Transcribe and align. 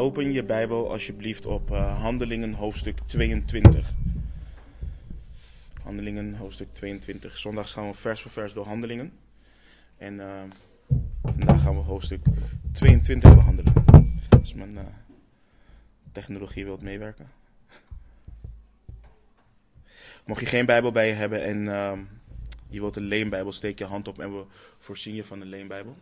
Open 0.00 0.32
je 0.32 0.44
Bijbel 0.44 0.90
alsjeblieft 0.90 1.46
op 1.46 1.70
uh, 1.70 2.00
Handelingen 2.00 2.52
hoofdstuk 2.52 2.98
22. 3.06 3.90
Handelingen 5.82 6.34
hoofdstuk 6.34 6.68
22. 6.72 7.36
Zondag 7.36 7.70
gaan 7.70 7.86
we 7.86 7.94
vers 7.94 8.20
voor 8.20 8.30
vers 8.30 8.52
door 8.52 8.66
Handelingen. 8.66 9.12
En 9.96 10.14
uh, 10.14 10.42
vandaag 11.22 11.62
gaan 11.62 11.74
we 11.74 11.80
hoofdstuk 11.80 12.24
22 12.72 13.34
behandelen. 13.34 13.72
Als 14.40 14.54
mijn 14.54 14.74
uh, 14.74 14.80
technologie 16.12 16.64
wilt 16.64 16.82
meewerken. 16.82 17.30
Mocht 20.24 20.40
je 20.40 20.46
geen 20.46 20.66
Bijbel 20.66 20.92
bij 20.92 21.08
je 21.08 21.14
hebben 21.14 21.44
en 21.44 21.58
je 22.68 22.80
wilt 22.80 22.96
een 22.96 23.02
leenbijbel, 23.02 23.52
steek 23.52 23.78
je 23.78 23.84
hand 23.84 24.08
op 24.08 24.18
en 24.18 24.36
we 24.36 24.44
voorzien 24.78 25.14
je 25.14 25.24
van 25.24 25.40
een 25.40 25.48
leenbijbel. 25.48 25.96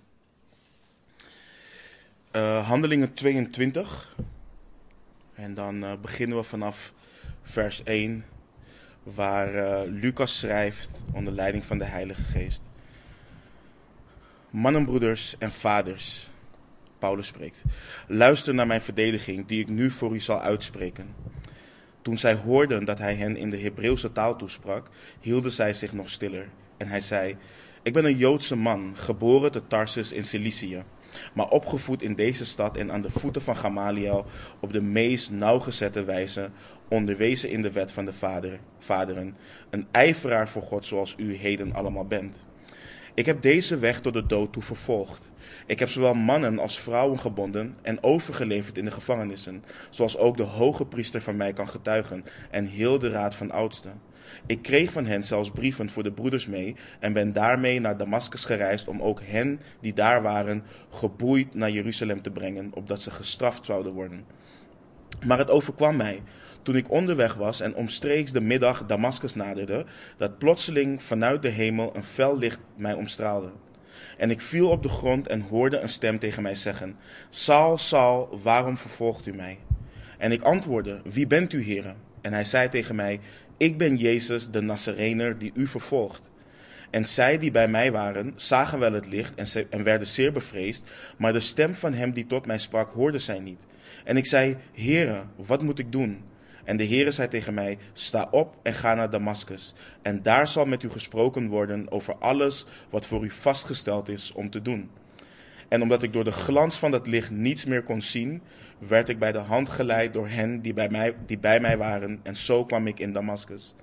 Uh, 2.32 2.66
handelingen 2.68 3.14
22. 3.14 4.16
En 5.34 5.54
dan 5.54 5.84
uh, 5.84 5.92
beginnen 6.02 6.36
we 6.36 6.42
vanaf 6.42 6.94
vers 7.42 7.82
1, 7.82 8.24
waar 9.02 9.54
uh, 9.54 9.80
Lucas 10.00 10.38
schrijft 10.38 10.88
onder 11.12 11.32
leiding 11.32 11.64
van 11.64 11.78
de 11.78 11.84
Heilige 11.84 12.22
Geest. 12.22 12.62
Mannenbroeders 14.50 15.38
en 15.38 15.52
vaders, 15.52 16.30
Paulus 16.98 17.26
spreekt, 17.26 17.62
luister 18.06 18.54
naar 18.54 18.66
mijn 18.66 18.80
verdediging 18.80 19.46
die 19.46 19.60
ik 19.60 19.68
nu 19.68 19.90
voor 19.90 20.14
u 20.14 20.20
zal 20.20 20.40
uitspreken. 20.40 21.14
Toen 22.02 22.18
zij 22.18 22.34
hoorden 22.34 22.84
dat 22.84 22.98
hij 22.98 23.14
hen 23.14 23.36
in 23.36 23.50
de 23.50 23.58
Hebreeuwse 23.58 24.12
taal 24.12 24.36
toesprak, 24.36 24.90
hielden 25.20 25.52
zij 25.52 25.74
zich 25.74 25.92
nog 25.92 26.10
stiller. 26.10 26.48
En 26.76 26.88
hij 26.88 27.00
zei: 27.00 27.36
Ik 27.82 27.92
ben 27.92 28.04
een 28.04 28.16
Joodse 28.16 28.56
man, 28.56 28.94
geboren 28.96 29.52
te 29.52 29.66
Tarsus 29.66 30.12
in 30.12 30.24
Cilicië 30.24 30.82
maar 31.34 31.48
opgevoed 31.48 32.02
in 32.02 32.14
deze 32.14 32.44
stad 32.44 32.76
en 32.76 32.92
aan 32.92 33.02
de 33.02 33.10
voeten 33.10 33.42
van 33.42 33.56
Gamaliel 33.56 34.24
op 34.60 34.72
de 34.72 34.82
meest 34.82 35.30
nauwgezette 35.30 36.04
wijze, 36.04 36.50
onderwezen 36.88 37.50
in 37.50 37.62
de 37.62 37.72
wet 37.72 37.92
van 37.92 38.04
de 38.04 38.12
vader, 38.12 38.58
vaderen, 38.78 39.36
een 39.70 39.86
ijveraar 39.90 40.48
voor 40.48 40.62
God 40.62 40.86
zoals 40.86 41.14
u 41.16 41.34
heden 41.34 41.74
allemaal 41.74 42.06
bent. 42.06 42.46
Ik 43.14 43.26
heb 43.26 43.42
deze 43.42 43.78
weg 43.78 44.00
tot 44.00 44.12
de 44.12 44.26
dood 44.26 44.52
toe 44.52 44.62
vervolgd. 44.62 45.30
Ik 45.66 45.78
heb 45.78 45.88
zowel 45.88 46.14
mannen 46.14 46.58
als 46.58 46.80
vrouwen 46.80 47.18
gebonden 47.18 47.76
en 47.82 48.02
overgeleverd 48.02 48.78
in 48.78 48.84
de 48.84 48.90
gevangenissen, 48.90 49.64
zoals 49.90 50.18
ook 50.18 50.36
de 50.36 50.42
hoge 50.42 50.86
priester 50.86 51.22
van 51.22 51.36
mij 51.36 51.52
kan 51.52 51.68
getuigen 51.68 52.24
en 52.50 52.66
heel 52.66 52.98
de 52.98 53.10
raad 53.10 53.34
van 53.34 53.50
oudsten. 53.50 54.00
Ik 54.46 54.62
kreeg 54.62 54.92
van 54.92 55.06
hen 55.06 55.24
zelfs 55.24 55.50
brieven 55.50 55.90
voor 55.90 56.02
de 56.02 56.12
broeders 56.12 56.46
mee 56.46 56.76
en 57.00 57.12
ben 57.12 57.32
daarmee 57.32 57.80
naar 57.80 57.96
Damascus 57.96 58.44
gereisd 58.44 58.88
om 58.88 59.02
ook 59.02 59.20
hen 59.24 59.60
die 59.80 59.92
daar 59.92 60.22
waren 60.22 60.62
geboeid 60.90 61.54
naar 61.54 61.70
Jeruzalem 61.70 62.22
te 62.22 62.30
brengen, 62.30 62.70
opdat 62.74 63.02
ze 63.02 63.10
gestraft 63.10 63.64
zouden 63.64 63.92
worden. 63.92 64.24
Maar 65.26 65.38
het 65.38 65.50
overkwam 65.50 65.96
mij, 65.96 66.22
toen 66.62 66.76
ik 66.76 66.90
onderweg 66.90 67.34
was 67.34 67.60
en 67.60 67.74
omstreeks 67.74 68.32
de 68.32 68.40
middag 68.40 68.86
Damascus 68.86 69.34
naderde, 69.34 69.84
dat 70.16 70.38
plotseling 70.38 71.02
vanuit 71.02 71.42
de 71.42 71.48
hemel 71.48 71.96
een 71.96 72.04
fel 72.04 72.38
licht 72.38 72.60
mij 72.76 72.94
omstraalde. 72.94 73.50
En 74.18 74.30
ik 74.30 74.40
viel 74.40 74.68
op 74.68 74.82
de 74.82 74.88
grond 74.88 75.26
en 75.26 75.40
hoorde 75.40 75.78
een 75.78 75.88
stem 75.88 76.18
tegen 76.18 76.42
mij 76.42 76.54
zeggen: 76.54 76.96
Saul, 77.30 77.78
Saul, 77.78 78.40
waarom 78.42 78.76
vervolgt 78.78 79.26
u 79.26 79.34
mij? 79.34 79.58
En 80.18 80.32
ik 80.32 80.42
antwoordde: 80.42 81.00
Wie 81.04 81.26
bent 81.26 81.52
u, 81.52 81.62
heren? 81.62 81.96
En 82.20 82.32
hij 82.32 82.44
zei 82.44 82.68
tegen 82.68 82.94
mij: 82.94 83.20
ik 83.58 83.78
ben 83.78 83.96
Jezus 83.96 84.50
de 84.50 84.60
Nazarener 84.60 85.38
die 85.38 85.52
u 85.54 85.66
vervolgt. 85.66 86.30
En 86.90 87.06
zij 87.06 87.38
die 87.38 87.50
bij 87.50 87.68
mij 87.68 87.92
waren, 87.92 88.32
zagen 88.36 88.78
wel 88.78 88.92
het 88.92 89.06
licht 89.06 89.34
en, 89.34 89.70
en 89.70 89.82
werden 89.82 90.06
zeer 90.06 90.32
bevreesd, 90.32 90.84
maar 91.16 91.32
de 91.32 91.40
stem 91.40 91.74
van 91.74 91.92
hem 91.92 92.12
die 92.12 92.26
tot 92.26 92.46
mij 92.46 92.58
sprak, 92.58 92.90
hoorde 92.90 93.18
zij 93.18 93.40
niet. 93.40 93.60
En 94.04 94.16
ik 94.16 94.26
zei, 94.26 94.56
Heere, 94.72 95.24
wat 95.36 95.62
moet 95.62 95.78
ik 95.78 95.92
doen? 95.92 96.22
En 96.64 96.76
de 96.76 96.86
Heere 96.86 97.10
zei 97.10 97.28
tegen 97.28 97.54
mij, 97.54 97.78
sta 97.92 98.28
op 98.30 98.56
en 98.62 98.74
ga 98.74 98.94
naar 98.94 99.10
Damascus. 99.10 99.74
En 100.02 100.22
daar 100.22 100.48
zal 100.48 100.66
met 100.66 100.82
u 100.82 100.90
gesproken 100.90 101.48
worden 101.48 101.90
over 101.90 102.16
alles 102.16 102.66
wat 102.90 103.06
voor 103.06 103.24
u 103.24 103.30
vastgesteld 103.30 104.08
is 104.08 104.32
om 104.32 104.50
te 104.50 104.62
doen. 104.62 104.90
En 105.68 105.82
omdat 105.82 106.02
ik 106.02 106.12
door 106.12 106.24
de 106.24 106.32
glans 106.32 106.76
van 106.76 106.90
dat 106.90 107.06
licht 107.06 107.30
niets 107.30 107.64
meer 107.64 107.82
kon 107.82 108.02
zien, 108.02 108.42
werd 108.78 109.08
ik 109.08 109.18
bij 109.18 109.32
de 109.32 109.38
hand 109.38 109.68
geleid 109.68 110.12
door 110.12 110.28
hen 110.28 110.60
die 110.60 110.74
bij 110.74 110.88
mij, 110.88 111.14
die 111.26 111.38
bij 111.38 111.60
mij 111.60 111.78
waren, 111.78 112.20
en 112.22 112.36
zo 112.36 112.64
kwam 112.64 112.86
ik 112.86 113.00
in 113.00 113.12
Damascus. 113.12 113.74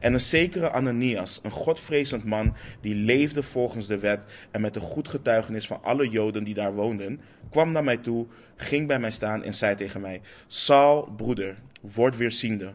En 0.00 0.12
een 0.12 0.20
zekere 0.20 0.70
Ananias, 0.70 1.40
een 1.42 1.50
godvrezend 1.50 2.24
man 2.24 2.54
die 2.80 2.94
leefde 2.94 3.42
volgens 3.42 3.86
de 3.86 3.98
wet 3.98 4.24
en 4.50 4.60
met 4.60 4.74
de 4.74 4.80
goed 4.80 5.08
getuigenis 5.08 5.66
van 5.66 5.82
alle 5.82 6.08
Joden 6.08 6.44
die 6.44 6.54
daar 6.54 6.74
woonden, 6.74 7.20
kwam 7.50 7.72
naar 7.72 7.84
mij 7.84 7.96
toe, 7.96 8.26
ging 8.56 8.86
bij 8.86 8.98
mij 8.98 9.10
staan 9.10 9.42
en 9.42 9.54
zei 9.54 9.74
tegen 9.74 10.00
mij: 10.00 10.20
Saul, 10.46 11.12
broeder, 11.16 11.56
word 11.80 12.16
weer 12.16 12.32
ziende. 12.32 12.72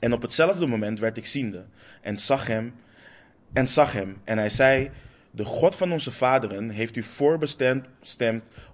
En 0.00 0.12
op 0.12 0.22
hetzelfde 0.22 0.66
moment 0.66 1.00
werd 1.00 1.16
ik 1.16 1.26
ziende 1.26 1.64
en 2.00 2.18
zag 2.18 2.46
hem 2.46 2.74
en 3.52 3.68
zag 3.68 3.92
hem 3.92 4.16
en 4.24 4.38
hij 4.38 4.48
zei: 4.48 4.90
de 5.34 5.44
God 5.44 5.76
van 5.76 5.92
onze 5.92 6.12
vaderen 6.12 6.70
heeft 6.70 6.96
u 6.96 7.02
voorbestemd 7.02 7.86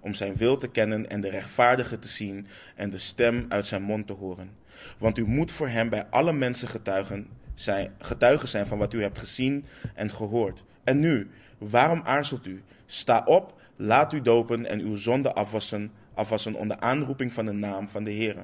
om 0.01 0.15
zijn 0.15 0.37
wil 0.37 0.59
te 0.59 0.69
kennen 0.69 1.11
en 1.11 1.21
de 1.21 1.31
rechtvaardige 1.31 1.99
te 1.99 2.09
zien 2.09 2.47
en 2.77 2.91
de 2.91 2.99
stem 2.99 3.47
uit 3.49 3.67
zijn 3.67 3.83
mond 3.83 4.07
te 4.07 4.13
horen. 4.13 4.51
Want 4.99 5.19
u 5.19 5.27
moet 5.27 5.53
voor 5.53 5.69
hem 5.69 5.89
bij 5.89 6.07
alle 6.11 6.33
mensen 6.33 6.69
getuigen 6.69 7.29
zijn, 7.55 7.95
getuigen 7.99 8.49
zijn 8.49 8.67
van 8.67 8.79
wat 8.79 8.95
u 8.95 9.03
hebt 9.03 9.19
gezien 9.19 9.65
en 9.95 10.11
gehoord. 10.11 10.65
En 10.85 11.01
nu, 11.01 11.31
waarom 11.59 12.01
aarzelt 12.05 12.47
u? 12.47 12.63
Sta 12.87 13.23
op, 13.25 13.61
laat 13.77 14.13
u 14.13 14.23
dopen 14.23 14.67
en 14.67 14.81
uw 14.81 14.97
zonde 14.97 15.33
afwassen, 15.33 15.93
afwassen 16.15 16.55
onder 16.55 16.79
aanroeping 16.79 17.33
van 17.33 17.45
de 17.45 17.53
naam 17.53 17.89
van 17.89 18.05
de 18.05 18.11
Heer. 18.11 18.37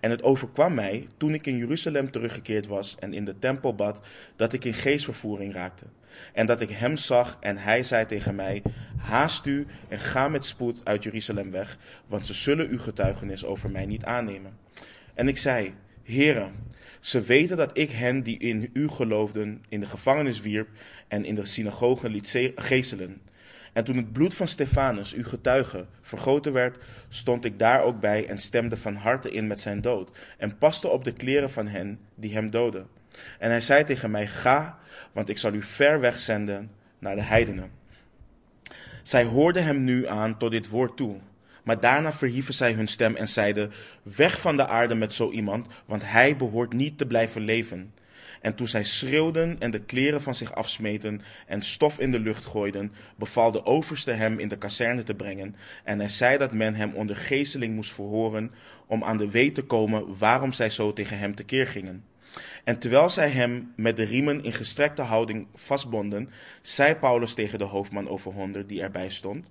En 0.00 0.10
het 0.10 0.22
overkwam 0.22 0.74
mij, 0.74 1.06
toen 1.16 1.34
ik 1.34 1.46
in 1.46 1.56
Jeruzalem 1.56 2.10
teruggekeerd 2.10 2.66
was 2.66 2.96
en 2.98 3.14
in 3.14 3.24
de 3.24 3.38
tempel 3.38 3.74
bad, 3.74 4.00
dat 4.36 4.52
ik 4.52 4.64
in 4.64 4.74
geestvervoering 4.74 5.52
raakte. 5.52 5.84
En 6.32 6.46
dat 6.46 6.60
ik 6.60 6.70
hem 6.70 6.96
zag 6.96 7.36
en 7.40 7.56
hij 7.56 7.82
zei 7.82 8.06
tegen 8.06 8.34
mij, 8.34 8.62
haast 8.96 9.46
u 9.46 9.66
en 9.88 9.98
ga 9.98 10.28
met 10.28 10.44
spoed 10.44 10.84
uit 10.84 11.02
Jeruzalem 11.02 11.50
weg, 11.50 11.78
want 12.06 12.26
ze 12.26 12.34
zullen 12.34 12.68
uw 12.68 12.78
getuigenis 12.78 13.44
over 13.44 13.70
mij 13.70 13.86
niet 13.86 14.04
aannemen. 14.04 14.58
En 15.14 15.28
ik 15.28 15.38
zei, 15.38 15.74
heren, 16.02 16.52
ze 17.00 17.20
weten 17.20 17.56
dat 17.56 17.78
ik 17.78 17.90
hen 17.90 18.22
die 18.22 18.38
in 18.38 18.70
u 18.72 18.88
geloofden 18.88 19.64
in 19.68 19.80
de 19.80 19.86
gevangenis 19.86 20.40
wierp 20.40 20.68
en 21.08 21.24
in 21.24 21.34
de 21.34 21.46
synagogen 21.46 22.10
liet 22.10 22.52
geeselen. 22.54 23.20
En 23.72 23.84
toen 23.84 23.96
het 23.96 24.12
bloed 24.12 24.34
van 24.34 24.48
Stefanus, 24.48 25.14
uw 25.14 25.24
getuige, 25.24 25.86
vergoten 26.00 26.52
werd, 26.52 26.84
stond 27.08 27.44
ik 27.44 27.58
daar 27.58 27.82
ook 27.82 28.00
bij 28.00 28.26
en 28.26 28.38
stemde 28.38 28.76
van 28.76 28.94
harte 28.94 29.30
in 29.30 29.46
met 29.46 29.60
zijn 29.60 29.80
dood 29.80 30.18
en 30.38 30.58
paste 30.58 30.88
op 30.88 31.04
de 31.04 31.12
kleren 31.12 31.50
van 31.50 31.66
hen 31.66 31.98
die 32.14 32.32
hem 32.32 32.50
doden. 32.50 32.86
En 33.38 33.50
hij 33.50 33.60
zei 33.60 33.84
tegen 33.84 34.10
mij, 34.10 34.26
ga, 34.26 34.78
want 35.12 35.28
ik 35.28 35.38
zal 35.38 35.52
u 35.52 35.62
ver 35.62 36.00
weg 36.00 36.18
zenden 36.18 36.70
naar 36.98 37.14
de 37.14 37.22
heidenen. 37.22 37.70
Zij 39.02 39.24
hoorden 39.24 39.64
hem 39.64 39.84
nu 39.84 40.06
aan 40.06 40.36
tot 40.36 40.50
dit 40.50 40.68
woord 40.68 40.96
toe. 40.96 41.16
Maar 41.64 41.80
daarna 41.80 42.12
verhieven 42.12 42.54
zij 42.54 42.72
hun 42.72 42.88
stem 42.88 43.16
en 43.16 43.28
zeiden, 43.28 43.72
weg 44.02 44.40
van 44.40 44.56
de 44.56 44.66
aarde 44.66 44.94
met 44.94 45.12
zo 45.12 45.30
iemand, 45.30 45.66
want 45.86 46.02
hij 46.04 46.36
behoort 46.36 46.72
niet 46.72 46.98
te 46.98 47.06
blijven 47.06 47.42
leven. 47.42 47.92
En 48.40 48.54
toen 48.54 48.68
zij 48.68 48.84
schreeuwden 48.84 49.56
en 49.58 49.70
de 49.70 49.80
kleren 49.80 50.22
van 50.22 50.34
zich 50.34 50.54
afsmeten 50.54 51.20
en 51.46 51.62
stof 51.62 51.98
in 51.98 52.12
de 52.12 52.20
lucht 52.20 52.44
gooiden, 52.44 52.92
beval 53.16 53.52
de 53.52 53.64
overste 53.64 54.10
hem 54.10 54.38
in 54.38 54.48
de 54.48 54.58
kazerne 54.58 55.02
te 55.02 55.14
brengen. 55.14 55.56
En 55.84 55.98
hij 55.98 56.08
zei 56.08 56.38
dat 56.38 56.52
men 56.52 56.74
hem 56.74 56.92
onder 56.94 57.16
geesteling 57.16 57.74
moest 57.74 57.92
verhoren 57.92 58.50
om 58.86 59.04
aan 59.04 59.16
de 59.16 59.30
weet 59.30 59.54
te 59.54 59.62
komen 59.62 60.18
waarom 60.18 60.52
zij 60.52 60.70
zo 60.70 60.92
tegen 60.92 61.18
hem 61.18 61.34
tekeer 61.34 61.66
gingen. 61.66 62.04
En 62.64 62.78
terwijl 62.78 63.08
zij 63.08 63.28
hem 63.28 63.72
met 63.76 63.96
de 63.96 64.02
riemen 64.02 64.44
in 64.44 64.52
gestrekte 64.52 65.02
houding 65.02 65.46
vastbonden, 65.54 66.30
zei 66.62 66.94
Paulus 66.94 67.34
tegen 67.34 67.58
de 67.58 67.64
hoofdman 67.64 68.08
over 68.08 68.32
honderd 68.32 68.68
die 68.68 68.82
erbij 68.82 69.10
stond: 69.10 69.46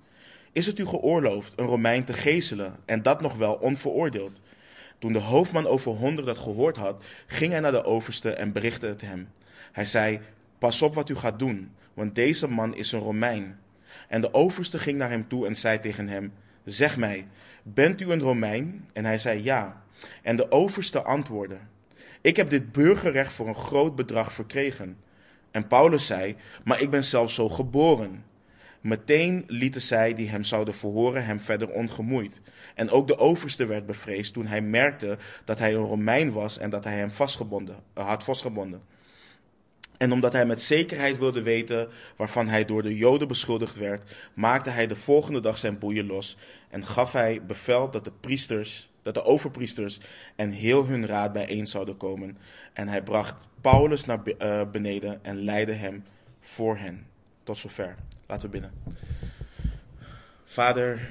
Is 0.52 0.66
het 0.66 0.80
u 0.80 0.86
geoorloofd 0.86 1.54
een 1.56 1.66
Romein 1.66 2.04
te 2.04 2.14
geeselen 2.14 2.76
en 2.86 3.02
dat 3.02 3.22
nog 3.22 3.36
wel 3.36 3.54
onveroordeeld? 3.54 4.42
Toen 5.00 5.14
de 5.14 5.20
hoofdman 5.20 5.68
over 5.68 5.92
honderd 5.92 6.28
dat 6.28 6.38
gehoord 6.38 6.78
had, 6.78 7.04
ging 7.28 7.52
hij 7.52 7.60
naar 7.62 7.72
de 7.72 7.84
overste 7.84 8.32
en 8.32 8.52
berichtte 8.52 8.86
het 8.86 9.02
hem. 9.02 9.30
Hij 9.72 9.86
zei: 9.86 10.20
Pas 10.58 10.82
op 10.82 10.94
wat 10.94 11.10
u 11.10 11.16
gaat 11.16 11.40
doen, 11.40 11.72
want 11.94 12.16
deze 12.16 12.48
man 12.48 12.76
is 12.76 12.92
een 12.92 13.00
Romein. 13.00 13.60
En 14.08 14.22
de 14.22 14.34
overste 14.34 14.80
ging 14.80 14.98
naar 14.98 15.10
hem 15.10 15.28
toe 15.28 15.48
en 15.48 15.56
zei 15.56 15.80
tegen 15.80 16.08
hem: 16.08 16.34
Zeg 16.66 16.98
mij, 16.98 17.28
bent 17.64 18.02
u 18.02 18.12
een 18.12 18.22
Romein? 18.22 18.90
En 18.94 19.06
hij 19.06 19.18
zei 19.18 19.44
ja. 19.44 19.84
En 20.22 20.36
de 20.36 20.52
overste 20.52 21.02
antwoordde: 21.02 21.58
Ik 22.22 22.36
heb 22.36 22.50
dit 22.50 22.72
burgerrecht 22.72 23.34
voor 23.34 23.48
een 23.48 23.56
groot 23.56 23.96
bedrag 23.96 24.34
verkregen. 24.34 24.98
En 25.52 25.68
Paulus 25.68 26.06
zei: 26.06 26.36
Maar 26.64 26.82
ik 26.82 26.90
ben 26.90 27.04
zelfs 27.04 27.36
zo 27.36 27.50
geboren. 27.50 28.26
Meteen 28.82 29.44
lieten 29.48 29.82
zij 29.82 30.14
die 30.14 30.30
hem 30.30 30.44
zouden 30.44 30.74
verhoren 30.74 31.26
hem 31.26 31.42
verder 31.42 31.70
ongemoeid. 31.70 32.42
En 32.76 32.90
ook 32.90 33.08
de 33.08 33.18
overste 33.18 33.66
werd 33.66 33.86
bevreesd 33.86 34.34
toen 34.34 34.46
hij 34.46 34.62
merkte 34.62 35.18
dat 35.46 35.60
hij 35.60 35.74
een 35.74 35.86
Romein 35.86 36.32
was 36.32 36.58
en 36.58 36.70
dat 36.70 36.84
hij 36.84 36.98
hem 36.98 37.12
vastgebonden, 37.12 37.76
uh, 37.98 38.08
had 38.08 38.24
vastgebonden. 38.24 38.82
En 39.98 40.12
omdat 40.12 40.34
hij 40.34 40.46
met 40.46 40.62
zekerheid 40.62 41.18
wilde 41.18 41.42
weten 41.42 41.88
waarvan 42.16 42.48
hij 42.48 42.66
door 42.66 42.84
de 42.84 42.96
Joden 42.96 43.28
beschuldigd 43.28 43.76
werd, 43.76 44.16
maakte 44.34 44.70
hij 44.70 44.88
de 44.88 44.96
volgende 44.96 45.40
dag 45.40 45.58
zijn 45.58 45.80
boeien 45.80 46.06
los 46.06 46.38
en 46.70 46.86
gaf 46.86 47.12
hij 47.12 47.46
bevel 47.46 47.92
dat 47.92 48.04
de 48.04 48.12
priesters, 48.20 48.90
dat 49.14 49.24
de 49.24 49.32
overpriesters 49.32 50.00
en 50.36 50.50
heel 50.50 50.86
hun 50.86 51.06
raad 51.06 51.34
bijeen 51.34 51.68
zouden 51.68 51.98
komen. 51.98 52.38
En 52.74 52.88
hij 52.88 53.04
bracht 53.04 53.48
Paulus 53.62 54.06
naar 54.06 54.24
eh, 54.24 54.70
beneden 54.72 55.24
en 55.24 55.44
leidde 55.44 55.74
hem 55.74 56.04
voor 56.40 56.78
hen. 56.78 57.06
Tot 57.44 57.58
zover. 57.58 57.96
Laten 58.26 58.46
we 58.46 58.60
binnen. 58.60 58.72
Vader, 60.46 61.10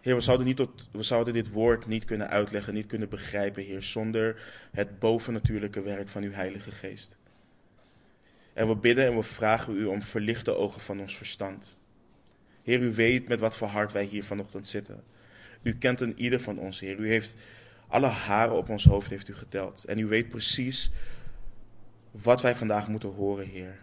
Heer, 0.00 0.14
we 0.14 0.20
zouden, 0.20 0.46
niet 0.46 0.66
we 0.92 1.32
dit 1.32 1.50
woord 1.50 1.86
niet 1.86 2.04
kunnen 2.04 2.28
uitleggen, 2.28 2.74
niet 2.74 2.86
kunnen 2.86 3.08
begrijpen, 3.08 3.62
Heer, 3.62 3.82
zonder 3.82 4.42
het 4.70 4.98
bovennatuurlijke 4.98 5.82
werk 5.82 6.08
van 6.08 6.22
uw 6.22 6.32
Heilige 6.32 6.70
Geest. 6.70 7.16
En 8.52 8.68
we 8.68 8.76
bidden 8.76 9.06
en 9.06 9.16
we 9.16 9.22
vragen 9.22 9.76
u 9.76 9.84
om 9.84 10.02
verlichte 10.02 10.54
ogen 10.54 10.80
van 10.80 11.00
ons 11.00 11.16
verstand. 11.16 11.76
Heer, 12.62 12.80
u 12.80 12.94
weet 12.94 13.28
met 13.28 13.40
wat 13.40 13.56
voor 13.56 13.68
hart 13.68 13.92
wij 13.92 14.04
hier 14.04 14.24
vanochtend 14.24 14.68
zitten. 14.68 15.04
U 15.62 15.74
kent 15.74 16.00
een 16.00 16.18
ieder 16.20 16.40
van 16.40 16.58
ons, 16.58 16.80
Heer. 16.80 16.98
U 16.98 17.08
heeft 17.08 17.36
alle 17.86 18.06
haren 18.06 18.56
op 18.56 18.68
ons 18.68 18.84
hoofd 18.84 19.10
heeft 19.10 19.28
u 19.28 19.34
geteld. 19.34 19.84
En 19.84 19.98
u 19.98 20.06
weet 20.06 20.28
precies 20.28 20.90
wat 22.10 22.40
wij 22.40 22.56
vandaag 22.56 22.88
moeten 22.88 23.08
horen, 23.08 23.46
Heer. 23.46 23.78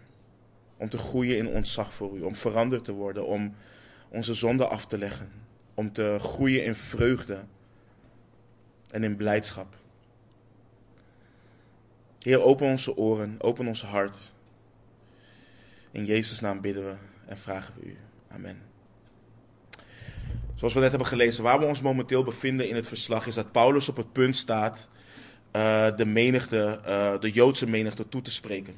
Om 0.77 0.89
te 0.89 0.97
groeien 0.97 1.37
in 1.37 1.47
ontzag 1.47 1.93
voor 1.93 2.17
u, 2.17 2.21
om 2.21 2.35
veranderd 2.35 2.85
te 2.85 2.91
worden, 2.91 3.25
om 3.25 3.55
onze 4.09 4.33
zonde 4.33 4.67
af 4.67 4.85
te 4.85 4.97
leggen 4.97 5.45
om 5.77 5.93
te 5.93 6.17
groeien 6.19 6.63
in 6.63 6.75
vreugde 6.75 7.43
en 8.91 9.03
in 9.03 9.15
blijdschap. 9.15 9.75
Heer, 12.19 12.41
open 12.41 12.67
onze 12.67 12.97
oren, 12.97 13.35
open 13.41 13.67
ons 13.67 13.83
hart. 13.83 14.33
In 15.91 16.05
Jezus' 16.05 16.39
naam 16.39 16.61
bidden 16.61 16.85
we 16.85 16.95
en 17.25 17.37
vragen 17.37 17.73
we 17.79 17.85
u. 17.85 17.97
Amen. 18.27 18.66
Zoals 20.57 20.73
we 20.73 20.79
net 20.79 20.89
hebben 20.89 21.07
gelezen, 21.07 21.43
waar 21.43 21.59
we 21.59 21.65
ons 21.65 21.81
momenteel 21.81 22.23
bevinden 22.23 22.69
in 22.69 22.75
het 22.75 22.87
verslag 22.87 23.27
is 23.27 23.35
dat 23.35 23.51
Paulus 23.51 23.89
op 23.89 23.97
het 23.97 24.11
punt 24.11 24.35
staat 24.35 24.89
uh, 25.55 25.85
de 25.95 26.05
menigte, 26.05 26.79
uh, 26.87 27.19
de 27.19 27.31
Joodse 27.31 27.69
menigte 27.69 28.09
toe 28.09 28.21
te 28.21 28.31
spreken. 28.31 28.73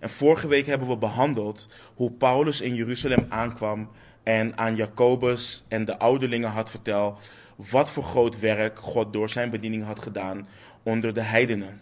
En 0.00 0.10
vorige 0.10 0.48
week 0.48 0.66
hebben 0.66 0.88
we 0.88 0.96
behandeld 0.96 1.68
hoe 1.94 2.12
Paulus 2.12 2.60
in 2.60 2.74
Jeruzalem 2.74 3.26
aankwam 3.28 3.90
en 4.22 4.58
aan 4.58 4.76
Jacobus 4.76 5.64
en 5.68 5.84
de 5.84 5.98
ouderlingen 5.98 6.50
had 6.50 6.70
verteld 6.70 7.30
wat 7.56 7.90
voor 7.90 8.02
groot 8.02 8.38
werk 8.38 8.78
God 8.78 9.12
door 9.12 9.30
zijn 9.30 9.50
bediening 9.50 9.84
had 9.84 10.00
gedaan 10.00 10.48
onder 10.82 11.14
de 11.14 11.20
heidenen. 11.20 11.80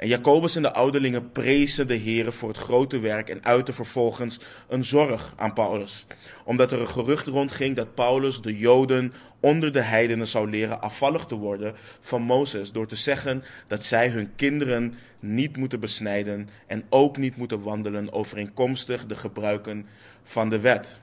En 0.00 0.08
Jacobus 0.08 0.56
en 0.56 0.62
de 0.62 0.72
ouderlingen 0.72 1.32
prezen 1.32 1.86
de 1.86 1.94
Heer 1.94 2.32
voor 2.32 2.48
het 2.48 2.58
grote 2.58 2.98
werk 2.98 3.28
en 3.28 3.44
uiten 3.44 3.74
vervolgens 3.74 4.40
een 4.68 4.84
zorg 4.84 5.34
aan 5.36 5.52
Paulus. 5.52 6.06
Omdat 6.44 6.72
er 6.72 6.80
een 6.80 6.88
gerucht 6.88 7.26
rondging 7.26 7.76
dat 7.76 7.94
Paulus 7.94 8.40
de 8.40 8.58
Joden 8.58 9.12
onder 9.40 9.72
de 9.72 9.80
heidenen 9.80 10.28
zou 10.28 10.50
leren 10.50 10.80
afvallig 10.80 11.24
te 11.24 11.34
worden 11.34 11.74
van 12.00 12.22
Mozes. 12.22 12.72
Door 12.72 12.86
te 12.86 12.96
zeggen 12.96 13.44
dat 13.66 13.84
zij 13.84 14.08
hun 14.08 14.34
kinderen 14.36 14.94
niet 15.18 15.56
moeten 15.56 15.80
besnijden 15.80 16.48
en 16.66 16.84
ook 16.88 17.16
niet 17.16 17.36
moeten 17.36 17.62
wandelen 17.62 18.12
overeenkomstig 18.12 19.06
de 19.06 19.16
gebruiken 19.16 19.86
van 20.22 20.50
de 20.50 20.60
wet. 20.60 21.00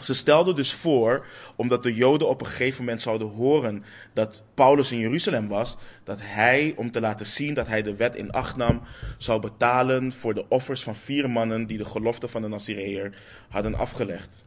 Ze 0.00 0.14
stelden 0.14 0.56
dus 0.56 0.72
voor, 0.72 1.26
omdat 1.56 1.82
de 1.82 1.94
Joden 1.94 2.28
op 2.28 2.40
een 2.40 2.46
gegeven 2.46 2.84
moment 2.84 3.02
zouden 3.02 3.28
horen 3.28 3.84
dat 4.12 4.42
Paulus 4.54 4.92
in 4.92 4.98
Jeruzalem 4.98 5.48
was, 5.48 5.76
dat 6.04 6.18
hij, 6.22 6.72
om 6.76 6.90
te 6.90 7.00
laten 7.00 7.26
zien 7.26 7.54
dat 7.54 7.66
hij 7.66 7.82
de 7.82 7.96
wet 7.96 8.14
in 8.14 8.30
acht 8.30 8.56
nam, 8.56 8.82
zou 9.18 9.40
betalen 9.40 10.12
voor 10.12 10.34
de 10.34 10.48
offers 10.48 10.82
van 10.82 10.96
vier 10.96 11.30
mannen 11.30 11.66
die 11.66 11.78
de 11.78 11.84
gelofte 11.84 12.28
van 12.28 12.42
de 12.42 12.48
Nazireër 12.48 13.18
hadden 13.48 13.74
afgelegd. 13.74 14.44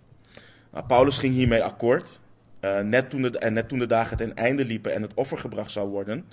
Nou, 0.72 0.86
Paulus 0.86 1.18
ging 1.18 1.34
hiermee 1.34 1.64
akkoord. 1.64 2.20
Uh, 2.62 2.80
net, 2.80 3.10
toen 3.10 3.22
de, 3.22 3.38
en 3.38 3.54
net 3.54 3.68
toen 3.70 3.80
de 3.80 3.86
dagen 3.86 4.18
ten 4.18 4.36
einde 4.36 4.66
liepen 4.66 4.94
en 4.94 5.02
het 5.02 5.14
offer 5.14 5.38
gebracht 5.38 5.72
zou 5.72 5.90
worden, 5.90 6.26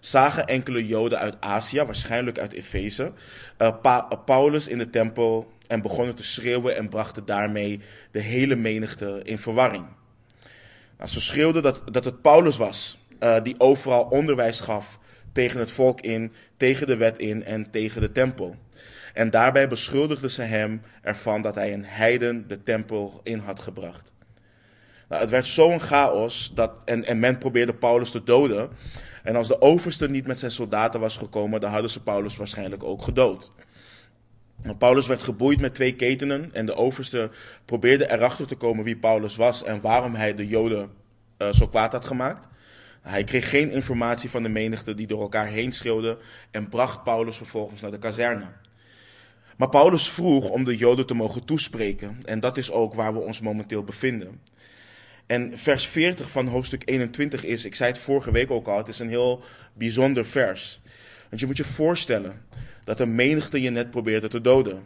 zagen 0.00 0.46
enkele 0.46 0.86
Joden 0.86 1.18
uit 1.18 1.34
Azië, 1.40 1.82
waarschijnlijk 1.84 2.38
uit 2.38 2.52
Efeze, 2.52 3.12
pa 3.56 4.00
Paulus 4.24 4.68
in 4.68 4.78
de 4.78 4.90
tempel 4.90 5.52
en 5.70 5.82
begonnen 5.82 6.14
te 6.14 6.22
schreeuwen 6.22 6.76
en 6.76 6.88
brachten 6.88 7.24
daarmee 7.24 7.80
de 8.10 8.20
hele 8.20 8.56
menigte 8.56 9.20
in 9.22 9.38
verwarring. 9.38 9.84
Nou, 10.98 11.10
ze 11.10 11.20
schreeuwden 11.20 11.62
dat, 11.62 11.82
dat 11.92 12.04
het 12.04 12.22
Paulus 12.22 12.56
was 12.56 12.98
uh, 13.20 13.36
die 13.42 13.60
overal 13.60 14.04
onderwijs 14.04 14.60
gaf 14.60 14.98
tegen 15.32 15.60
het 15.60 15.70
volk 15.70 16.00
in, 16.00 16.32
tegen 16.56 16.86
de 16.86 16.96
wet 16.96 17.18
in 17.18 17.44
en 17.44 17.70
tegen 17.70 18.00
de 18.00 18.12
tempel. 18.12 18.56
En 19.14 19.30
daarbij 19.30 19.68
beschuldigden 19.68 20.30
ze 20.30 20.42
hem 20.42 20.82
ervan 21.02 21.42
dat 21.42 21.54
hij 21.54 21.72
een 21.72 21.84
heiden 21.84 22.48
de 22.48 22.62
tempel 22.62 23.20
in 23.22 23.38
had 23.38 23.60
gebracht. 23.60 24.12
Nou, 25.08 25.22
het 25.22 25.30
werd 25.30 25.46
zo'n 25.46 25.80
chaos 25.80 26.52
dat, 26.54 26.72
en, 26.84 27.04
en 27.04 27.18
men 27.18 27.38
probeerde 27.38 27.74
Paulus 27.74 28.10
te 28.10 28.24
doden. 28.24 28.70
En 29.22 29.36
als 29.36 29.48
de 29.48 29.60
overste 29.60 30.10
niet 30.10 30.26
met 30.26 30.38
zijn 30.38 30.50
soldaten 30.50 31.00
was 31.00 31.16
gekomen, 31.16 31.60
dan 31.60 31.70
hadden 31.70 31.90
ze 31.90 32.02
Paulus 32.02 32.36
waarschijnlijk 32.36 32.84
ook 32.84 33.02
gedood. 33.02 33.50
Paulus 34.78 35.06
werd 35.06 35.22
geboeid 35.22 35.60
met 35.60 35.74
twee 35.74 35.94
ketenen 35.94 36.50
en 36.52 36.66
de 36.66 36.74
overste 36.74 37.30
probeerde 37.64 38.12
erachter 38.12 38.46
te 38.46 38.54
komen 38.54 38.84
wie 38.84 38.96
Paulus 38.96 39.36
was 39.36 39.64
en 39.64 39.80
waarom 39.80 40.14
hij 40.14 40.34
de 40.34 40.46
Joden 40.46 40.90
uh, 41.38 41.52
zo 41.52 41.68
kwaad 41.68 41.92
had 41.92 42.04
gemaakt. 42.04 42.48
Hij 43.02 43.24
kreeg 43.24 43.50
geen 43.50 43.70
informatie 43.70 44.30
van 44.30 44.42
de 44.42 44.48
menigte 44.48 44.94
die 44.94 45.06
door 45.06 45.20
elkaar 45.20 45.46
heen 45.46 45.72
schreeuwde 45.72 46.18
en 46.50 46.68
bracht 46.68 47.02
Paulus 47.02 47.36
vervolgens 47.36 47.80
naar 47.80 47.90
de 47.90 47.98
kazerne. 47.98 48.46
Maar 49.56 49.68
Paulus 49.68 50.08
vroeg 50.08 50.48
om 50.48 50.64
de 50.64 50.76
Joden 50.76 51.06
te 51.06 51.14
mogen 51.14 51.44
toespreken 51.44 52.20
en 52.24 52.40
dat 52.40 52.56
is 52.56 52.70
ook 52.70 52.94
waar 52.94 53.12
we 53.12 53.20
ons 53.20 53.40
momenteel 53.40 53.84
bevinden. 53.84 54.40
En 55.26 55.58
vers 55.58 55.86
40 55.86 56.30
van 56.30 56.46
hoofdstuk 56.46 56.82
21 56.84 57.44
is, 57.44 57.64
ik 57.64 57.74
zei 57.74 57.90
het 57.90 58.00
vorige 58.00 58.30
week 58.30 58.50
ook 58.50 58.68
al, 58.68 58.76
het 58.76 58.88
is 58.88 58.98
een 58.98 59.08
heel 59.08 59.42
bijzonder 59.72 60.26
vers. 60.26 60.80
Want 61.30 61.40
je 61.40 61.46
moet 61.46 61.56
je 61.56 61.64
voorstellen, 61.64 62.42
dat 62.84 63.00
een 63.00 63.14
menigte 63.14 63.62
je 63.62 63.70
net 63.70 63.90
probeerde 63.90 64.28
te 64.28 64.40
doden. 64.40 64.82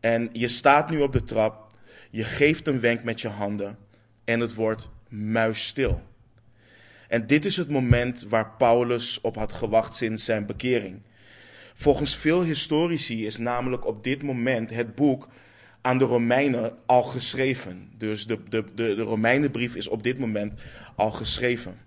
En 0.00 0.28
je 0.32 0.48
staat 0.48 0.90
nu 0.90 1.00
op 1.00 1.12
de 1.12 1.24
trap, 1.24 1.74
je 2.10 2.24
geeft 2.24 2.66
een 2.66 2.80
wenk 2.80 3.02
met 3.02 3.20
je 3.20 3.28
handen 3.28 3.78
en 4.24 4.40
het 4.40 4.54
wordt 4.54 4.88
muisstil. 5.08 6.02
En 7.08 7.26
dit 7.26 7.44
is 7.44 7.56
het 7.56 7.68
moment 7.68 8.24
waar 8.28 8.50
Paulus 8.58 9.20
op 9.20 9.36
had 9.36 9.52
gewacht 9.52 9.96
sinds 9.96 10.24
zijn 10.24 10.46
bekering. 10.46 11.00
Volgens 11.74 12.16
veel 12.16 12.42
historici 12.42 13.26
is 13.26 13.38
namelijk 13.38 13.86
op 13.86 14.04
dit 14.04 14.22
moment 14.22 14.70
het 14.70 14.94
boek 14.94 15.28
aan 15.80 15.98
de 15.98 16.04
Romeinen 16.04 16.72
al 16.86 17.02
geschreven. 17.02 17.90
Dus 17.98 18.26
de, 18.26 18.38
de, 18.48 18.64
de, 18.74 18.94
de 18.94 19.02
Romeinenbrief 19.02 19.74
is 19.74 19.88
op 19.88 20.02
dit 20.02 20.18
moment 20.18 20.60
al 20.96 21.10
geschreven. 21.10 21.78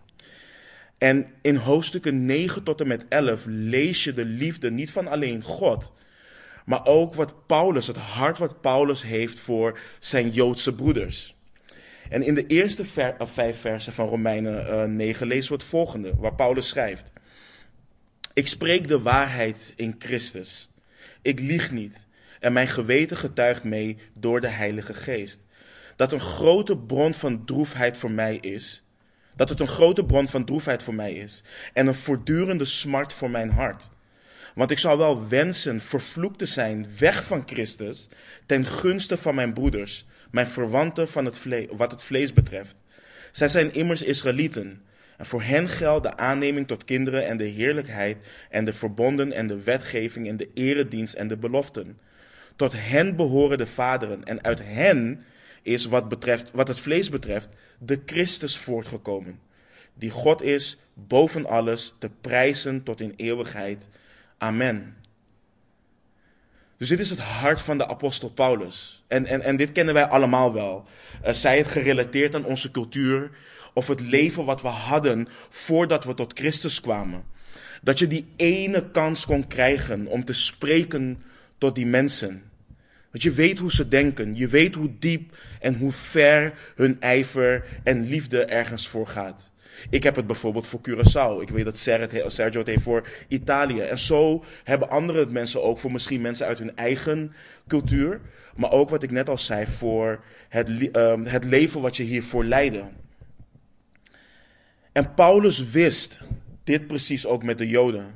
En 0.97 1.27
in 1.41 1.55
hoofdstukken 1.55 2.25
9 2.25 2.63
tot 2.63 2.81
en 2.81 2.87
met 2.87 3.05
11 3.09 3.43
lees 3.47 4.03
je 4.03 4.13
de 4.13 4.25
liefde 4.25 4.71
niet 4.71 4.91
van 4.91 5.07
alleen 5.07 5.43
God, 5.43 5.93
maar 6.65 6.85
ook 6.85 7.13
wat 7.13 7.45
Paulus, 7.47 7.87
het 7.87 7.97
hart 7.97 8.37
wat 8.37 8.61
Paulus 8.61 9.03
heeft 9.03 9.39
voor 9.39 9.79
zijn 9.99 10.29
Joodse 10.29 10.75
broeders. 10.75 11.35
En 12.09 12.21
in 12.21 12.35
de 12.35 12.45
eerste 12.45 12.85
vijf 13.17 13.59
versen 13.59 13.93
van 13.93 14.07
Romeinen 14.07 14.67
uh, 14.67 14.83
9 14.83 15.27
lezen 15.27 15.49
we 15.49 15.57
het 15.57 15.67
volgende, 15.67 16.13
waar 16.17 16.35
Paulus 16.35 16.67
schrijft. 16.67 17.11
Ik 18.33 18.47
spreek 18.47 18.87
de 18.87 18.99
waarheid 18.99 19.73
in 19.75 19.95
Christus. 19.99 20.69
Ik 21.21 21.39
lieg 21.39 21.71
niet. 21.71 22.05
En 22.39 22.53
mijn 22.53 22.67
geweten 22.67 23.17
getuigt 23.17 23.63
mee 23.63 23.97
door 24.13 24.41
de 24.41 24.47
Heilige 24.47 24.93
Geest. 24.93 25.41
Dat 25.95 26.11
een 26.11 26.19
grote 26.19 26.77
bron 26.77 27.13
van 27.13 27.45
droefheid 27.45 27.97
voor 27.97 28.11
mij 28.11 28.35
is 28.35 28.84
dat 29.35 29.49
het 29.49 29.59
een 29.59 29.67
grote 29.67 30.05
bron 30.05 30.27
van 30.27 30.45
droefheid 30.45 30.83
voor 30.83 30.95
mij 30.95 31.13
is 31.13 31.43
en 31.73 31.87
een 31.87 31.95
voortdurende 31.95 32.65
smart 32.65 33.13
voor 33.13 33.29
mijn 33.29 33.49
hart. 33.49 33.89
Want 34.55 34.71
ik 34.71 34.79
zou 34.79 34.97
wel 34.97 35.27
wensen 35.27 35.81
vervloekt 35.81 36.39
te 36.39 36.45
zijn 36.45 36.87
weg 36.99 37.23
van 37.23 37.43
Christus 37.45 38.09
ten 38.45 38.65
gunste 38.65 39.17
van 39.17 39.35
mijn 39.35 39.53
broeders, 39.53 40.05
mijn 40.31 40.47
verwanten 40.47 41.09
van 41.09 41.25
het 41.25 41.41
wat 41.71 41.91
het 41.91 42.03
vlees 42.03 42.33
betreft. 42.33 42.75
Zij 43.31 43.49
zijn 43.49 43.73
immers 43.73 44.01
Israëlieten. 44.01 44.83
En 45.17 45.25
voor 45.25 45.41
hen 45.41 45.69
geldt 45.69 46.03
de 46.03 46.17
aanneming 46.17 46.67
tot 46.67 46.83
kinderen 46.83 47.27
en 47.27 47.37
de 47.37 47.43
heerlijkheid 47.43 48.17
en 48.49 48.65
de 48.65 48.73
verbonden 48.73 49.31
en 49.31 49.47
de 49.47 49.63
wetgeving 49.63 50.27
en 50.27 50.37
de 50.37 50.49
eredienst 50.53 51.13
en 51.13 51.27
de 51.27 51.37
beloften. 51.37 51.97
Tot 52.55 52.73
hen 52.75 53.15
behoren 53.15 53.57
de 53.57 53.67
vaderen 53.67 54.23
en 54.23 54.43
uit 54.43 54.59
hen 54.63 55.23
is 55.61 55.85
wat, 55.85 56.09
betreft, 56.09 56.51
wat 56.51 56.67
het 56.67 56.79
vlees 56.79 57.09
betreft 57.09 57.49
de 57.77 58.01
Christus 58.05 58.57
voortgekomen, 58.57 59.39
die 59.93 60.09
God 60.09 60.41
is 60.41 60.77
boven 60.93 61.45
alles 61.45 61.93
te 61.99 62.09
prijzen 62.21 62.83
tot 62.83 63.01
in 63.01 63.13
eeuwigheid. 63.15 63.89
Amen. 64.37 64.95
Dus 66.77 66.89
dit 66.89 66.99
is 66.99 67.09
het 67.09 67.19
hart 67.19 67.61
van 67.61 67.77
de 67.77 67.87
apostel 67.87 68.29
Paulus. 68.29 69.03
En, 69.07 69.25
en, 69.25 69.41
en 69.41 69.57
dit 69.57 69.71
kennen 69.71 69.93
wij 69.93 70.05
allemaal 70.05 70.53
wel. 70.53 70.87
Uh, 71.25 71.31
zij 71.31 71.57
het 71.57 71.67
gerelateerd 71.67 72.35
aan 72.35 72.45
onze 72.45 72.71
cultuur 72.71 73.31
of 73.73 73.87
het 73.87 73.99
leven 73.99 74.45
wat 74.45 74.61
we 74.61 74.67
hadden 74.67 75.27
voordat 75.49 76.03
we 76.03 76.13
tot 76.13 76.39
Christus 76.39 76.81
kwamen. 76.81 77.23
Dat 77.81 77.99
je 77.99 78.07
die 78.07 78.27
ene 78.35 78.91
kans 78.91 79.25
kon 79.25 79.47
krijgen 79.47 80.07
om 80.07 80.25
te 80.25 80.33
spreken 80.33 81.23
tot 81.57 81.75
die 81.75 81.85
mensen. 81.85 82.43
Want 83.15 83.27
je 83.27 83.33
weet 83.33 83.59
hoe 83.59 83.71
ze 83.71 83.87
denken. 83.87 84.35
Je 84.35 84.47
weet 84.47 84.75
hoe 84.75 84.89
diep 84.99 85.37
en 85.59 85.75
hoe 85.75 85.91
ver 85.91 86.53
hun 86.75 87.01
ijver 87.01 87.65
en 87.83 88.07
liefde 88.07 88.45
ergens 88.45 88.87
voor 88.87 89.07
gaat. 89.07 89.51
Ik 89.89 90.03
heb 90.03 90.15
het 90.15 90.27
bijvoorbeeld 90.27 90.67
voor 90.67 90.79
Curaçao. 90.89 91.41
Ik 91.41 91.49
weet 91.49 91.65
dat 91.65 91.77
Sergio 91.77 92.59
het 92.59 92.67
heeft 92.67 92.81
voor 92.81 93.07
Italië. 93.27 93.79
En 93.79 93.97
zo 93.97 94.43
hebben 94.63 94.89
andere 94.89 95.25
mensen 95.25 95.63
ook 95.63 95.79
voor 95.79 95.91
misschien 95.91 96.21
mensen 96.21 96.45
uit 96.45 96.59
hun 96.59 96.75
eigen 96.75 97.33
cultuur. 97.67 98.21
Maar 98.55 98.71
ook 98.71 98.89
wat 98.89 99.03
ik 99.03 99.11
net 99.11 99.29
al 99.29 99.37
zei, 99.37 99.65
voor 99.65 100.23
het, 100.49 100.91
ehm, 100.91 101.23
het 101.23 101.43
leven 101.43 101.81
wat 101.81 101.97
je 101.97 102.03
hiervoor 102.03 102.45
leidde. 102.45 102.83
En 104.91 105.13
Paulus 105.13 105.69
wist 105.71 106.19
dit 106.63 106.87
precies 106.87 107.25
ook 107.25 107.43
met 107.43 107.57
de 107.57 107.67
Joden. 107.67 108.15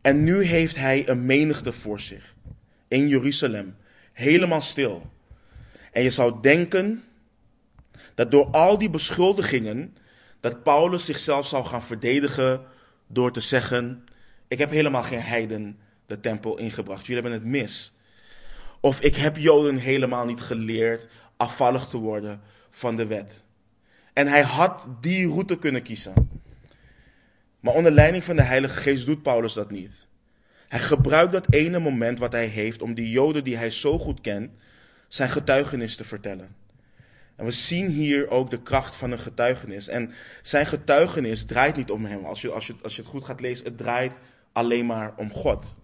En 0.00 0.24
nu 0.24 0.42
heeft 0.42 0.76
hij 0.76 1.08
een 1.08 1.26
menigte 1.26 1.72
voor 1.72 2.00
zich 2.00 2.36
in 2.88 3.08
Jeruzalem, 3.08 3.76
helemaal 4.18 4.62
stil. 4.62 5.10
En 5.92 6.02
je 6.02 6.10
zou 6.10 6.34
denken 6.40 7.04
dat 8.14 8.30
door 8.30 8.46
al 8.46 8.78
die 8.78 8.90
beschuldigingen, 8.90 9.96
dat 10.40 10.62
Paulus 10.62 11.04
zichzelf 11.04 11.46
zou 11.46 11.64
gaan 11.64 11.82
verdedigen 11.82 12.64
door 13.06 13.32
te 13.32 13.40
zeggen: 13.40 14.04
Ik 14.48 14.58
heb 14.58 14.70
helemaal 14.70 15.02
geen 15.02 15.22
heiden 15.22 15.78
de 16.06 16.20
tempel 16.20 16.58
ingebracht, 16.58 17.06
jullie 17.06 17.22
hebben 17.22 17.40
het 17.40 17.50
mis. 17.50 17.92
Of 18.80 19.00
ik 19.00 19.16
heb 19.16 19.36
Joden 19.36 19.76
helemaal 19.76 20.24
niet 20.24 20.40
geleerd 20.40 21.08
afvallig 21.36 21.86
te 21.86 21.96
worden 21.96 22.40
van 22.70 22.96
de 22.96 23.06
wet. 23.06 23.42
En 24.12 24.26
hij 24.26 24.42
had 24.42 24.88
die 25.00 25.28
route 25.28 25.58
kunnen 25.58 25.82
kiezen. 25.82 26.30
Maar 27.60 27.74
onder 27.74 27.92
leiding 27.92 28.24
van 28.24 28.36
de 28.36 28.42
Heilige 28.42 28.80
Geest 28.80 29.06
doet 29.06 29.22
Paulus 29.22 29.52
dat 29.52 29.70
niet. 29.70 30.07
Hij 30.68 30.80
gebruikt 30.80 31.32
dat 31.32 31.46
ene 31.50 31.78
moment 31.78 32.18
wat 32.18 32.32
hij 32.32 32.46
heeft 32.46 32.82
om 32.82 32.94
die 32.94 33.10
Joden 33.10 33.44
die 33.44 33.56
hij 33.56 33.70
zo 33.70 33.98
goed 33.98 34.20
kent, 34.20 34.50
zijn 35.08 35.28
getuigenis 35.28 35.96
te 35.96 36.04
vertellen. 36.04 36.56
En 37.36 37.44
we 37.44 37.50
zien 37.50 37.90
hier 37.90 38.30
ook 38.30 38.50
de 38.50 38.62
kracht 38.62 38.96
van 38.96 39.10
een 39.10 39.18
getuigenis. 39.18 39.88
En 39.88 40.12
zijn 40.42 40.66
getuigenis 40.66 41.44
draait 41.44 41.76
niet 41.76 41.90
om 41.90 42.04
hem. 42.04 42.24
Als 42.24 42.40
je, 42.40 42.50
als 42.50 42.66
je, 42.66 42.74
als 42.82 42.96
je 42.96 43.02
het 43.02 43.10
goed 43.10 43.24
gaat 43.24 43.40
lezen, 43.40 43.64
het 43.64 43.78
draait 43.78 44.18
alleen 44.52 44.86
maar 44.86 45.12
om 45.16 45.32
God. 45.32 45.74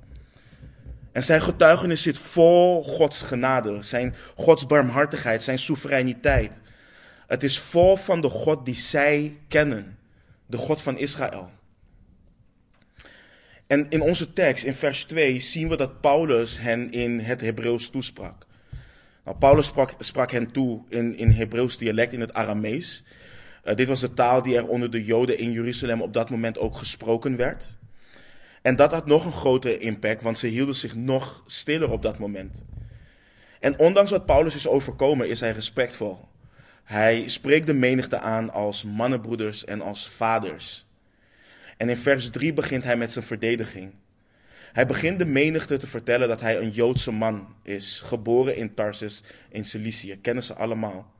En 1.12 1.23
zijn 1.23 1.43
getuigenis 1.43 2.03
zit 2.03 2.19
vol 2.19 2.85
Gods 2.85 3.21
genade, 3.21 3.83
zijn 3.83 4.14
Gods 4.35 4.67
barmhartigheid, 4.67 5.43
zijn 5.43 5.59
soevereiniteit. 5.59 6.61
Het 7.26 7.43
is 7.43 7.59
vol 7.59 7.97
van 7.97 8.21
de 8.21 8.29
God 8.29 8.64
die 8.64 8.76
zij 8.76 9.38
kennen, 9.49 9.99
de 10.47 10.57
God 10.57 10.83
van 10.83 10.99
Israël. 10.99 11.50
En 13.75 13.87
in 13.88 14.00
onze 14.00 14.33
tekst, 14.33 14.64
in 14.64 14.75
vers 14.75 15.04
2, 15.04 15.40
zien 15.40 15.69
we 15.69 15.76
dat 15.76 16.00
Paulus 16.00 16.61
hen 16.61 16.90
in 16.90 17.21
het 17.21 17.40
Hebreeuws 17.40 17.90
toesprak. 17.90 18.47
Nou, 19.25 19.37
Paulus 19.37 19.66
sprak, 19.66 19.95
sprak 19.99 20.31
hen 20.31 20.52
toe 20.52 20.83
in, 20.88 21.16
in 21.16 21.31
Hebreeuws 21.31 21.78
dialect, 21.78 22.12
in 22.12 22.21
het 22.21 22.33
Aramees. 22.33 23.04
Uh, 23.64 23.75
dit 23.75 23.88
was 23.88 24.00
de 24.00 24.14
taal 24.14 24.43
die 24.43 24.57
er 24.57 24.66
onder 24.66 24.90
de 24.90 25.04
Joden 25.04 25.38
in 25.38 25.52
Jeruzalem 25.52 26.02
op 26.02 26.12
dat 26.12 26.31
moment 26.31 26.59
ook 26.59 26.76
gesproken 26.76 27.37
werd. 27.37 27.76
En 28.62 28.76
dat 28.76 28.93
had 28.93 29.07
nog 29.07 29.25
een 29.25 29.33
grotere 29.33 29.78
impact, 29.78 30.23
want 30.23 30.38
ze 30.38 30.47
hielden 30.47 30.75
zich 30.75 30.95
nog 30.95 31.43
stiller 31.47 31.90
op 31.90 32.02
dat 32.02 32.19
moment. 32.19 32.64
En 33.61 33.78
ondanks 33.78 34.11
wat 34.11 34.26
Paulus 34.26 34.54
is 34.54 34.69
overkomen, 34.69 35.28
is 35.28 35.40
hij 35.40 35.50
respectvol. 35.50 36.28
Hij 36.85 37.28
spreekt 37.28 37.66
de 37.66 37.75
menigte 37.75 38.19
aan 38.19 38.52
als 38.52 38.85
mannenbroeders 38.85 39.64
en 39.64 39.81
als 39.81 40.09
vaders. 40.09 40.87
En 41.76 41.88
in 41.88 41.97
vers 41.97 42.31
3 42.31 42.52
begint 42.54 42.85
hij 42.85 42.97
met 42.97 43.12
zijn 43.12 43.25
verdediging. 43.25 43.93
Hij 44.73 44.87
begint 44.87 45.19
de 45.19 45.26
menigte 45.26 45.76
te 45.76 45.87
vertellen 45.87 46.28
dat 46.28 46.40
hij 46.40 46.59
een 46.59 46.71
Joodse 46.71 47.11
man 47.11 47.54
is, 47.62 48.00
geboren 48.04 48.57
in 48.57 48.75
Tarsus 48.75 49.23
in 49.49 49.64
Cilicië. 49.64 50.19
Kennen 50.21 50.43
ze 50.43 50.54
allemaal. 50.54 51.12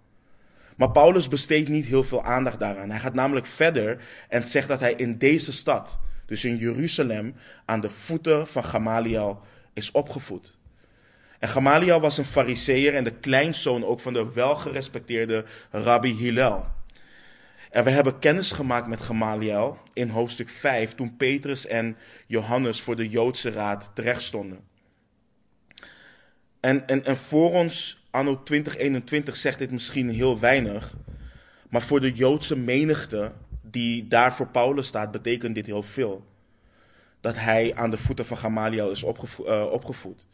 Maar 0.76 0.90
Paulus 0.90 1.28
besteedt 1.28 1.68
niet 1.68 1.87
heel 1.87 2.04
veel 2.04 2.25
aandacht 2.25 2.58
daaraan. 2.58 2.90
Hij 2.90 3.00
gaat 3.00 3.14
namelijk 3.14 3.46
verder 3.46 4.02
en 4.28 4.44
zegt 4.44 4.68
dat 4.68 4.80
hij 4.80 4.94
in 4.94 5.18
deze 5.18 5.52
stad, 5.52 5.99
dus 6.26 6.44
in 6.44 6.56
Jeruzalem, 6.56 7.34
aan 7.64 7.80
de 7.80 7.90
voeten 7.90 8.46
van 8.46 8.64
Gamaliel 8.64 9.40
is 9.73 9.90
opgevoed. 9.90 10.58
En 11.38 11.49
Gamaliel 11.49 12.00
was 12.00 12.18
een 12.18 12.25
fariseer 12.25 12.94
en 12.94 13.04
de 13.04 13.14
kleinzoon 13.14 13.84
ook 13.84 14.00
van 14.00 14.12
de 14.12 14.32
welgerespecteerde 14.32 15.44
rabbi 15.70 16.14
Hillel. 16.16 16.66
En 17.74 17.84
we 17.84 17.90
hebben 17.90 18.18
kennis 18.18 18.52
gemaakt 18.52 18.86
met 18.86 19.00
Gamaliel 19.00 19.78
in 19.92 20.08
hoofdstuk 20.08 20.48
5, 20.48 20.94
toen 20.94 21.16
Petrus 21.16 21.66
en 21.66 21.96
Johannes 22.26 22.80
voor 22.80 22.96
de 22.96 23.08
Joodse 23.08 23.50
raad 23.50 23.90
terechtstonden. 23.94 24.58
En, 26.60 26.86
en, 26.86 27.04
en 27.04 27.16
voor 27.16 27.50
ons, 27.52 28.04
anno 28.10 28.42
2021, 28.42 29.36
zegt 29.36 29.58
dit 29.58 29.70
misschien 29.70 30.10
heel 30.10 30.38
weinig. 30.38 30.94
Maar 31.70 31.82
voor 31.82 32.00
de 32.00 32.12
Joodse 32.12 32.56
menigte 32.56 33.32
die 33.62 34.08
daar 34.08 34.34
voor 34.34 34.48
Paulus 34.48 34.86
staat, 34.86 35.10
betekent 35.10 35.54
dit 35.54 35.66
heel 35.66 35.82
veel. 35.82 36.24
Dat 37.20 37.34
hij 37.36 37.74
aan 37.74 37.90
de 37.90 37.98
voeten 37.98 38.26
van 38.26 38.36
Gamaliel 38.36 38.90
is 38.90 39.04
eh, 39.04 39.66
opgevoed. 39.70 40.26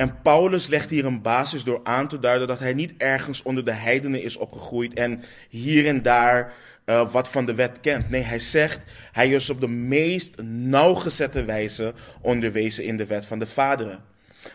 En 0.00 0.22
Paulus 0.22 0.66
legt 0.66 0.90
hier 0.90 1.04
een 1.04 1.22
basis 1.22 1.64
door 1.64 1.80
aan 1.82 2.08
te 2.08 2.18
duiden 2.18 2.48
dat 2.48 2.58
hij 2.58 2.74
niet 2.74 2.94
ergens 2.96 3.42
onder 3.42 3.64
de 3.64 3.72
heidenen 3.72 4.22
is 4.22 4.36
opgegroeid 4.36 4.94
en 4.94 5.22
hier 5.48 5.86
en 5.86 6.02
daar 6.02 6.52
uh, 6.86 7.12
wat 7.12 7.28
van 7.28 7.46
de 7.46 7.54
wet 7.54 7.80
kent. 7.80 8.10
Nee, 8.10 8.22
hij 8.22 8.38
zegt, 8.38 8.80
hij 9.12 9.28
is 9.28 9.50
op 9.50 9.60
de 9.60 9.68
meest 9.68 10.42
nauwgezette 10.42 11.44
wijze 11.44 11.94
onderwezen 12.20 12.84
in 12.84 12.96
de 12.96 13.06
wet 13.06 13.26
van 13.26 13.38
de 13.38 13.46
vaderen. 13.46 14.02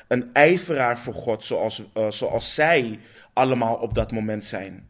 Een 0.07 0.29
ijveraar 0.33 0.99
voor 0.99 1.13
God 1.13 1.43
zoals, 1.43 1.83
uh, 1.97 2.11
zoals 2.11 2.53
zij 2.53 2.99
allemaal 3.33 3.75
op 3.75 3.93
dat 3.93 4.11
moment 4.11 4.45
zijn. 4.45 4.87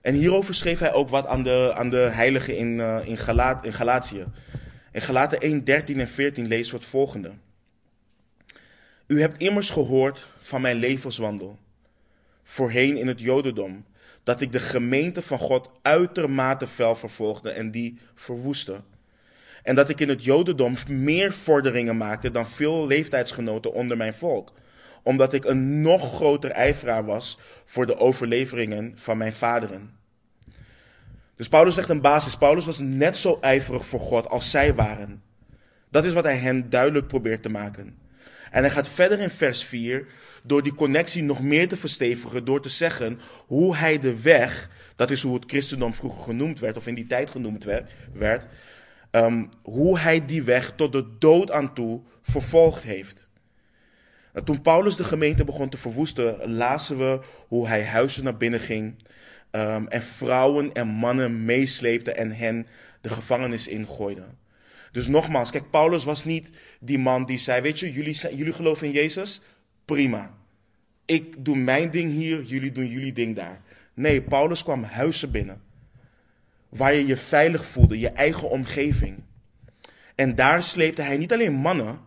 En 0.00 0.14
hierover 0.14 0.54
schreef 0.54 0.78
hij 0.78 0.92
ook 0.92 1.08
wat 1.08 1.26
aan 1.26 1.42
de, 1.42 1.72
aan 1.76 1.90
de 1.90 2.08
heiligen 2.12 2.56
in, 2.56 2.78
uh, 2.78 2.98
in, 3.04 3.18
Galat, 3.18 3.64
in 3.64 3.72
Galatië. 3.72 4.24
In 4.92 5.00
Galaten 5.00 5.40
1, 5.40 5.64
13 5.64 6.00
en 6.00 6.08
14 6.08 6.46
lezen 6.46 6.72
we 6.72 6.78
het 6.78 6.88
volgende. 6.88 7.30
U 9.12 9.20
hebt 9.20 9.40
immers 9.40 9.70
gehoord 9.70 10.26
van 10.38 10.60
mijn 10.60 10.76
levenswandel, 10.76 11.58
voorheen 12.42 12.96
in 12.96 13.06
het 13.06 13.20
Jodendom, 13.20 13.84
dat 14.22 14.40
ik 14.40 14.52
de 14.52 14.58
gemeente 14.58 15.22
van 15.22 15.38
God 15.38 15.70
uitermate 15.82 16.66
fel 16.66 16.96
vervolgde 16.96 17.50
en 17.50 17.70
die 17.70 17.98
verwoestte. 18.14 18.80
En 19.62 19.74
dat 19.74 19.88
ik 19.88 20.00
in 20.00 20.08
het 20.08 20.24
Jodendom 20.24 20.76
meer 20.88 21.32
vorderingen 21.32 21.96
maakte 21.96 22.30
dan 22.30 22.48
veel 22.48 22.86
leeftijdsgenoten 22.86 23.72
onder 23.72 23.96
mijn 23.96 24.14
volk, 24.14 24.52
omdat 25.02 25.32
ik 25.32 25.44
een 25.44 25.80
nog 25.80 26.14
groter 26.14 26.50
ijveraar 26.50 27.04
was 27.04 27.38
voor 27.64 27.86
de 27.86 27.96
overleveringen 27.96 28.92
van 28.94 29.16
mijn 29.16 29.32
vaderen. 29.32 29.90
Dus 31.36 31.48
Paulus 31.48 31.74
zegt 31.74 31.88
een 31.88 32.00
basis. 32.00 32.36
Paulus 32.36 32.66
was 32.66 32.78
net 32.78 33.16
zo 33.16 33.38
ijverig 33.40 33.86
voor 33.86 34.00
God 34.00 34.28
als 34.28 34.50
zij 34.50 34.74
waren. 34.74 35.22
Dat 35.90 36.04
is 36.04 36.12
wat 36.12 36.24
hij 36.24 36.36
hen 36.36 36.70
duidelijk 36.70 37.06
probeert 37.06 37.42
te 37.42 37.48
maken. 37.48 38.01
En 38.52 38.62
hij 38.62 38.70
gaat 38.70 38.88
verder 38.88 39.20
in 39.20 39.30
vers 39.30 39.64
4 39.64 40.06
door 40.42 40.62
die 40.62 40.74
connectie 40.74 41.22
nog 41.22 41.42
meer 41.42 41.68
te 41.68 41.76
verstevigen, 41.76 42.44
door 42.44 42.60
te 42.62 42.68
zeggen 42.68 43.20
hoe 43.46 43.76
hij 43.76 43.98
de 43.98 44.20
weg, 44.20 44.70
dat 44.96 45.10
is 45.10 45.22
hoe 45.22 45.34
het 45.34 45.44
christendom 45.46 45.94
vroeger 45.94 46.22
genoemd 46.22 46.60
werd, 46.60 46.76
of 46.76 46.86
in 46.86 46.94
die 46.94 47.06
tijd 47.06 47.30
genoemd 47.30 47.66
werd, 48.12 48.46
um, 49.10 49.48
hoe 49.62 49.98
hij 49.98 50.26
die 50.26 50.42
weg 50.42 50.72
tot 50.76 50.92
de 50.92 51.06
dood 51.18 51.50
aan 51.50 51.74
toe 51.74 52.00
vervolgd 52.22 52.82
heeft. 52.82 53.28
En 54.32 54.44
toen 54.44 54.62
Paulus 54.62 54.96
de 54.96 55.04
gemeente 55.04 55.44
begon 55.44 55.68
te 55.68 55.76
verwoesten, 55.76 56.52
lazen 56.52 56.98
we 56.98 57.20
hoe 57.48 57.68
hij 57.68 57.84
huizen 57.84 58.24
naar 58.24 58.36
binnen 58.36 58.60
ging 58.60 58.94
um, 59.50 59.88
en 59.88 60.02
vrouwen 60.02 60.72
en 60.72 60.88
mannen 60.88 61.44
meesleepte 61.44 62.12
en 62.12 62.32
hen 62.32 62.66
de 63.00 63.08
gevangenis 63.08 63.68
ingooide. 63.68 64.24
Dus 64.92 65.06
nogmaals, 65.06 65.50
kijk, 65.50 65.70
Paulus 65.70 66.04
was 66.04 66.24
niet 66.24 66.50
die 66.80 66.98
man 66.98 67.24
die 67.24 67.38
zei: 67.38 67.60
Weet 67.60 67.78
je, 67.78 67.92
jullie, 67.92 68.36
jullie 68.36 68.52
geloven 68.52 68.86
in 68.86 68.92
Jezus? 68.92 69.40
Prima. 69.84 70.34
Ik 71.04 71.44
doe 71.44 71.56
mijn 71.56 71.90
ding 71.90 72.10
hier, 72.10 72.42
jullie 72.42 72.72
doen 72.72 72.86
jullie 72.86 73.12
ding 73.12 73.36
daar. 73.36 73.60
Nee, 73.94 74.22
Paulus 74.22 74.62
kwam 74.62 74.82
huizen 74.82 75.30
binnen. 75.30 75.62
Waar 76.68 76.94
je 76.94 77.06
je 77.06 77.16
veilig 77.16 77.66
voelde, 77.66 77.98
je 77.98 78.08
eigen 78.08 78.50
omgeving. 78.50 79.22
En 80.14 80.34
daar 80.34 80.62
sleepte 80.62 81.02
hij 81.02 81.16
niet 81.16 81.32
alleen 81.32 81.52
mannen, 81.52 82.00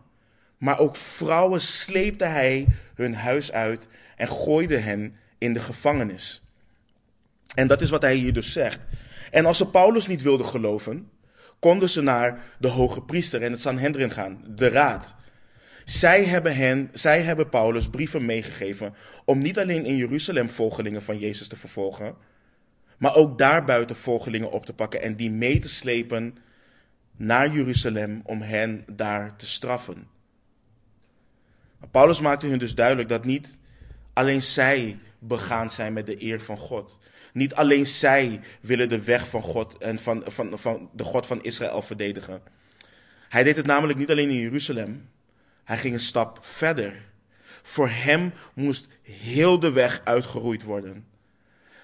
maar 0.58 0.78
ook 0.78 0.96
vrouwen 0.96 1.60
sleepte 1.60 2.24
hij 2.24 2.66
hun 2.94 3.14
huis 3.14 3.52
uit 3.52 3.88
en 4.16 4.28
gooide 4.28 4.76
hen 4.76 5.16
in 5.38 5.52
de 5.52 5.60
gevangenis. 5.60 6.42
En 7.54 7.66
dat 7.66 7.80
is 7.80 7.90
wat 7.90 8.02
hij 8.02 8.14
hier 8.14 8.32
dus 8.32 8.52
zegt. 8.52 8.80
En 9.30 9.46
als 9.46 9.56
ze 9.56 9.70
Paulus 9.70 10.06
niet 10.06 10.22
wilden 10.22 10.46
geloven, 10.46 11.10
konden 11.58 11.90
ze 11.90 12.02
naar 12.02 12.40
de 12.58 12.68
hoge 12.68 13.02
priester 13.02 13.42
en 13.42 13.50
het 13.50 13.60
Sanhedrin 13.60 14.10
gaan, 14.10 14.44
de 14.48 14.68
raad. 14.68 15.16
Zij 15.84 16.24
hebben, 16.24 16.56
hen, 16.56 16.90
zij 16.92 17.22
hebben 17.22 17.48
Paulus 17.48 17.88
brieven 17.88 18.24
meegegeven 18.24 18.94
om 19.24 19.38
niet 19.38 19.58
alleen 19.58 19.84
in 19.84 19.96
Jeruzalem 19.96 20.50
volgelingen 20.50 21.02
van 21.02 21.18
Jezus 21.18 21.48
te 21.48 21.56
vervolgen, 21.56 22.14
maar 22.98 23.14
ook 23.14 23.38
daarbuiten 23.38 23.96
volgelingen 23.96 24.50
op 24.50 24.66
te 24.66 24.72
pakken 24.72 25.02
en 25.02 25.16
die 25.16 25.30
mee 25.30 25.58
te 25.58 25.68
slepen 25.68 26.36
naar 27.16 27.50
Jeruzalem 27.50 28.20
om 28.24 28.42
hen 28.42 28.84
daar 28.86 29.36
te 29.36 29.46
straffen. 29.46 30.08
Paulus 31.90 32.20
maakte 32.20 32.46
hun 32.46 32.58
dus 32.58 32.74
duidelijk 32.74 33.08
dat 33.08 33.24
niet 33.24 33.58
alleen 34.12 34.42
zij 34.42 34.98
begaan 35.18 35.70
zijn 35.70 35.92
met 35.92 36.06
de 36.06 36.22
eer 36.22 36.40
van 36.40 36.58
God. 36.58 36.98
Niet 37.36 37.54
alleen 37.54 37.86
zij 37.86 38.40
willen 38.60 38.88
de 38.88 39.02
weg 39.02 39.28
van 39.28 39.42
God 39.42 39.78
en 39.78 39.98
van, 39.98 40.22
van, 40.26 40.58
van 40.58 40.90
de 40.92 41.04
God 41.04 41.26
van 41.26 41.42
Israël 41.42 41.82
verdedigen. 41.82 42.42
Hij 43.28 43.42
deed 43.42 43.56
het 43.56 43.66
namelijk 43.66 43.98
niet 43.98 44.10
alleen 44.10 44.30
in 44.30 44.40
Jeruzalem. 44.40 45.08
Hij 45.64 45.78
ging 45.78 45.94
een 45.94 46.00
stap 46.00 46.38
verder. 46.40 47.02
Voor 47.62 47.88
hem 47.88 48.32
moest 48.54 48.88
heel 49.02 49.60
de 49.60 49.72
weg 49.72 50.00
uitgeroeid 50.04 50.62
worden. 50.62 51.06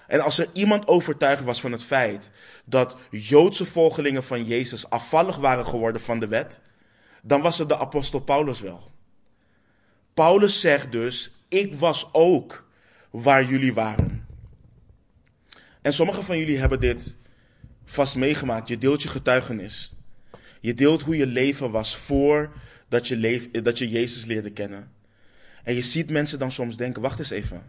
En 0.07 0.19
als 0.19 0.39
er 0.39 0.49
iemand 0.53 0.87
overtuigd 0.87 1.43
was 1.43 1.61
van 1.61 1.71
het 1.71 1.83
feit 1.83 2.31
dat 2.65 2.95
Joodse 3.09 3.65
volgelingen 3.65 4.23
van 4.23 4.45
Jezus 4.45 4.89
afvallig 4.89 5.35
waren 5.35 5.65
geworden 5.65 6.01
van 6.01 6.19
de 6.19 6.27
wet, 6.27 6.61
dan 7.21 7.41
was 7.41 7.57
het 7.57 7.69
de 7.69 7.77
apostel 7.77 8.19
Paulus 8.19 8.61
wel. 8.61 8.91
Paulus 10.13 10.59
zegt 10.59 10.91
dus: 10.91 11.31
Ik 11.47 11.73
was 11.73 12.09
ook 12.11 12.65
waar 13.09 13.45
jullie 13.45 13.73
waren. 13.73 14.12
En 15.83 15.93
sommigen 15.93 16.23
van 16.23 16.37
jullie 16.37 16.57
hebben 16.57 16.79
dit 16.79 17.17
vast 17.83 18.15
meegemaakt. 18.15 18.67
Je 18.67 18.77
deelt 18.77 19.01
je 19.01 19.09
getuigenis. 19.09 19.93
Je 20.59 20.73
deelt 20.73 21.01
hoe 21.01 21.17
je 21.17 21.27
leven 21.27 21.71
was 21.71 21.95
voordat 21.95 23.07
je, 23.07 23.49
dat 23.63 23.77
je 23.77 23.89
Jezus 23.89 24.25
leerde 24.25 24.51
kennen. 24.51 24.91
En 25.63 25.73
je 25.73 25.81
ziet 25.81 26.09
mensen 26.09 26.39
dan 26.39 26.51
soms 26.51 26.77
denken: 26.77 27.01
wacht 27.01 27.19
eens 27.19 27.29
even. 27.29 27.63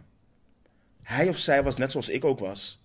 Hij 1.01 1.29
of 1.29 1.37
zij 1.37 1.63
was 1.63 1.77
net 1.77 1.91
zoals 1.91 2.09
ik 2.09 2.25
ook 2.25 2.39
was. 2.39 2.79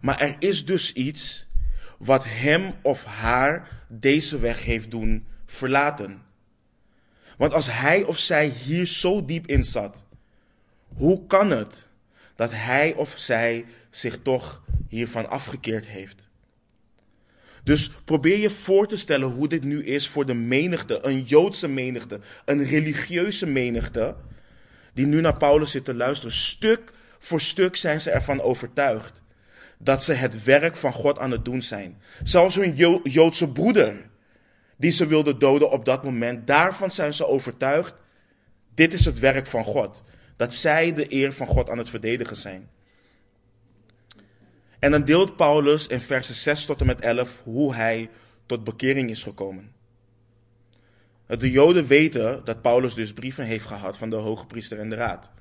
Maar 0.00 0.20
er 0.20 0.36
is 0.38 0.64
dus 0.64 0.92
iets 0.92 1.46
wat 1.98 2.24
hem 2.24 2.74
of 2.82 3.04
haar 3.04 3.84
deze 3.88 4.38
weg 4.38 4.64
heeft 4.64 4.90
doen 4.90 5.26
verlaten. 5.46 6.22
Want 7.36 7.52
als 7.52 7.72
hij 7.72 8.04
of 8.04 8.18
zij 8.18 8.46
hier 8.46 8.86
zo 8.86 9.24
diep 9.24 9.46
in 9.46 9.64
zat, 9.64 10.06
hoe 10.88 11.26
kan 11.26 11.50
het 11.50 11.86
dat 12.34 12.50
hij 12.52 12.94
of 12.94 13.14
zij 13.16 13.64
zich 13.92 14.18
toch 14.22 14.62
hiervan 14.88 15.30
afgekeerd 15.30 15.86
heeft? 15.86 16.28
Dus 17.64 17.90
probeer 18.04 18.38
je 18.38 18.50
voor 18.50 18.86
te 18.86 18.96
stellen 18.96 19.28
hoe 19.28 19.48
dit 19.48 19.64
nu 19.64 19.84
is 19.84 20.08
voor 20.08 20.26
de 20.26 20.34
menigte, 20.34 20.98
een 21.02 21.22
Joodse 21.22 21.68
menigte, 21.68 22.20
een 22.44 22.64
religieuze 22.64 23.46
menigte, 23.46 24.16
die 24.94 25.06
nu 25.06 25.20
naar 25.20 25.36
Paulus 25.36 25.70
zit 25.70 25.84
te 25.84 25.94
luisteren. 25.94 26.34
Stuk 26.34 26.92
voor 27.18 27.40
stuk 27.40 27.76
zijn 27.76 28.00
ze 28.00 28.10
ervan 28.10 28.40
overtuigd 28.40 29.22
dat 29.78 30.04
ze 30.04 30.12
het 30.12 30.44
werk 30.44 30.76
van 30.76 30.92
God 30.92 31.18
aan 31.18 31.30
het 31.30 31.44
doen 31.44 31.62
zijn. 31.62 32.00
Zelfs 32.22 32.54
hun 32.54 33.00
Joodse 33.02 33.48
broeder, 33.48 33.94
die 34.76 34.90
ze 34.90 35.06
wilden 35.06 35.38
doden 35.38 35.70
op 35.70 35.84
dat 35.84 36.04
moment, 36.04 36.46
daarvan 36.46 36.90
zijn 36.90 37.14
ze 37.14 37.26
overtuigd. 37.26 37.94
Dit 38.74 38.92
is 38.92 39.04
het 39.04 39.18
werk 39.18 39.46
van 39.46 39.64
God. 39.64 40.02
Dat 40.36 40.54
zij 40.54 40.92
de 40.92 41.14
eer 41.14 41.32
van 41.32 41.46
God 41.46 41.70
aan 41.70 41.78
het 41.78 41.88
verdedigen 41.88 42.36
zijn. 42.36 42.68
En 44.82 44.90
dan 44.90 45.04
deelt 45.04 45.36
Paulus 45.36 45.86
in 45.86 46.00
versen 46.00 46.34
6 46.34 46.64
tot 46.64 46.80
en 46.80 46.86
met 46.86 47.00
11 47.00 47.40
hoe 47.44 47.74
hij 47.74 48.10
tot 48.46 48.64
bekering 48.64 49.10
is 49.10 49.22
gekomen. 49.22 49.72
De 51.26 51.50
Joden 51.50 51.86
weten 51.86 52.44
dat 52.44 52.62
Paulus 52.62 52.94
dus 52.94 53.12
brieven 53.12 53.44
heeft 53.44 53.66
gehad 53.66 53.96
van 53.96 54.10
de 54.10 54.16
hoge 54.16 54.46
priester 54.46 54.78
en 54.78 54.88
de 54.88 54.94
raad. 54.94 55.32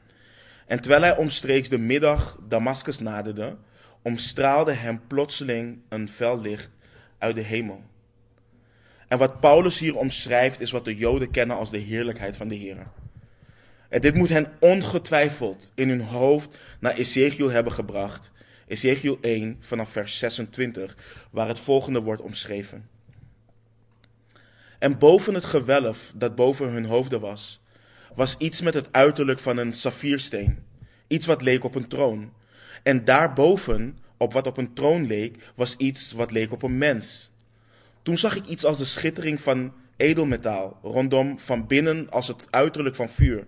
En 0.68 0.80
terwijl 0.80 1.02
hij 1.02 1.18
omstreeks 1.18 1.70
de 1.70 1.78
middag 1.78 2.38
Damascus 2.48 3.00
naderde, 3.00 3.58
omstraalde 4.02 4.74
hem 4.74 5.02
plotseling 5.08 5.82
een 5.90 6.10
fel 6.10 6.42
licht 6.42 6.70
uit 7.18 7.36
de 7.36 7.42
hemel. 7.42 7.84
En 9.08 9.18
wat 9.18 9.40
Paulus 9.40 9.80
hier 9.80 9.98
omschrijft 9.98 10.60
is 10.60 10.72
wat 10.72 10.86
de 10.86 10.96
Joden 10.96 11.32
kennen 11.32 11.58
als 11.58 11.70
de 11.70 11.78
heerlijkheid 11.78 12.38
van 12.38 12.48
de 12.48 12.56
Heer. 12.56 12.88
En 13.90 14.02
dit 14.02 14.16
moet 14.16 14.30
hen 14.30 14.54
ongetwijfeld 14.60 15.72
in 15.76 15.90
hun 15.90 16.02
hoofd 16.02 16.58
naar 16.80 16.94
Ezekiel 16.94 17.50
hebben 17.50 17.74
gebracht. 17.74 18.32
Ezekiel 18.72 19.18
1 19.22 19.58
vanaf 19.60 19.90
vers 19.90 20.18
26, 20.18 20.98
waar 21.32 21.48
het 21.48 21.60
volgende 21.60 22.02
wordt 22.02 22.22
omschreven. 22.22 22.90
En 24.80 24.98
boven 24.98 25.34
het 25.34 25.46
gewelf 25.46 26.12
dat 26.16 26.36
boven 26.36 26.70
hun 26.70 26.86
hoofden 26.86 27.20
was, 27.20 27.62
was 28.16 28.38
iets 28.38 28.62
met 28.62 28.74
het 28.74 28.92
uiterlijk 28.92 29.40
van 29.40 29.58
een 29.58 29.74
saffiersteen. 29.74 30.64
Iets 31.08 31.26
wat 31.26 31.42
leek 31.42 31.64
op 31.64 31.76
een 31.76 31.88
troon. 31.88 32.34
En 32.84 33.06
daarboven, 33.06 33.98
op 34.18 34.34
wat 34.34 34.48
op 34.48 34.58
een 34.58 34.74
troon 34.74 35.06
leek, 35.06 35.38
was 35.56 35.76
iets 35.76 36.12
wat 36.12 36.32
leek 36.32 36.52
op 36.52 36.64
een 36.64 36.78
mens. 36.78 37.32
Toen 38.02 38.18
zag 38.18 38.36
ik 38.36 38.46
iets 38.46 38.66
als 38.66 38.78
de 38.78 38.86
schittering 38.86 39.42
van 39.42 39.74
edelmetaal, 39.98 40.80
rondom 40.84 41.40
van 41.40 41.68
binnen 41.68 42.10
als 42.10 42.28
het 42.28 42.48
uiterlijk 42.50 42.96
van 42.96 43.10
vuur. 43.10 43.46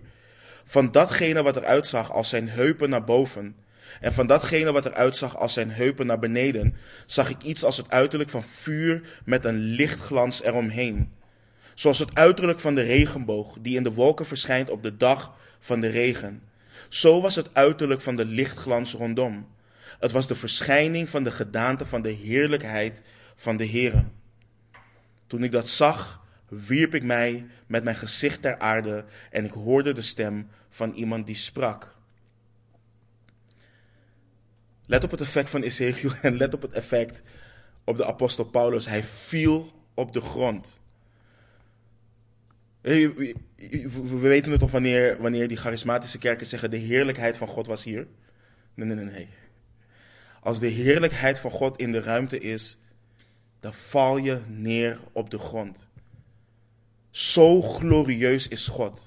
Van 0.64 0.92
datgene 0.92 1.42
wat 1.42 1.56
eruit 1.56 1.86
zag 1.86 2.12
als 2.12 2.28
zijn 2.28 2.48
heupen 2.48 2.90
naar 2.90 3.04
boven. 3.04 3.56
En 4.00 4.12
van 4.12 4.26
datgene 4.26 4.72
wat 4.72 4.86
eruit 4.86 5.16
zag 5.16 5.36
als 5.36 5.52
zijn 5.52 5.70
heupen 5.70 6.06
naar 6.06 6.18
beneden, 6.18 6.76
zag 7.06 7.30
ik 7.30 7.42
iets 7.42 7.64
als 7.64 7.76
het 7.76 7.90
uiterlijk 7.90 8.30
van 8.30 8.44
vuur 8.44 9.02
met 9.24 9.44
een 9.44 9.58
lichtglans 9.58 10.42
eromheen. 10.42 11.12
Zoals 11.74 11.98
het 11.98 12.14
uiterlijk 12.14 12.60
van 12.60 12.74
de 12.74 12.82
regenboog 12.82 13.56
die 13.60 13.76
in 13.76 13.82
de 13.82 13.92
wolken 13.92 14.26
verschijnt 14.26 14.70
op 14.70 14.82
de 14.82 14.96
dag 14.96 15.34
van 15.58 15.80
de 15.80 15.88
regen. 15.88 16.42
Zo 16.88 17.20
was 17.20 17.34
het 17.34 17.48
uiterlijk 17.52 18.00
van 18.00 18.16
de 18.16 18.24
lichtglans 18.24 18.92
rondom. 18.92 19.46
Het 19.98 20.12
was 20.12 20.26
de 20.26 20.34
verschijning 20.34 21.08
van 21.08 21.24
de 21.24 21.30
gedaante 21.30 21.86
van 21.86 22.02
de 22.02 22.10
heerlijkheid 22.10 23.02
van 23.34 23.56
de 23.56 23.68
Heere. 23.68 24.04
Toen 25.26 25.42
ik 25.42 25.52
dat 25.52 25.68
zag, 25.68 26.22
wierp 26.48 26.94
ik 26.94 27.02
mij 27.02 27.46
met 27.66 27.84
mijn 27.84 27.96
gezicht 27.96 28.42
ter 28.42 28.58
aarde 28.58 29.04
en 29.30 29.44
ik 29.44 29.52
hoorde 29.52 29.92
de 29.92 30.02
stem 30.02 30.48
van 30.68 30.92
iemand 30.92 31.26
die 31.26 31.36
sprak. 31.36 31.93
Let 34.86 35.04
op 35.04 35.10
het 35.10 35.20
effect 35.20 35.50
van 35.50 35.62
Ezekiel 35.62 36.10
en 36.22 36.36
let 36.36 36.54
op 36.54 36.62
het 36.62 36.72
effect 36.72 37.22
op 37.84 37.96
de 37.96 38.04
apostel 38.04 38.44
Paulus. 38.44 38.86
Hij 38.86 39.02
viel 39.02 39.72
op 39.94 40.12
de 40.12 40.20
grond. 40.20 40.80
We 42.80 44.18
weten 44.20 44.50
het 44.50 44.60
toch 44.60 44.70
wanneer, 44.70 45.16
wanneer 45.20 45.48
die 45.48 45.56
charismatische 45.56 46.18
kerken 46.18 46.46
zeggen: 46.46 46.70
de 46.70 46.76
heerlijkheid 46.76 47.36
van 47.36 47.48
God 47.48 47.66
was 47.66 47.84
hier? 47.84 48.06
Nee, 48.74 48.86
nee, 48.86 48.96
nee, 48.96 49.04
nee. 49.04 49.28
Als 50.40 50.58
de 50.58 50.66
heerlijkheid 50.66 51.38
van 51.38 51.50
God 51.50 51.78
in 51.78 51.92
de 51.92 52.00
ruimte 52.00 52.40
is, 52.40 52.78
dan 53.60 53.74
val 53.74 54.16
je 54.16 54.40
neer 54.46 54.98
op 55.12 55.30
de 55.30 55.38
grond. 55.38 55.88
Zo 57.10 57.62
glorieus 57.62 58.48
is 58.48 58.66
God. 58.66 59.06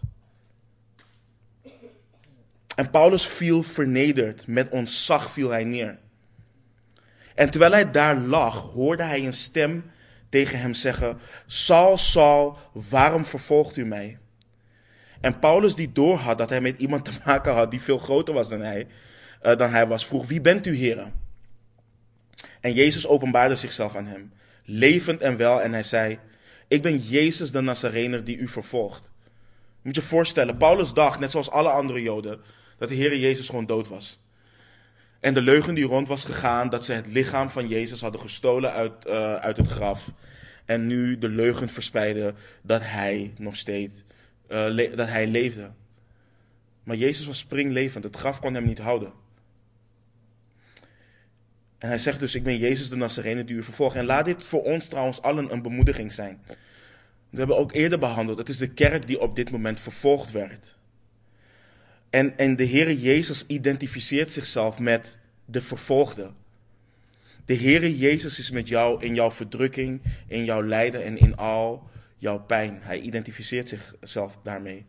En 2.77 2.89
Paulus 2.89 3.25
viel 3.25 3.63
vernederd, 3.63 4.47
met 4.47 4.69
ontzag 4.69 5.31
viel 5.31 5.49
hij 5.49 5.63
neer. 5.63 5.97
En 7.35 7.49
terwijl 7.49 7.71
hij 7.71 7.91
daar 7.91 8.17
lag, 8.17 8.61
hoorde 8.61 9.03
hij 9.03 9.25
een 9.25 9.33
stem 9.33 9.91
tegen 10.29 10.59
hem 10.59 10.73
zeggen: 10.73 11.17
Saul, 11.45 11.97
Saul, 11.97 12.57
waarom 12.73 13.25
vervolgt 13.25 13.77
u 13.77 13.85
mij? 13.85 14.19
En 15.21 15.39
Paulus, 15.39 15.75
die 15.75 15.91
doorhad 15.91 16.37
dat 16.37 16.49
hij 16.49 16.61
met 16.61 16.77
iemand 16.77 17.05
te 17.05 17.11
maken 17.25 17.53
had 17.53 17.71
die 17.71 17.81
veel 17.81 17.97
groter 17.97 18.33
was 18.33 18.49
dan 18.49 18.61
hij, 18.61 18.87
uh, 19.43 19.55
dan 19.55 19.69
hij 19.69 19.87
was, 19.87 20.05
vroeg: 20.05 20.27
Wie 20.27 20.41
bent 20.41 20.65
u, 20.65 20.75
heren? 20.75 21.13
En 22.61 22.73
Jezus 22.73 23.07
openbaarde 23.07 23.55
zichzelf 23.55 23.95
aan 23.95 24.07
hem, 24.07 24.33
levend 24.63 25.21
en 25.21 25.37
wel, 25.37 25.61
en 25.61 25.73
hij 25.73 25.83
zei: 25.83 26.19
Ik 26.67 26.81
ben 26.81 26.97
Jezus 26.97 27.51
de 27.51 27.61
Nazarener 27.61 28.23
die 28.23 28.37
u 28.37 28.47
vervolgt. 28.47 29.11
Moet 29.81 29.95
je 29.95 30.01
voorstellen, 30.01 30.57
Paulus 30.57 30.93
dacht, 30.93 31.19
net 31.19 31.31
zoals 31.31 31.49
alle 31.49 31.69
andere 31.69 32.01
Joden, 32.01 32.41
dat 32.77 32.89
de 32.89 32.95
Heer 32.95 33.17
Jezus 33.17 33.49
gewoon 33.49 33.65
dood 33.65 33.87
was. 33.87 34.19
En 35.19 35.33
de 35.33 35.41
leugen 35.41 35.75
die 35.75 35.85
rond 35.85 36.07
was 36.07 36.25
gegaan 36.25 36.69
dat 36.69 36.85
ze 36.85 36.93
het 36.93 37.07
lichaam 37.07 37.49
van 37.49 37.67
Jezus 37.67 38.01
hadden 38.01 38.21
gestolen 38.21 38.71
uit, 38.71 39.05
uh, 39.07 39.35
uit 39.35 39.57
het 39.57 39.67
graf. 39.67 40.11
En 40.65 40.87
nu 40.87 41.17
de 41.17 41.29
leugen 41.29 41.69
verspreiden 41.69 42.35
dat 42.61 42.81
hij 42.83 43.33
nog 43.37 43.55
steeds 43.55 44.03
uh, 44.49 44.95
dat 44.95 45.07
hij 45.07 45.27
leefde. 45.27 45.71
Maar 46.83 46.95
Jezus 46.95 47.25
was 47.25 47.37
springlevend. 47.37 48.03
Het 48.03 48.15
graf 48.15 48.39
kon 48.39 48.53
hem 48.53 48.65
niet 48.65 48.77
houden. 48.77 49.11
En 51.77 51.87
hij 51.87 51.97
zegt 51.97 52.19
dus: 52.19 52.35
Ik 52.35 52.43
ben 52.43 52.57
Jezus 52.57 52.89
de 52.89 52.95
Nazarene 52.95 53.43
die 53.43 53.55
u 53.55 53.63
vervolgt. 53.63 53.95
En 53.95 54.05
laat 54.05 54.25
dit 54.25 54.43
voor 54.43 54.63
ons 54.63 54.87
trouwens 54.87 55.21
allen 55.21 55.51
een 55.51 55.61
bemoediging 55.61 56.11
zijn. 56.11 56.41
We 57.29 57.37
hebben 57.37 57.57
ook 57.57 57.73
eerder 57.73 57.99
behandeld. 57.99 58.37
Het 58.37 58.49
is 58.49 58.57
de 58.57 58.73
kerk 58.73 59.07
die 59.07 59.19
op 59.19 59.35
dit 59.35 59.51
moment 59.51 59.79
vervolgd 59.79 60.31
werd. 60.31 60.76
En, 62.09 62.37
en 62.37 62.55
de 62.55 62.67
Heere 62.67 62.99
Jezus 62.99 63.45
identificeert 63.47 64.31
zichzelf 64.31 64.79
met 64.79 65.17
de 65.45 65.61
vervolgde. 65.61 66.31
De 67.45 67.55
Heere 67.55 67.97
Jezus 67.97 68.39
is 68.39 68.51
met 68.51 68.67
jou 68.67 69.03
in 69.03 69.15
jouw 69.15 69.31
verdrukking, 69.31 70.01
in 70.27 70.45
jouw 70.45 70.63
lijden 70.63 71.03
en 71.03 71.17
in 71.17 71.35
al 71.35 71.89
jouw 72.17 72.39
pijn. 72.39 72.79
Hij 72.81 72.99
identificeert 72.99 73.69
zichzelf 73.69 74.39
daarmee. 74.43 74.85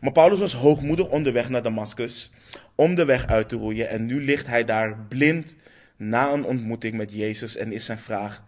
Maar 0.00 0.12
Paulus 0.12 0.38
was 0.38 0.54
hoogmoedig 0.54 1.08
onderweg 1.08 1.48
naar 1.48 1.62
Damascus 1.62 2.30
om 2.74 2.94
de 2.94 3.04
weg 3.04 3.26
uit 3.26 3.48
te 3.48 3.56
roeien. 3.56 3.88
En 3.88 4.06
nu 4.06 4.24
ligt 4.24 4.46
hij 4.46 4.64
daar 4.64 4.98
blind 5.08 5.56
na 5.96 6.32
een 6.32 6.44
ontmoeting 6.44 6.94
met 6.94 7.12
Jezus 7.12 7.56
en 7.56 7.72
is 7.72 7.84
zijn 7.84 7.98
vraag: 7.98 8.44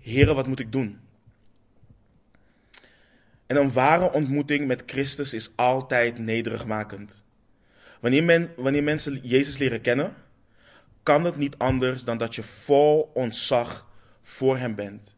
Heren, 0.00 0.34
wat 0.34 0.46
moet 0.46 0.60
ik 0.60 0.72
doen? 0.72 0.98
En 3.48 3.56
een 3.56 3.72
ware 3.72 4.12
ontmoeting 4.12 4.66
met 4.66 4.82
Christus 4.86 5.34
is 5.34 5.50
altijd 5.54 6.18
nederigmakend. 6.18 7.22
Wanneer, 8.00 8.24
men, 8.24 8.50
wanneer 8.56 8.82
mensen 8.82 9.20
Jezus 9.22 9.58
leren 9.58 9.80
kennen, 9.80 10.14
kan 11.02 11.24
het 11.24 11.36
niet 11.36 11.58
anders 11.58 12.04
dan 12.04 12.18
dat 12.18 12.34
je 12.34 12.42
vol 12.42 13.10
ontzag 13.14 13.86
voor 14.22 14.56
Hem 14.56 14.74
bent. 14.74 15.16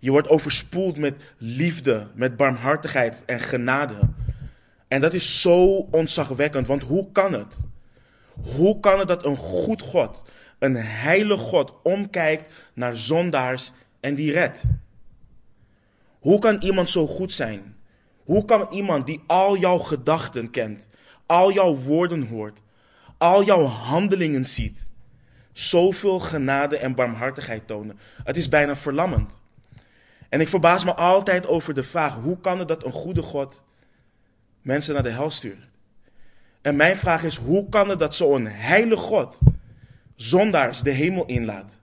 Je 0.00 0.10
wordt 0.10 0.28
overspoeld 0.28 0.96
met 0.96 1.22
liefde, 1.36 2.06
met 2.14 2.36
barmhartigheid 2.36 3.24
en 3.26 3.40
genade. 3.40 3.98
En 4.88 5.00
dat 5.00 5.14
is 5.14 5.40
zo 5.40 5.88
ontzagwekkend, 5.90 6.66
want 6.66 6.82
hoe 6.82 7.12
kan 7.12 7.32
het? 7.32 7.56
Hoe 8.34 8.80
kan 8.80 8.98
het 8.98 9.08
dat 9.08 9.24
een 9.24 9.36
goed 9.36 9.82
God, 9.82 10.22
een 10.58 10.76
heilig 10.76 11.40
God, 11.40 11.74
omkijkt 11.82 12.52
naar 12.74 12.96
zondaars 12.96 13.72
en 14.00 14.14
die 14.14 14.32
redt? 14.32 14.62
Hoe 16.20 16.38
kan 16.38 16.56
iemand 16.60 16.90
zo 16.90 17.06
goed 17.06 17.32
zijn? 17.32 17.76
Hoe 18.24 18.44
kan 18.44 18.66
iemand 18.70 19.06
die 19.06 19.22
al 19.26 19.56
jouw 19.56 19.78
gedachten 19.78 20.50
kent, 20.50 20.88
al 21.26 21.52
jouw 21.52 21.76
woorden 21.76 22.26
hoort, 22.26 22.58
al 23.18 23.44
jouw 23.44 23.64
handelingen 23.64 24.44
ziet, 24.44 24.88
zoveel 25.52 26.20
genade 26.20 26.76
en 26.76 26.94
barmhartigheid 26.94 27.66
tonen? 27.66 27.98
Het 28.24 28.36
is 28.36 28.48
bijna 28.48 28.76
verlammend. 28.76 29.40
En 30.28 30.40
ik 30.40 30.48
verbaas 30.48 30.84
me 30.84 30.94
altijd 30.94 31.46
over 31.46 31.74
de 31.74 31.84
vraag: 31.84 32.14
hoe 32.14 32.40
kan 32.40 32.58
het 32.58 32.68
dat 32.68 32.84
een 32.84 32.92
goede 32.92 33.22
God 33.22 33.64
mensen 34.62 34.94
naar 34.94 35.02
de 35.02 35.10
hel 35.10 35.30
stuurt? 35.30 35.68
En 36.62 36.76
mijn 36.76 36.96
vraag 36.96 37.22
is: 37.22 37.36
hoe 37.36 37.68
kan 37.68 37.88
het 37.88 37.98
dat 37.98 38.14
zo'n 38.14 38.46
heilige 38.46 39.02
God 39.02 39.38
zondaars 40.16 40.80
de 40.80 40.90
hemel 40.90 41.24
inlaat? 41.24 41.80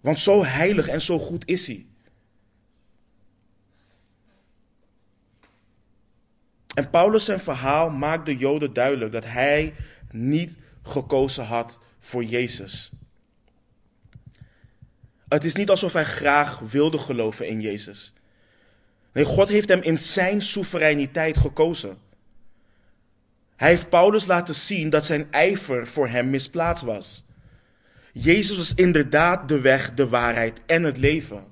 Want 0.00 0.18
zo 0.18 0.44
heilig 0.44 0.88
en 0.88 1.00
zo 1.00 1.18
goed 1.18 1.48
is 1.48 1.66
hij. 1.66 1.86
En 6.74 6.90
Paulus 6.90 7.24
zijn 7.24 7.40
verhaal 7.40 7.90
maakt 7.90 8.26
de 8.26 8.36
Joden 8.36 8.72
duidelijk 8.72 9.12
dat 9.12 9.24
hij 9.24 9.74
niet 10.10 10.54
gekozen 10.82 11.44
had 11.44 11.78
voor 11.98 12.24
Jezus. 12.24 12.90
Het 15.28 15.44
is 15.44 15.54
niet 15.54 15.70
alsof 15.70 15.92
hij 15.92 16.04
graag 16.04 16.58
wilde 16.58 16.98
geloven 16.98 17.48
in 17.48 17.60
Jezus. 17.60 18.12
Nee, 19.12 19.24
God 19.24 19.48
heeft 19.48 19.68
hem 19.68 19.82
in 19.82 19.98
zijn 19.98 20.42
soevereiniteit 20.42 21.38
gekozen. 21.38 21.98
Hij 23.56 23.68
heeft 23.68 23.88
Paulus 23.88 24.26
laten 24.26 24.54
zien 24.54 24.90
dat 24.90 25.04
zijn 25.06 25.32
ijver 25.32 25.86
voor 25.86 26.08
hem 26.08 26.30
misplaatst 26.30 26.84
was. 26.84 27.24
Jezus 28.12 28.56
was 28.56 28.74
inderdaad 28.74 29.48
de 29.48 29.60
weg, 29.60 29.94
de 29.94 30.08
waarheid 30.08 30.60
en 30.66 30.82
het 30.82 30.96
leven. 30.96 31.44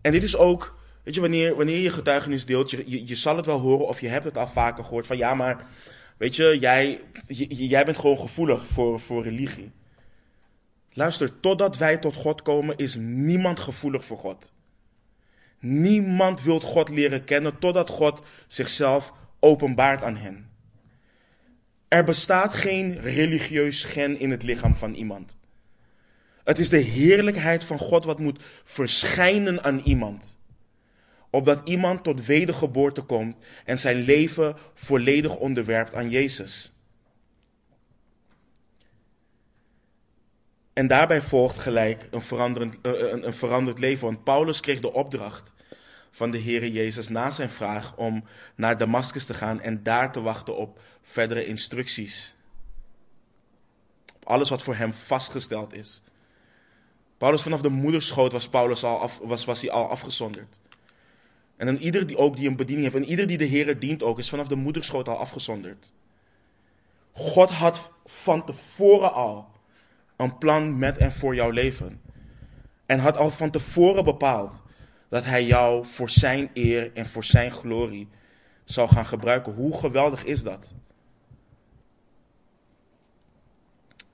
En 0.00 0.12
dit 0.12 0.22
is 0.22 0.36
ook, 0.36 0.75
weet 1.06 1.14
je, 1.14 1.20
wanneer, 1.20 1.56
wanneer 1.56 1.78
je 1.78 1.90
getuigenis 1.90 2.44
deelt, 2.44 2.70
je, 2.70 3.06
je, 3.06 3.14
zal 3.14 3.36
het 3.36 3.46
wel 3.46 3.58
horen 3.58 3.86
of 3.86 4.00
je 4.00 4.08
hebt 4.08 4.24
het 4.24 4.36
al 4.36 4.48
vaker 4.48 4.84
gehoord 4.84 5.06
van 5.06 5.16
ja, 5.16 5.34
maar 5.34 5.66
weet 6.16 6.36
je, 6.36 6.56
jij, 6.60 7.00
jij 7.48 7.84
bent 7.84 7.98
gewoon 7.98 8.18
gevoelig 8.18 8.66
voor, 8.66 9.00
voor 9.00 9.22
religie. 9.22 9.70
Luister, 10.92 11.40
totdat 11.40 11.76
wij 11.76 11.96
tot 11.96 12.14
God 12.14 12.42
komen, 12.42 12.76
is 12.76 12.94
niemand 13.00 13.60
gevoelig 13.60 14.04
voor 14.04 14.18
God. 14.18 14.52
Niemand 15.60 16.42
wil 16.42 16.60
God 16.60 16.88
leren 16.88 17.24
kennen 17.24 17.58
totdat 17.58 17.90
God 17.90 18.22
zichzelf 18.46 19.12
openbaart 19.40 20.02
aan 20.02 20.16
hen. 20.16 20.50
Er 21.88 22.04
bestaat 22.04 22.54
geen 22.54 23.00
religieus 23.00 23.84
gen 23.84 24.18
in 24.18 24.30
het 24.30 24.42
lichaam 24.42 24.74
van 24.74 24.94
iemand. 24.94 25.36
Het 26.44 26.58
is 26.58 26.68
de 26.68 26.78
heerlijkheid 26.78 27.64
van 27.64 27.78
God 27.78 28.04
wat 28.04 28.18
moet 28.18 28.42
verschijnen 28.64 29.64
aan 29.64 29.80
iemand. 29.84 30.35
Opdat 31.30 31.68
iemand 31.68 32.04
tot 32.04 32.26
wedergeboorte 32.26 33.02
komt 33.02 33.36
en 33.64 33.78
zijn 33.78 33.96
leven 33.96 34.56
volledig 34.74 35.36
onderwerpt 35.36 35.94
aan 35.94 36.10
Jezus. 36.10 36.72
En 40.72 40.86
daarbij 40.86 41.22
volgt 41.22 41.58
gelijk 41.58 42.08
een, 42.10 42.22
veranderend, 42.22 42.78
eh, 42.82 42.92
een, 42.92 43.26
een 43.26 43.34
veranderd 43.34 43.78
leven. 43.78 44.06
Want 44.06 44.24
Paulus 44.24 44.60
kreeg 44.60 44.80
de 44.80 44.92
opdracht 44.92 45.54
van 46.10 46.30
de 46.30 46.38
Heer 46.38 46.68
Jezus 46.68 47.08
na 47.08 47.30
zijn 47.30 47.50
vraag 47.50 47.96
om 47.96 48.24
naar 48.54 48.78
Damascus 48.78 49.24
te 49.24 49.34
gaan 49.34 49.60
en 49.60 49.82
daar 49.82 50.12
te 50.12 50.20
wachten 50.20 50.56
op 50.56 50.80
verdere 51.02 51.46
instructies. 51.46 52.34
Op 54.14 54.26
alles 54.26 54.48
wat 54.48 54.62
voor 54.62 54.74
hem 54.74 54.92
vastgesteld 54.92 55.74
is. 55.74 56.02
Paulus 57.18 57.42
vanaf 57.42 57.60
de 57.60 57.68
moederschoot 57.68 58.32
was, 58.32 58.48
Paulus 58.48 58.84
al 58.84 59.10
was, 59.22 59.44
was 59.44 59.60
hij 59.60 59.70
al 59.70 59.88
afgezonderd. 59.88 60.58
En 61.56 61.66
dan 61.66 61.76
ieder 61.76 62.06
die 62.06 62.16
ook 62.16 62.36
die 62.36 62.48
een 62.48 62.56
bediening 62.56 62.92
heeft, 62.92 63.04
en 63.04 63.10
ieder 63.10 63.26
die 63.26 63.38
de 63.38 63.44
Heer 63.44 63.78
dient 63.78 64.02
ook, 64.02 64.18
is 64.18 64.28
vanaf 64.28 64.48
de 64.48 64.56
moederschoot 64.56 65.08
al 65.08 65.16
afgezonderd. 65.16 65.92
God 67.12 67.50
had 67.50 67.92
van 68.04 68.44
tevoren 68.44 69.12
al 69.12 69.48
een 70.16 70.38
plan 70.38 70.78
met 70.78 70.98
en 70.98 71.12
voor 71.12 71.34
jouw 71.34 71.50
leven. 71.50 72.00
En 72.86 72.98
had 72.98 73.16
al 73.16 73.30
van 73.30 73.50
tevoren 73.50 74.04
bepaald 74.04 74.62
dat 75.08 75.24
hij 75.24 75.44
jou 75.44 75.86
voor 75.86 76.10
zijn 76.10 76.50
eer 76.54 76.90
en 76.94 77.06
voor 77.06 77.24
zijn 77.24 77.50
glorie 77.50 78.08
zal 78.64 78.88
gaan 78.88 79.06
gebruiken. 79.06 79.52
Hoe 79.52 79.78
geweldig 79.78 80.24
is 80.24 80.42
dat? 80.42 80.74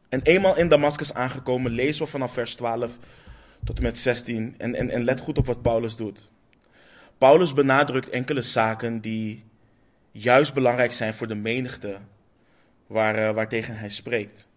En 0.08 0.22
eenmaal 0.22 0.56
in 0.56 0.68
Damascus 0.68 1.14
aangekomen, 1.14 1.72
lezen 1.72 2.04
we 2.04 2.10
vanaf 2.10 2.32
vers 2.32 2.54
12 2.54 2.98
tot 3.64 3.76
en 3.76 3.82
met 3.82 3.98
16. 3.98 4.54
En, 4.58 4.74
en, 4.74 4.90
en 4.90 5.04
let 5.04 5.20
goed 5.20 5.38
op 5.38 5.46
wat 5.46 5.62
Paulus 5.62 5.96
doet. 5.96 6.30
Paulus 7.18 7.52
benadrukt 7.52 8.08
enkele 8.08 8.42
zaken 8.42 9.00
die 9.00 9.44
juist 10.10 10.54
belangrijk 10.54 10.92
zijn 10.92 11.14
voor 11.14 11.26
de 11.26 11.34
menigte 11.34 11.98
waar, 12.86 13.18
uh, 13.18 13.30
waartegen 13.30 13.76
hij 13.76 13.88
spreekt. 13.88 14.48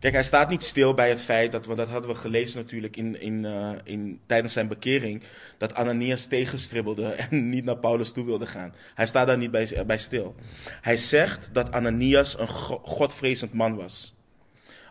Kijk, 0.00 0.12
hij 0.12 0.22
staat 0.22 0.48
niet 0.48 0.64
stil 0.64 0.94
bij 0.94 1.08
het 1.08 1.22
feit, 1.22 1.52
dat 1.52 1.66
we, 1.66 1.74
dat 1.74 1.88
hadden 1.88 2.10
we 2.10 2.16
gelezen 2.16 2.58
natuurlijk 2.58 2.96
in, 2.96 3.20
in, 3.20 3.44
uh, 3.44 3.72
in, 3.84 4.20
tijdens 4.26 4.52
zijn 4.52 4.68
bekering, 4.68 5.22
dat 5.58 5.74
Ananias 5.74 6.26
tegenstribbelde 6.26 7.12
en 7.30 7.48
niet 7.48 7.64
naar 7.64 7.78
Paulus 7.78 8.12
toe 8.12 8.24
wilde 8.24 8.46
gaan. 8.46 8.74
Hij 8.94 9.06
staat 9.06 9.26
daar 9.26 9.38
niet 9.38 9.50
bij, 9.50 9.84
bij 9.86 9.98
stil. 9.98 10.34
Hij 10.80 10.96
zegt 10.96 11.48
dat 11.52 11.72
Ananias 11.72 12.38
een 12.38 12.48
godvrezend 12.48 13.52
man 13.52 13.76
was. 13.76 14.14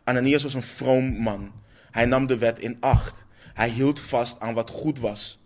Ananias 0.03 0.43
was 0.43 0.53
een 0.53 0.63
vroom 0.63 1.05
man. 1.05 1.51
Hij 1.91 2.05
nam 2.05 2.27
de 2.27 2.37
wet 2.37 2.59
in 2.59 2.77
acht. 2.79 3.25
Hij 3.53 3.69
hield 3.69 3.99
vast 3.99 4.39
aan 4.39 4.53
wat 4.53 4.69
goed 4.69 4.99
was. 4.99 5.38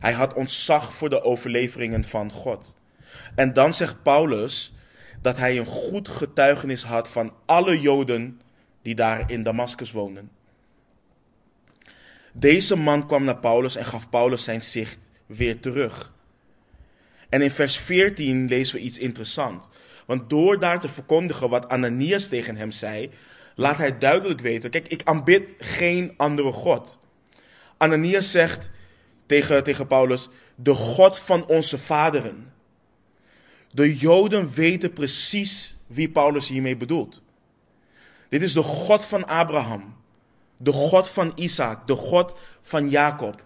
Hij 0.00 0.12
had 0.12 0.34
ontzag 0.34 0.94
voor 0.94 1.10
de 1.10 1.22
overleveringen 1.22 2.04
van 2.04 2.32
God. 2.32 2.74
En 3.34 3.52
dan 3.52 3.74
zegt 3.74 4.02
Paulus 4.02 4.72
dat 5.22 5.36
hij 5.36 5.58
een 5.58 5.66
goed 5.66 6.08
getuigenis 6.08 6.82
had 6.82 7.08
van 7.08 7.32
alle 7.46 7.80
Joden 7.80 8.40
die 8.82 8.94
daar 8.94 9.30
in 9.30 9.42
Damascus 9.42 9.92
woonden. 9.92 10.30
Deze 12.32 12.76
man 12.76 13.06
kwam 13.06 13.24
naar 13.24 13.38
Paulus 13.38 13.76
en 13.76 13.84
gaf 13.84 14.10
Paulus 14.10 14.44
zijn 14.44 14.62
zicht 14.62 14.98
weer 15.26 15.60
terug. 15.60 16.12
En 17.28 17.42
in 17.42 17.50
vers 17.50 17.78
14 17.78 18.48
lezen 18.48 18.76
we 18.76 18.82
iets 18.82 18.98
interessants. 18.98 19.66
Want 20.06 20.30
door 20.30 20.58
daar 20.58 20.80
te 20.80 20.88
verkondigen 20.88 21.48
wat 21.48 21.68
Ananias 21.68 22.28
tegen 22.28 22.56
hem 22.56 22.70
zei, 22.70 23.10
laat 23.54 23.76
hij 23.78 23.98
duidelijk 23.98 24.40
weten: 24.40 24.70
kijk, 24.70 24.88
ik 24.88 25.00
aanbid 25.04 25.42
geen 25.58 26.14
andere 26.16 26.52
God. 26.52 26.98
Ananias 27.76 28.30
zegt 28.30 28.70
tegen, 29.26 29.64
tegen 29.64 29.86
Paulus: 29.86 30.28
de 30.54 30.74
God 30.74 31.18
van 31.18 31.46
onze 31.46 31.78
vaderen. 31.78 32.52
De 33.70 33.96
Joden 33.96 34.50
weten 34.54 34.92
precies 34.92 35.76
wie 35.86 36.08
Paulus 36.08 36.48
hiermee 36.48 36.76
bedoelt. 36.76 37.22
Dit 38.28 38.42
is 38.42 38.52
de 38.52 38.62
God 38.62 39.04
van 39.04 39.26
Abraham, 39.26 39.96
de 40.56 40.72
God 40.72 41.08
van 41.08 41.32
Isaac, 41.34 41.86
de 41.86 41.94
God 41.94 42.38
van 42.62 42.88
Jacob. 42.88 43.44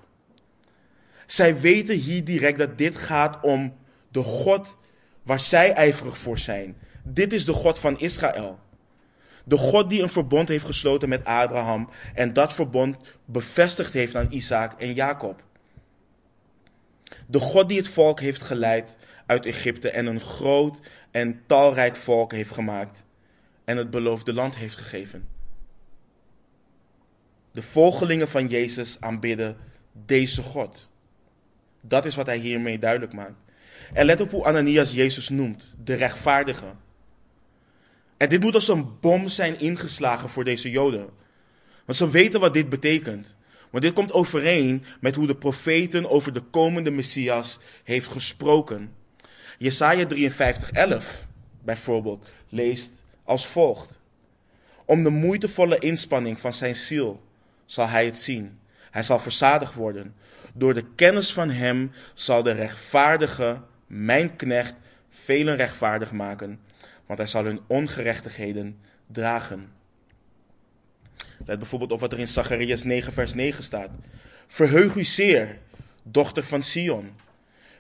Zij 1.27 1.61
weten 1.61 1.97
hier 1.97 2.25
direct 2.25 2.59
dat 2.59 2.79
dit 2.79 2.97
gaat 2.97 3.39
om 3.43 3.75
de 4.09 4.23
God 4.23 4.77
waar 5.23 5.41
zij 5.41 5.73
ijverig 5.73 6.19
voor 6.19 6.39
zijn. 6.39 6.77
Dit 7.03 7.33
is 7.33 7.45
de 7.45 7.53
God 7.53 7.79
van 7.79 7.99
Israël. 7.99 8.59
De 9.45 9.57
God 9.57 9.91
die 9.91 10.03
een 10.03 10.09
verbond 10.09 10.49
heeft 10.49 10.65
gesloten 10.65 11.09
met 11.09 11.25
Abraham 11.25 11.89
en 12.15 12.33
dat 12.33 12.55
verbond 12.55 12.97
bevestigd 13.25 13.93
heeft 13.93 14.17
aan 14.17 14.27
Isaac 14.31 14.81
en 14.81 14.95
Jacob. 14.95 15.43
De 17.27 17.39
God 17.39 17.69
die 17.69 17.79
het 17.79 17.89
volk 17.89 18.21
heeft 18.21 18.43
geleid 18.43 18.97
uit 19.27 19.47
Egypte 19.47 19.91
en 19.91 20.07
een 20.07 20.21
groot 20.21 20.81
en 21.11 21.43
talrijk 21.47 21.97
volk 21.97 22.33
heeft 22.33 22.51
gemaakt 22.51 23.05
en 23.65 23.77
het 23.77 23.91
beloofde 23.91 24.33
land 24.33 24.57
heeft 24.57 24.77
gegeven. 24.77 25.29
De 27.53 27.63
volgelingen 27.63 28.29
van 28.29 28.47
Jezus 28.47 28.97
aanbidden 29.01 29.57
deze 29.93 30.43
God. 30.43 30.91
Dat 31.81 32.05
is 32.05 32.15
wat 32.15 32.27
hij 32.27 32.39
hiermee 32.39 32.79
duidelijk 32.79 33.13
maakt. 33.13 33.39
En 33.93 34.07
let 34.07 34.21
op 34.21 34.31
hoe 34.31 34.45
Ananias 34.45 34.93
Jezus 34.93 35.29
noemt, 35.29 35.75
de 35.85 35.95
rechtvaardige. 35.95 36.67
En 38.17 38.29
dit 38.29 38.41
moet 38.41 38.55
als 38.55 38.69
een 38.69 38.99
bom 39.01 39.29
zijn 39.29 39.61
ingeslagen 39.61 40.29
voor 40.29 40.45
deze 40.45 40.71
Joden. 40.71 41.09
Want 41.85 41.99
ze 41.99 42.11
weten 42.11 42.41
wat 42.41 42.55
dit 42.55 42.69
betekent. 42.69 43.37
Want 43.71 43.85
dit 43.85 43.93
komt 43.93 44.13
overeen 44.13 44.85
met 45.01 45.15
hoe 45.15 45.27
de 45.27 45.37
profeten 45.37 46.11
over 46.11 46.33
de 46.33 46.41
komende 46.41 46.91
Messias 46.91 47.59
heeft 47.85 48.09
gesproken. 48.09 48.93
Jesaja 49.59 50.07
53:11 50.07 51.27
bijvoorbeeld 51.65 52.29
leest 52.49 52.93
als 53.25 53.47
volgt. 53.47 53.99
Om 54.85 55.03
de 55.03 55.11
moeitevolle 55.11 55.79
inspanning 55.79 56.39
van 56.39 56.53
zijn 56.53 56.77
ziel 56.77 57.23
zal 57.65 57.87
hij 57.89 58.05
het 58.05 58.19
zien. 58.19 58.59
Hij 58.91 59.03
zal 59.03 59.21
verzadigd 59.21 59.75
worden. 59.75 60.15
Door 60.55 60.75
de 60.75 60.85
kennis 60.95 61.33
van 61.33 61.51
hem 61.51 61.91
zal 62.15 62.43
de 62.43 62.53
rechtvaardige, 62.53 63.61
mijn 63.87 64.37
knecht, 64.37 64.75
velen 65.11 65.57
rechtvaardig 65.57 66.13
maken, 66.13 66.61
want 67.07 67.19
hij 67.19 67.29
zal 67.29 67.45
hun 67.45 67.61
ongerechtigheden 67.67 68.79
dragen. 69.07 69.73
Let 71.47 71.59
bijvoorbeeld 71.59 71.93
op 71.93 72.01
wat 72.01 72.13
er 72.13 72.19
in 72.19 72.29
Zacharias 72.29 72.85
9, 72.85 73.13
vers 73.13 73.35
9 73.35 73.63
staat. 73.63 73.91
Verheug 74.47 74.95
u 74.95 75.05
zeer, 75.05 75.59
dochter 76.03 76.45
van 76.45 76.63
Sion. 76.63 77.11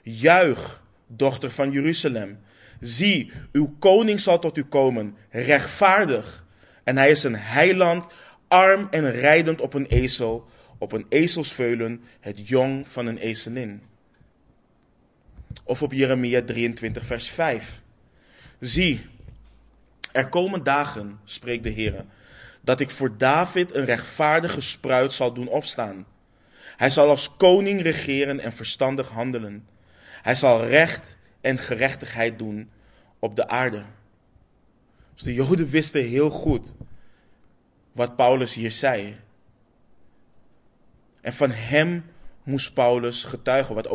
Juich, 0.02 0.82
dochter 1.06 1.50
van 1.50 1.70
Jeruzalem. 1.70 2.38
Zie, 2.80 3.32
uw 3.52 3.76
koning 3.78 4.20
zal 4.20 4.38
tot 4.38 4.56
u 4.56 4.64
komen, 4.64 5.16
rechtvaardig. 5.30 6.44
En 6.84 6.96
hij 6.96 7.10
is 7.10 7.24
een 7.24 7.36
heiland, 7.36 8.06
arm 8.48 8.86
en 8.90 9.10
rijdend 9.10 9.60
op 9.60 9.74
een 9.74 9.86
ezel, 9.86 10.48
op 10.78 10.92
een 10.92 11.06
ezelsveulen, 11.08 12.02
het 12.20 12.48
jong 12.48 12.88
van 12.88 13.06
een 13.06 13.18
ezelin. 13.18 13.82
Of 15.64 15.82
op 15.82 15.92
Jeremia 15.92 16.42
23, 16.42 17.04
vers 17.04 17.28
5. 17.28 17.80
Zie, 18.60 19.06
er 20.12 20.28
komen 20.28 20.64
dagen, 20.64 21.20
spreekt 21.24 21.62
de 21.62 21.68
Heer, 21.68 22.04
dat 22.60 22.80
ik 22.80 22.90
voor 22.90 23.16
David 23.18 23.74
een 23.74 23.84
rechtvaardige 23.84 24.60
spruit 24.60 25.12
zal 25.12 25.32
doen 25.32 25.48
opstaan. 25.48 26.06
Hij 26.76 26.90
zal 26.90 27.08
als 27.08 27.36
koning 27.36 27.82
regeren 27.82 28.40
en 28.40 28.52
verstandig 28.52 29.08
handelen. 29.08 29.66
Hij 30.22 30.34
zal 30.34 30.66
recht 30.66 31.16
en 31.40 31.58
gerechtigheid 31.58 32.38
doen 32.38 32.70
op 33.18 33.36
de 33.36 33.48
aarde. 33.48 33.82
Dus 35.14 35.22
de 35.22 35.34
Joden 35.34 35.68
wisten 35.68 36.04
heel 36.04 36.30
goed 36.30 36.74
wat 37.92 38.16
Paulus 38.16 38.54
hier 38.54 38.72
zei. 38.72 39.16
En 41.20 41.32
van 41.32 41.50
hem 41.50 42.04
moest 42.42 42.74
Paulus 42.74 43.24
getuigen, 43.24 43.74
wat, 43.74 43.86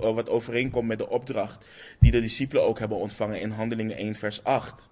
wat 0.00 0.28
overeenkomt 0.28 0.88
met 0.88 0.98
de 0.98 1.08
opdracht 1.08 1.64
die 2.00 2.10
de 2.10 2.20
discipelen 2.20 2.64
ook 2.64 2.78
hebben 2.78 2.98
ontvangen 2.98 3.40
in 3.40 3.50
Handelingen 3.50 3.96
1, 3.96 4.14
vers 4.14 4.44
8. 4.44 4.88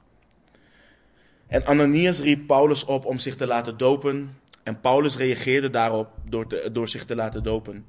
En 1.47 1.67
Ananias 1.67 2.21
riep 2.21 2.47
Paulus 2.47 2.85
op 2.85 3.05
om 3.05 3.19
zich 3.19 3.37
te 3.37 3.47
laten 3.47 3.77
dopen. 3.77 4.37
En 4.63 4.81
Paulus 4.81 5.17
reageerde 5.17 5.71
daarop 5.71 6.09
door, 6.29 6.73
door 6.73 6.89
zich 6.89 7.05
te 7.05 7.15
laten 7.15 7.43
dopen. 7.43 7.85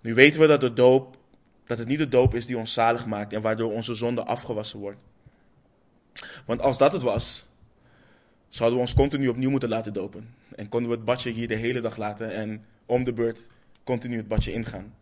Nu 0.00 0.14
weten 0.14 0.40
we 0.40 0.46
dat, 0.46 0.60
de 0.60 0.72
doop, 0.72 1.16
dat 1.66 1.78
het 1.78 1.88
niet 1.88 1.98
de 1.98 2.08
doop 2.08 2.34
is 2.34 2.46
die 2.46 2.58
ons 2.58 2.72
zalig 2.72 3.06
maakt 3.06 3.32
en 3.32 3.42
waardoor 3.42 3.72
onze 3.72 3.94
zonde 3.94 4.24
afgewassen 4.24 4.78
wordt. 4.78 4.98
Want 6.46 6.60
als 6.60 6.78
dat 6.78 6.92
het 6.92 7.02
was, 7.02 7.48
zouden 8.48 8.78
we 8.78 8.84
ons 8.84 8.94
continu 8.94 9.28
opnieuw 9.28 9.50
moeten 9.50 9.68
laten 9.68 9.92
dopen. 9.92 10.34
En 10.56 10.68
konden 10.68 10.90
we 10.90 10.96
het 10.96 11.04
badje 11.04 11.30
hier 11.30 11.48
de 11.48 11.54
hele 11.54 11.80
dag 11.80 11.96
laten 11.96 12.32
en 12.32 12.64
om 12.86 13.04
de 13.04 13.12
beurt 13.12 13.50
continu 13.84 14.16
het 14.16 14.28
badje 14.28 14.52
ingaan. 14.52 14.94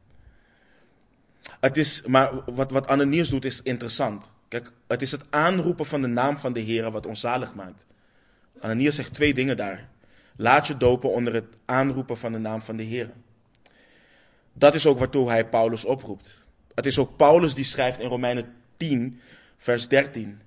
Is, 1.73 2.03
maar 2.07 2.31
wat, 2.47 2.71
wat 2.71 2.87
Ananias 2.87 3.29
doet 3.29 3.45
is 3.45 3.63
interessant. 3.63 4.35
Kijk, 4.49 4.73
het 4.87 5.03
is 5.03 5.11
het 5.11 5.25
aanroepen 5.31 5.87
van 5.87 6.01
de 6.01 6.07
naam 6.07 6.39
van 6.39 6.53
de 6.53 6.61
Heer 6.61 6.91
wat 6.91 7.07
ons 7.07 7.21
zalig 7.21 7.55
maakt. 7.55 7.87
Ananias 8.61 8.95
zegt 8.95 9.15
twee 9.15 9.35
dingen 9.35 9.57
daar. 9.57 9.89
Laat 10.37 10.67
je 10.67 10.77
dopen 10.77 11.13
onder 11.13 11.35
het 11.35 11.45
aanroepen 11.65 12.19
van 12.19 12.33
de 12.33 12.39
naam 12.39 12.63
van 12.63 12.77
de 12.77 12.83
Heer. 12.83 13.11
Dat 14.53 14.75
is 14.75 14.87
ook 14.87 14.99
waartoe 14.99 15.29
hij 15.29 15.49
Paulus 15.49 15.85
oproept. 15.85 16.39
Het 16.75 16.87
is 16.87 16.99
ook 16.99 17.17
Paulus 17.17 17.55
die 17.55 17.65
schrijft 17.65 17.99
in 17.99 18.09
Romeinen 18.09 18.55
10, 18.77 19.21
vers 19.57 19.89
13. 19.89 20.41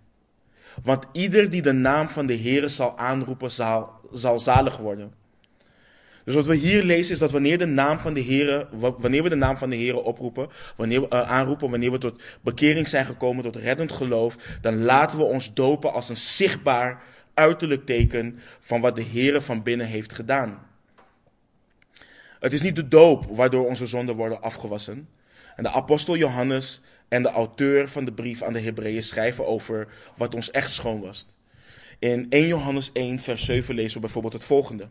Want 0.83 1.05
ieder 1.11 1.49
die 1.49 1.61
de 1.61 1.71
naam 1.71 2.09
van 2.09 2.25
de 2.25 2.33
Heer 2.33 2.69
zal 2.69 2.97
aanroepen, 2.97 3.51
zal, 3.51 3.91
zal 4.11 4.39
zalig 4.39 4.77
worden. 4.77 5.13
Dus 6.23 6.35
wat 6.35 6.45
we 6.45 6.55
hier 6.55 6.83
lezen 6.83 7.13
is 7.13 7.19
dat 7.19 7.31
wanneer, 7.31 7.57
de 7.57 7.65
naam 7.65 7.99
van 7.99 8.13
de 8.13 8.67
wanneer 8.97 9.23
we 9.23 9.29
de 9.29 9.35
naam 9.35 9.57
van 9.57 9.69
de 9.69 9.75
Heer 9.75 10.01
oproepen, 10.01 10.49
wanneer 10.75 11.01
we 11.01 11.07
uh, 11.09 11.31
aanroepen, 11.31 11.69
wanneer 11.69 11.91
we 11.91 11.97
tot 11.97 12.21
bekering 12.41 12.87
zijn 12.87 13.05
gekomen, 13.05 13.43
tot 13.43 13.55
reddend 13.55 13.91
geloof, 13.91 14.35
dan 14.61 14.83
laten 14.83 15.17
we 15.17 15.23
ons 15.23 15.53
dopen 15.53 15.93
als 15.93 16.09
een 16.09 16.17
zichtbaar 16.17 17.03
uiterlijk 17.33 17.85
teken 17.85 18.39
van 18.59 18.81
wat 18.81 18.95
de 18.95 19.01
Heer 19.01 19.41
van 19.41 19.63
binnen 19.63 19.87
heeft 19.87 20.13
gedaan. 20.13 20.71
Het 22.39 22.53
is 22.53 22.61
niet 22.61 22.75
de 22.75 22.87
doop 22.87 23.25
waardoor 23.29 23.67
onze 23.67 23.85
zonden 23.85 24.15
worden 24.15 24.41
afgewassen. 24.41 25.09
En 25.55 25.63
de 25.63 25.71
apostel 25.71 26.17
Johannes 26.17 26.81
en 27.07 27.23
de 27.23 27.29
auteur 27.29 27.89
van 27.89 28.05
de 28.05 28.13
brief 28.13 28.41
aan 28.41 28.53
de 28.53 28.59
Hebreeën 28.59 29.03
schrijven 29.03 29.47
over 29.47 29.87
wat 30.17 30.35
ons 30.35 30.51
echt 30.51 30.71
schoon 30.71 31.01
was. 31.01 31.27
In 31.99 32.25
1 32.29 32.47
Johannes 32.47 32.89
1, 32.93 33.19
vers 33.19 33.45
7 33.45 33.75
lezen 33.75 33.93
we 33.93 33.99
bijvoorbeeld 33.99 34.33
het 34.33 34.43
volgende. 34.43 34.87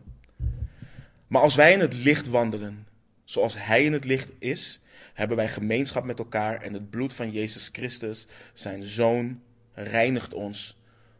Maar 1.33 1.41
als 1.41 1.55
wij 1.55 1.73
in 1.73 1.79
het 1.79 1.93
licht 1.93 2.27
wandelen, 2.27 2.87
zoals 3.23 3.55
Hij 3.57 3.83
in 3.83 3.93
het 3.93 4.05
licht 4.05 4.29
is, 4.39 4.79
hebben 5.13 5.37
wij 5.37 5.49
gemeenschap 5.49 6.03
met 6.03 6.19
elkaar 6.19 6.61
en 6.61 6.73
het 6.73 6.89
bloed 6.89 7.13
van 7.13 7.31
Jezus 7.31 7.69
Christus, 7.71 8.27
zijn 8.53 8.83
Zoon, 8.83 9.41
reinigt 9.73 10.33
ons 10.33 10.77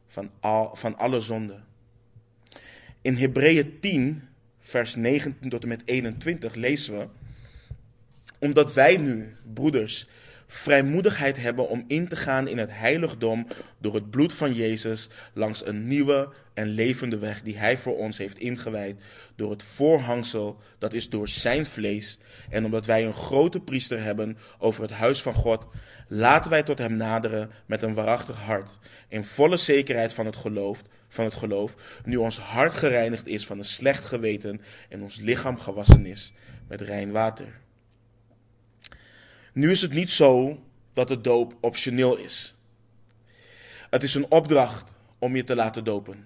van, 0.08 0.32
al, 0.40 0.76
van 0.76 0.98
alle 0.98 1.22
zonde. 1.22 1.60
In 3.02 3.16
Hebreeën 3.16 3.80
10, 3.80 4.28
vers 4.60 4.96
19 4.96 5.50
tot 5.50 5.62
en 5.64 5.68
met 5.68 5.82
21 5.86 6.56
lezen 6.56 6.98
we, 6.98 7.08
omdat 8.40 8.74
wij 8.74 8.98
nu, 8.98 9.36
broeders, 9.54 10.08
vrijmoedigheid 10.54 11.38
hebben 11.38 11.70
om 11.70 11.84
in 11.88 12.08
te 12.08 12.16
gaan 12.16 12.48
in 12.48 12.58
het 12.58 12.70
heiligdom 12.72 13.48
door 13.80 13.94
het 13.94 14.10
bloed 14.10 14.34
van 14.34 14.54
Jezus 14.54 15.10
langs 15.34 15.66
een 15.66 15.88
nieuwe 15.88 16.34
en 16.54 16.68
levende 16.68 17.18
weg 17.18 17.42
die 17.42 17.58
Hij 17.58 17.78
voor 17.78 17.98
ons 17.98 18.18
heeft 18.18 18.38
ingewijd 18.38 19.02
door 19.36 19.52
het 19.52 19.64
voorhangsel, 19.64 20.60
dat 20.78 20.94
is 20.94 21.10
door 21.10 21.28
Zijn 21.28 21.66
vlees. 21.66 22.18
En 22.50 22.66
omdat 22.66 22.86
wij 22.86 23.06
een 23.06 23.14
grote 23.14 23.60
priester 23.60 24.04
hebben 24.04 24.38
over 24.58 24.82
het 24.82 24.92
huis 24.92 25.22
van 25.22 25.34
God, 25.34 25.68
laten 26.08 26.52
wij 26.52 26.64
tot 26.64 26.78
Hem 26.78 26.96
naderen 26.96 27.52
met 27.66 27.82
een 27.82 27.94
waarachtig 27.94 28.40
hart, 28.40 28.80
in 29.08 29.24
volle 29.24 29.58
zekerheid 29.58 30.14
van 30.14 30.26
het 30.26 30.36
geloof, 30.36 30.82
van 31.08 31.26
het 31.26 31.36
geloof, 31.36 32.02
nu 32.06 32.16
ons 32.16 32.38
hart 32.38 32.74
gereinigd 32.74 33.28
is 33.28 33.46
van 33.46 33.58
een 33.58 33.64
slecht 33.64 34.06
geweten 34.06 34.62
en 34.90 35.02
ons 35.02 35.20
lichaam 35.20 35.60
gewassen 35.60 36.06
is 36.06 36.34
met 36.68 36.82
rein 36.82 37.12
water. 37.12 37.63
Nu 39.54 39.72
is 39.72 39.82
het 39.82 39.94
niet 39.94 40.10
zo 40.10 40.60
dat 40.94 41.08
de 41.08 41.22
doop 41.22 41.56
optioneel 41.60 42.18
is. 42.18 42.56
Het 43.90 44.04
is 44.04 44.16
een 44.16 44.32
opdracht 44.32 44.94
om 45.20 45.36
je 45.36 45.44
te 45.44 45.56
laten 45.56 45.84
dopen. 45.84 46.26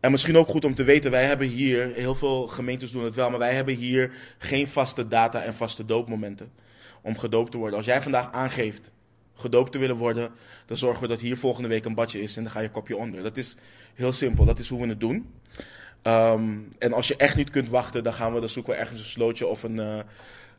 En 0.00 0.10
misschien 0.10 0.36
ook 0.36 0.46
goed 0.46 0.64
om 0.64 0.74
te 0.74 0.84
weten, 0.84 1.10
wij 1.10 1.24
hebben 1.24 1.46
hier, 1.46 1.92
heel 1.94 2.14
veel 2.14 2.46
gemeentes 2.46 2.90
doen 2.90 3.04
het 3.04 3.14
wel, 3.14 3.30
maar 3.30 3.38
wij 3.38 3.54
hebben 3.54 3.74
hier 3.74 4.12
geen 4.38 4.68
vaste 4.68 5.08
data 5.08 5.42
en 5.42 5.54
vaste 5.54 5.84
doopmomenten 5.84 6.52
om 7.02 7.18
gedoopt 7.18 7.50
te 7.50 7.58
worden. 7.58 7.76
Als 7.76 7.86
jij 7.86 8.02
vandaag 8.02 8.32
aangeeft 8.32 8.92
gedoopt 9.34 9.72
te 9.72 9.78
willen 9.78 9.96
worden, 9.96 10.30
dan 10.66 10.76
zorgen 10.76 11.02
we 11.02 11.08
dat 11.08 11.20
hier 11.20 11.36
volgende 11.36 11.68
week 11.68 11.84
een 11.84 11.94
badje 11.94 12.22
is 12.22 12.36
en 12.36 12.42
dan 12.42 12.52
ga 12.52 12.60
je 12.60 12.70
kopje 12.70 12.96
onder. 12.96 13.22
Dat 13.22 13.36
is 13.36 13.56
heel 13.94 14.12
simpel, 14.12 14.44
dat 14.44 14.58
is 14.58 14.68
hoe 14.68 14.80
we 14.80 14.88
het 14.88 15.00
doen. 15.00 15.32
Um, 16.02 16.72
en 16.78 16.92
als 16.92 17.08
je 17.08 17.16
echt 17.16 17.36
niet 17.36 17.50
kunt 17.50 17.68
wachten, 17.68 18.04
dan 18.04 18.12
gaan 18.12 18.34
we 18.34 18.40
dan 18.40 18.48
zoeken 18.48 18.72
we 18.72 18.78
ergens 18.78 19.00
een 19.00 19.06
slootje 19.06 19.46
of 19.46 19.62
een, 19.62 19.76
uh, 19.76 19.98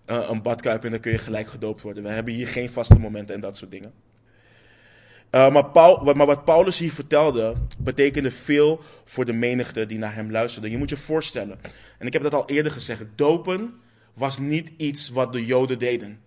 uh, 0.10 0.30
een 0.30 0.42
badkuip 0.42 0.84
en 0.84 0.92
dan 0.92 1.00
kun 1.00 1.12
je 1.12 1.18
gelijk 1.18 1.48
gedoopt 1.48 1.82
worden. 1.82 2.04
We 2.04 2.10
hebben 2.10 2.34
hier 2.34 2.48
geen 2.48 2.70
vaste 2.70 3.00
momenten 3.00 3.36
en 3.36 3.42
dat 3.42 3.58
soort 3.58 3.72
dingen. 3.72 3.94
Uh, 5.32 5.52
maar, 5.52 5.66
Paul, 5.66 6.14
maar, 6.14 6.26
wat 6.26 6.46
Paulus 6.46 6.80
hier 6.80 6.92
vertelde, 6.92 7.56
betekende 7.78 8.32
veel 8.32 8.82
voor 9.06 9.26
de 9.26 9.34
menigte 9.34 9.86
die 9.86 9.98
naar 9.98 10.16
hem 10.16 10.32
luisterde. 10.32 10.70
Je 10.70 10.78
moet 10.78 10.90
je 10.90 10.98
voorstellen, 10.98 11.60
en 11.98 12.08
ik 12.08 12.14
heb 12.14 12.24
dat 12.24 12.34
al 12.34 12.50
eerder 12.50 12.72
gezegd, 12.72 13.04
dopen 13.16 13.74
was 14.14 14.40
niet 14.40 14.72
iets 14.78 15.10
wat 15.10 15.34
de 15.34 15.46
Joden 15.46 15.80
deden. 15.80 16.20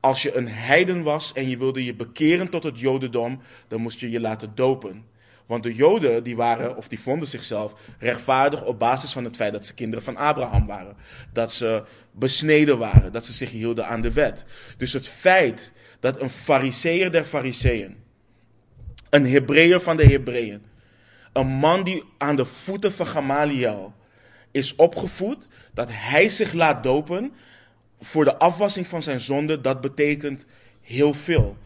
Als 0.00 0.22
je 0.22 0.36
een 0.36 0.48
heiden 0.48 1.02
was 1.02 1.32
en 1.32 1.48
je 1.48 1.58
wilde 1.58 1.84
je 1.84 1.94
bekeren 1.94 2.48
tot 2.48 2.62
het 2.62 2.78
Jodendom, 2.78 3.40
dan 3.68 3.80
moest 3.80 4.00
je 4.00 4.10
je 4.10 4.20
laten 4.20 4.52
dopen. 4.54 5.04
Want 5.48 5.62
de 5.62 5.74
Joden 5.74 6.22
die 6.22 6.36
waren, 6.36 6.76
of 6.76 6.88
die 6.88 7.00
vonden 7.00 7.28
zichzelf 7.28 7.74
rechtvaardig 7.98 8.64
op 8.64 8.78
basis 8.78 9.12
van 9.12 9.24
het 9.24 9.36
feit 9.36 9.52
dat 9.52 9.66
ze 9.66 9.74
kinderen 9.74 10.04
van 10.04 10.16
Abraham 10.16 10.66
waren. 10.66 10.96
Dat 11.32 11.52
ze 11.52 11.84
besneden 12.12 12.78
waren, 12.78 13.12
dat 13.12 13.26
ze 13.26 13.32
zich 13.32 13.50
hielden 13.50 13.86
aan 13.86 14.00
de 14.00 14.12
wet. 14.12 14.44
Dus 14.76 14.92
het 14.92 15.08
feit 15.08 15.72
dat 16.00 16.20
een 16.20 16.30
fariseer 16.30 17.12
der 17.12 17.24
fariseeën, 17.24 17.96
een 19.10 19.26
Hebreeër 19.26 19.80
van 19.80 19.96
de 19.96 20.04
Hebreeën, 20.04 20.62
een 21.32 21.46
man 21.46 21.84
die 21.84 22.04
aan 22.18 22.36
de 22.36 22.44
voeten 22.44 22.92
van 22.92 23.06
Gamaliel 23.06 23.94
is 24.50 24.74
opgevoed, 24.76 25.48
dat 25.74 25.88
hij 25.90 26.28
zich 26.28 26.52
laat 26.52 26.82
dopen 26.82 27.32
voor 28.00 28.24
de 28.24 28.38
afwassing 28.38 28.86
van 28.86 29.02
zijn 29.02 29.20
zonde, 29.20 29.60
dat 29.60 29.80
betekent 29.80 30.46
heel 30.80 31.14
veel. 31.14 31.56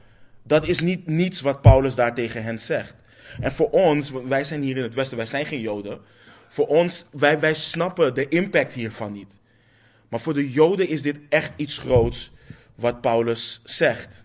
Dat 0.42 0.66
is 0.66 0.80
niet 0.80 1.06
niets 1.06 1.40
wat 1.40 1.60
Paulus 1.60 1.94
daar 1.94 2.14
tegen 2.14 2.42
hen 2.42 2.60
zegt. 2.60 3.01
En 3.40 3.52
voor 3.52 3.70
ons, 3.70 4.10
wij 4.10 4.44
zijn 4.44 4.62
hier 4.62 4.76
in 4.76 4.82
het 4.82 4.94
Westen, 4.94 5.16
wij 5.16 5.26
zijn 5.26 5.46
geen 5.46 5.60
Joden. 5.60 6.00
voor 6.48 6.66
ons, 6.66 7.06
wij, 7.10 7.40
wij 7.40 7.54
snappen 7.54 8.14
de 8.14 8.28
impact 8.28 8.72
hiervan 8.72 9.12
niet. 9.12 9.40
Maar 10.08 10.20
voor 10.20 10.34
de 10.34 10.50
Joden 10.50 10.88
is 10.88 11.02
dit 11.02 11.18
echt 11.28 11.52
iets 11.56 11.78
groots 11.78 12.32
wat 12.74 13.00
Paulus 13.00 13.60
zegt. 13.64 14.24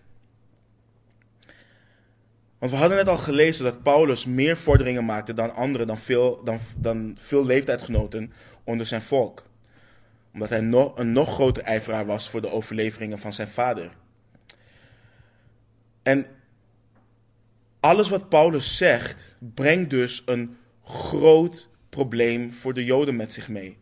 Want 2.58 2.70
we 2.70 2.76
hadden 2.76 2.96
net 2.96 3.08
al 3.08 3.18
gelezen 3.18 3.64
dat 3.64 3.82
Paulus 3.82 4.24
meer 4.24 4.56
vorderingen 4.56 5.04
maakte 5.04 5.34
dan 5.34 5.54
anderen, 5.54 5.86
dan 5.86 5.98
veel, 5.98 6.44
dan, 6.44 6.58
dan 6.76 7.16
veel 7.20 7.46
leeftijdsgenoten 7.46 8.32
onder 8.64 8.86
zijn 8.86 9.02
volk. 9.02 9.46
Omdat 10.32 10.48
hij 10.48 10.60
nog, 10.60 10.98
een 10.98 11.12
nog 11.12 11.34
groter 11.34 11.62
ijveraar 11.62 12.06
was 12.06 12.30
voor 12.30 12.40
de 12.40 12.50
overleveringen 12.50 13.18
van 13.18 13.32
zijn 13.32 13.48
vader. 13.48 13.90
En 16.02 16.26
alles 17.80 18.08
wat 18.08 18.28
Paulus 18.28 18.76
zegt, 18.76 19.34
brengt 19.38 19.90
dus 19.90 20.22
een 20.26 20.56
groot 20.84 21.68
probleem 21.88 22.52
voor 22.52 22.74
de 22.74 22.84
Joden 22.84 23.16
met 23.16 23.32
zich 23.32 23.48
mee. 23.48 23.78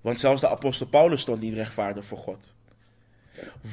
Want 0.00 0.20
zelfs 0.20 0.40
de 0.40 0.48
apostel 0.48 0.86
Paulus 0.86 1.20
stond 1.20 1.40
niet 1.40 1.54
rechtvaardig 1.54 2.04
voor 2.04 2.18
God. 2.18 2.54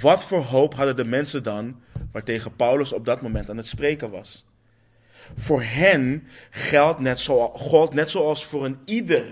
Wat 0.02 0.26
voor 0.26 0.42
hoop 0.42 0.76
hadden 0.76 0.96
de 0.96 1.06
mensen 1.06 1.44
dan 1.44 1.82
waartegen 2.12 2.56
Paulus 2.56 2.94
op 2.94 3.06
dat 3.06 3.22
moment 3.22 3.50
aan 3.50 3.58
het 3.58 3.68
spreken 3.68 4.12
was? 4.12 4.46
Voor 5.34 5.64
hen 5.64 6.28
geldt 6.50 7.00
net, 7.00 7.20
zo, 7.20 7.48
God 7.48 7.94
net 7.94 8.10
zoals 8.10 8.46
voor 8.46 8.66
een 8.66 8.78
ieder 8.86 9.26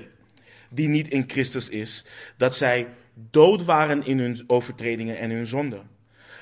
die 0.70 0.88
niet 0.88 1.08
in 1.08 1.24
Christus 1.28 1.70
is, 1.70 2.06
dat 2.38 2.56
zij 2.56 2.88
dood 3.14 3.66
waren 3.66 4.06
in 4.06 4.20
hun 4.20 4.44
overtredingen 4.48 5.18
en 5.18 5.30
hun 5.30 5.48
zonden 5.48 5.99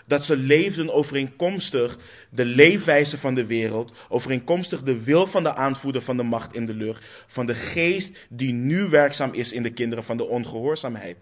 dat 0.08 0.26
ze 0.26 0.38
leefden 0.38 0.94
overeenkomstig 0.94 1.98
de 2.30 2.46
leefwijze 2.46 3.18
van 3.18 3.36
de 3.36 3.46
wereld, 3.46 3.94
overeenkomstig 4.10 4.84
de 4.84 5.04
wil 5.04 5.28
van 5.28 5.44
de 5.44 5.56
aanvoerder 5.56 6.02
van 6.02 6.18
de 6.18 6.24
macht 6.24 6.56
in 6.56 6.66
de 6.66 6.74
lucht, 6.74 7.06
van 7.28 7.46
de 7.46 7.56
geest 7.56 8.18
die 8.30 8.54
nu 8.54 8.90
werkzaam 8.90 9.34
is 9.34 9.54
in 9.54 9.64
de 9.64 9.74
kinderen 9.74 10.04
van 10.04 10.18
de 10.18 10.28
ongehoorzaamheid. 10.28 11.18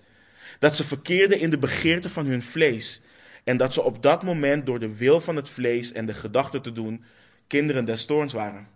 Dat 0.59 0.75
ze 0.75 0.83
verkeerden 0.83 1.39
in 1.39 1.49
de 1.49 1.57
begeerte 1.57 2.09
van 2.09 2.25
hun 2.25 2.43
vlees 2.43 3.01
en 3.43 3.57
dat 3.57 3.73
ze 3.73 3.81
op 3.81 4.01
dat 4.01 4.23
moment 4.23 4.65
door 4.65 4.79
de 4.79 4.95
wil 4.95 5.21
van 5.21 5.35
het 5.35 5.49
vlees 5.49 5.91
en 5.91 6.05
de 6.05 6.13
gedachten 6.13 6.61
te 6.61 6.71
doen, 6.71 7.03
kinderen 7.47 7.85
des 7.85 8.05
toorns 8.05 8.33
waren. 8.33 8.67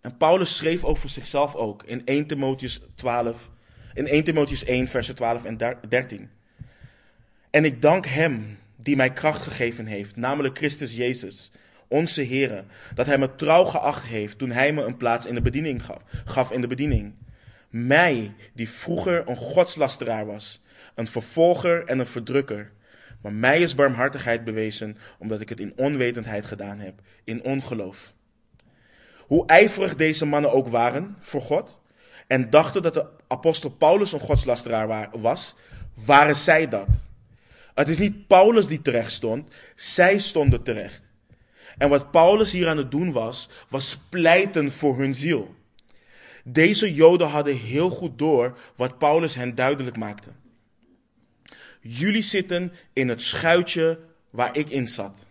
En 0.00 0.16
Paulus 0.16 0.56
schreef 0.56 0.84
over 0.84 1.08
zichzelf 1.08 1.54
ook 1.54 1.82
in 1.82 2.02
1 2.04 2.26
Timotheus 2.26 2.80
12, 2.94 3.50
in 3.94 4.06
1 4.06 4.24
Timotheus 4.24 4.64
1 4.64 4.88
versen 4.88 5.14
12 5.14 5.44
en 5.44 5.78
13. 5.88 6.30
En 7.52 7.64
ik 7.64 7.82
dank 7.82 8.06
Hem 8.06 8.58
die 8.76 8.96
mij 8.96 9.12
kracht 9.12 9.42
gegeven 9.42 9.86
heeft, 9.86 10.16
namelijk 10.16 10.56
Christus 10.56 10.94
Jezus, 10.94 11.52
onze 11.88 12.22
Heer, 12.22 12.64
dat 12.94 13.06
Hij 13.06 13.18
me 13.18 13.34
trouw 13.34 13.64
geacht 13.64 14.04
heeft 14.04 14.38
toen 14.38 14.50
Hij 14.50 14.72
me 14.72 14.84
een 14.84 14.96
plaats 14.96 15.26
in 15.26 15.34
de 15.34 15.42
bediening 15.42 15.84
gaf, 15.84 16.02
gaf 16.24 16.50
in 16.50 16.60
de 16.60 16.66
bediening. 16.66 17.14
Mij, 17.68 18.34
die 18.54 18.68
vroeger 18.68 19.28
een 19.28 19.36
godslasteraar 19.36 20.26
was, 20.26 20.60
een 20.94 21.06
vervolger 21.06 21.84
en 21.84 21.98
een 21.98 22.06
verdrukker. 22.06 22.72
Maar 23.20 23.32
mij 23.32 23.60
is 23.60 23.74
barmhartigheid 23.74 24.44
bewezen, 24.44 24.96
omdat 25.18 25.40
ik 25.40 25.48
het 25.48 25.60
in 25.60 25.72
onwetendheid 25.76 26.46
gedaan 26.46 26.78
heb, 26.78 27.00
in 27.24 27.44
ongeloof. 27.44 28.12
Hoe 29.18 29.46
ijverig 29.46 29.96
deze 29.96 30.26
mannen 30.26 30.52
ook 30.52 30.68
waren 30.68 31.16
voor 31.20 31.42
God, 31.42 31.80
en 32.26 32.50
dachten 32.50 32.82
dat 32.82 32.94
de 32.94 33.06
apostel 33.26 33.70
Paulus 33.70 34.12
een 34.12 34.20
godslasteraar 34.20 35.10
was, 35.20 35.54
waren 35.94 36.36
zij 36.36 36.68
dat. 36.68 37.10
Het 37.74 37.88
is 37.88 37.98
niet 37.98 38.26
Paulus 38.26 38.66
die 38.66 38.82
terecht 38.82 39.12
stond, 39.12 39.48
zij 39.74 40.18
stonden 40.18 40.62
terecht. 40.62 41.00
En 41.78 41.88
wat 41.88 42.10
Paulus 42.10 42.52
hier 42.52 42.68
aan 42.68 42.76
het 42.76 42.90
doen 42.90 43.12
was, 43.12 43.48
was 43.68 43.98
pleiten 44.08 44.72
voor 44.72 44.98
hun 44.98 45.14
ziel. 45.14 45.54
Deze 46.44 46.94
Joden 46.94 47.28
hadden 47.28 47.56
heel 47.56 47.90
goed 47.90 48.18
door 48.18 48.58
wat 48.76 48.98
Paulus 48.98 49.34
hen 49.34 49.54
duidelijk 49.54 49.96
maakte. 49.96 50.30
Jullie 51.80 52.22
zitten 52.22 52.72
in 52.92 53.08
het 53.08 53.22
schuitje 53.22 53.98
waar 54.30 54.56
ik 54.56 54.70
in 54.70 54.88
zat. 54.88 55.26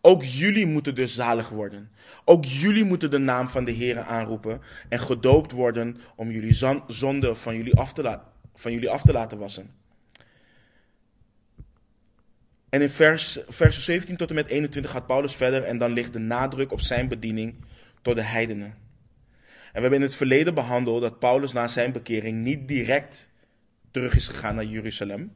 Ook 0.00 0.24
jullie 0.24 0.66
moeten 0.66 0.94
dus 0.94 1.14
zalig 1.14 1.48
worden. 1.48 1.90
Ook 2.24 2.44
jullie 2.44 2.84
moeten 2.84 3.10
de 3.10 3.18
naam 3.18 3.48
van 3.48 3.64
de 3.64 3.70
Heer 3.70 3.98
aanroepen 4.00 4.60
en 4.88 4.98
gedoopt 4.98 5.52
worden 5.52 5.96
om 6.16 6.30
jullie 6.30 6.82
zonde 6.86 7.34
van 7.34 7.56
jullie 7.56 7.76
af 7.76 7.92
te, 7.92 8.20
van 8.54 8.72
jullie 8.72 8.90
af 8.90 9.02
te 9.02 9.12
laten 9.12 9.38
wassen. 9.38 9.83
En 12.74 12.82
in 12.82 12.90
vers, 12.90 13.38
vers 13.48 13.84
17 13.84 14.16
tot 14.16 14.28
en 14.28 14.34
met 14.34 14.48
21 14.48 14.90
gaat 14.90 15.06
Paulus 15.06 15.34
verder 15.34 15.62
en 15.62 15.78
dan 15.78 15.92
ligt 15.92 16.12
de 16.12 16.18
nadruk 16.18 16.72
op 16.72 16.80
zijn 16.80 17.08
bediening 17.08 17.54
tot 18.02 18.14
de 18.14 18.22
heidenen. 18.22 18.66
En 18.66 18.74
we 19.72 19.80
hebben 19.80 19.98
in 19.98 20.04
het 20.04 20.14
verleden 20.14 20.54
behandeld 20.54 21.02
dat 21.02 21.18
Paulus 21.18 21.52
na 21.52 21.66
zijn 21.66 21.92
bekering 21.92 22.42
niet 22.42 22.68
direct 22.68 23.30
terug 23.90 24.14
is 24.14 24.28
gegaan 24.28 24.54
naar 24.54 24.64
Jeruzalem, 24.64 25.32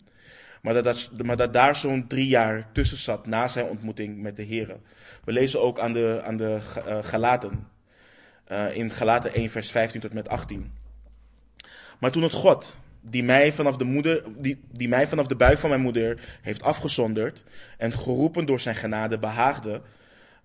maar 0.62 0.74
dat, 0.74 0.85
dat, 0.85 1.11
maar 1.24 1.37
dat 1.37 1.53
daar 1.53 1.77
zo'n 1.77 2.07
drie 2.07 2.29
jaar 2.29 2.68
tussen 2.72 2.98
zat 2.98 3.27
na 3.27 3.48
zijn 3.48 3.66
ontmoeting 3.66 4.22
met 4.22 4.37
de 4.37 4.42
Heer. 4.42 4.77
We 5.24 5.33
lezen 5.33 5.62
ook 5.62 5.79
aan 5.79 5.92
de, 5.92 6.20
aan 6.24 6.37
de 6.37 6.59
uh, 6.87 6.98
Galaten, 7.03 7.68
uh, 8.53 8.77
in 8.77 8.90
Galaten 8.90 9.33
1 9.33 9.51
vers 9.51 9.70
15 9.70 10.01
tot 10.01 10.12
met 10.12 10.29
18. 10.29 10.72
Maar 11.98 12.11
toen 12.11 12.22
het 12.22 12.33
God, 12.33 12.77
die 13.10 13.22
mij 13.22 13.52
vanaf 13.52 13.76
de, 13.76 13.84
moeder, 13.84 14.22
die, 14.38 14.60
die 14.72 14.88
mij 14.88 15.08
vanaf 15.08 15.26
de 15.26 15.36
buik 15.36 15.58
van 15.58 15.68
mijn 15.68 15.80
moeder 15.80 16.20
heeft 16.42 16.62
afgezonderd 16.62 17.44
en 17.76 17.92
geroepen 17.92 18.46
door 18.46 18.60
zijn 18.60 18.74
genade 18.74 19.18
behaagde, 19.18 19.82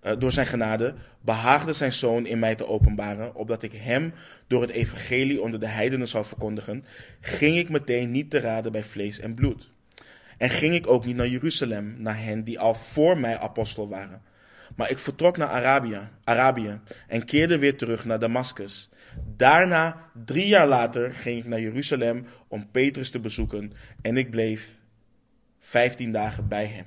uh, 0.02 0.12
door 0.18 0.32
zijn 0.32 0.46
genade 0.46 0.94
behaagde 1.20 1.72
zijn 1.72 1.92
zoon 1.92 2.26
in 2.26 2.38
mij 2.38 2.54
te 2.54 2.66
openbaren, 2.66 3.34
opdat 3.34 3.62
ik 3.62 3.72
hem 3.72 4.12
door 4.46 4.60
het 4.60 4.70
evangelie 4.70 5.42
onder 5.42 5.60
de 5.60 5.66
heidenen 5.66 6.08
zou 6.08 6.24
verkondigen, 6.24 6.84
ging 7.20 7.56
ik 7.56 7.68
meteen 7.68 8.10
niet 8.10 8.30
te 8.30 8.40
raden 8.40 8.72
bij 8.72 8.84
vlees 8.84 9.20
en 9.20 9.34
bloed. 9.34 9.70
En 10.38 10.50
ging 10.50 10.74
ik 10.74 10.88
ook 10.88 11.04
niet 11.04 11.16
naar 11.16 11.28
Jeruzalem, 11.28 11.94
naar 11.98 12.22
hen 12.22 12.44
die 12.44 12.58
al 12.58 12.74
voor 12.74 13.18
mij 13.18 13.38
apostel 13.38 13.88
waren. 13.88 14.22
Maar 14.76 14.90
ik 14.90 14.98
vertrok 14.98 15.36
naar 15.36 15.48
Arabië, 15.48 16.00
Arabië 16.24 16.80
en 17.08 17.24
keerde 17.24 17.58
weer 17.58 17.76
terug 17.76 18.04
naar 18.04 18.18
Damascus. 18.18 18.88
Daarna, 19.36 20.10
drie 20.24 20.46
jaar 20.46 20.66
later, 20.66 21.10
ging 21.10 21.38
ik 21.38 21.46
naar 21.46 21.60
Jeruzalem 21.60 22.26
om 22.48 22.70
Petrus 22.70 23.10
te 23.10 23.20
bezoeken 23.20 23.72
en 24.02 24.16
ik 24.16 24.30
bleef 24.30 24.70
vijftien 25.58 26.12
dagen 26.12 26.48
bij 26.48 26.66
hem. 26.66 26.86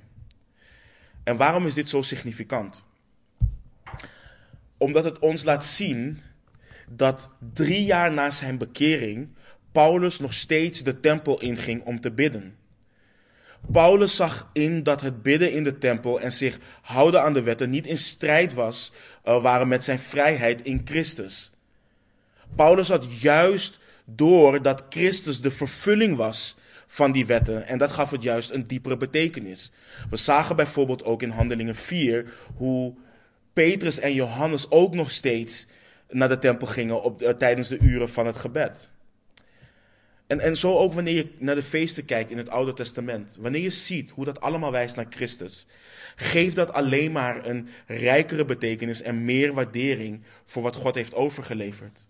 En 1.23 1.37
waarom 1.37 1.65
is 1.65 1.73
dit 1.73 1.89
zo 1.89 2.01
significant? 2.01 2.83
Omdat 4.77 5.03
het 5.03 5.19
ons 5.19 5.43
laat 5.43 5.65
zien 5.65 6.19
dat 6.89 7.29
drie 7.53 7.85
jaar 7.85 8.11
na 8.11 8.31
zijn 8.31 8.57
bekering 8.57 9.29
Paulus 9.71 10.19
nog 10.19 10.33
steeds 10.33 10.83
de 10.83 10.99
tempel 10.99 11.41
inging 11.41 11.83
om 11.83 12.01
te 12.01 12.11
bidden. 12.11 12.55
Paulus 13.71 14.15
zag 14.15 14.49
in 14.53 14.83
dat 14.83 15.01
het 15.01 15.21
bidden 15.21 15.51
in 15.51 15.63
de 15.63 15.77
tempel 15.77 16.19
en 16.19 16.31
zich 16.31 16.59
houden 16.81 17.23
aan 17.23 17.33
de 17.33 17.41
wetten 17.41 17.69
niet 17.69 17.85
in 17.85 17.97
strijd 17.97 18.53
was, 18.53 18.91
uh, 19.25 19.41
waren 19.41 19.67
met 19.67 19.83
zijn 19.83 19.99
vrijheid 19.99 20.61
in 20.61 20.81
Christus. 20.83 21.51
Paulus 22.55 22.87
had 22.87 23.21
juist 23.21 23.79
door 24.05 24.61
dat 24.61 24.83
Christus 24.89 25.41
de 25.41 25.51
vervulling 25.51 26.15
was 26.15 26.57
van 26.85 27.11
die 27.11 27.25
wetten. 27.25 27.67
En 27.67 27.77
dat 27.77 27.91
gaf 27.91 28.09
het 28.09 28.23
juist 28.23 28.51
een 28.51 28.67
diepere 28.67 28.97
betekenis. 28.97 29.71
We 30.09 30.15
zagen 30.15 30.55
bijvoorbeeld 30.55 31.03
ook 31.03 31.21
in 31.21 31.29
Handelingen 31.29 31.75
4 31.75 32.33
hoe 32.55 32.93
Petrus 33.53 33.99
en 33.99 34.13
Johannes 34.13 34.71
ook 34.71 34.93
nog 34.93 35.11
steeds 35.11 35.67
naar 36.09 36.29
de 36.29 36.39
tempel 36.39 36.67
gingen 36.67 37.03
op, 37.03 37.21
uh, 37.21 37.29
tijdens 37.29 37.67
de 37.67 37.77
uren 37.77 38.09
van 38.09 38.25
het 38.25 38.37
gebed. 38.37 38.91
En, 40.27 40.39
en 40.39 40.57
zo 40.57 40.77
ook 40.77 40.93
wanneer 40.93 41.15
je 41.15 41.29
naar 41.37 41.55
de 41.55 41.63
feesten 41.63 42.05
kijkt 42.05 42.31
in 42.31 42.37
het 42.37 42.49
Oude 42.49 42.73
Testament. 42.73 43.37
Wanneer 43.39 43.61
je 43.61 43.69
ziet 43.69 44.09
hoe 44.09 44.25
dat 44.25 44.41
allemaal 44.41 44.71
wijst 44.71 44.95
naar 44.95 45.05
Christus. 45.09 45.67
Geeft 46.15 46.55
dat 46.55 46.73
alleen 46.73 47.11
maar 47.11 47.45
een 47.45 47.67
rijkere 47.87 48.45
betekenis 48.45 49.01
en 49.01 49.25
meer 49.25 49.53
waardering 49.53 50.21
voor 50.45 50.63
wat 50.63 50.75
God 50.75 50.95
heeft 50.95 51.13
overgeleverd. 51.13 52.06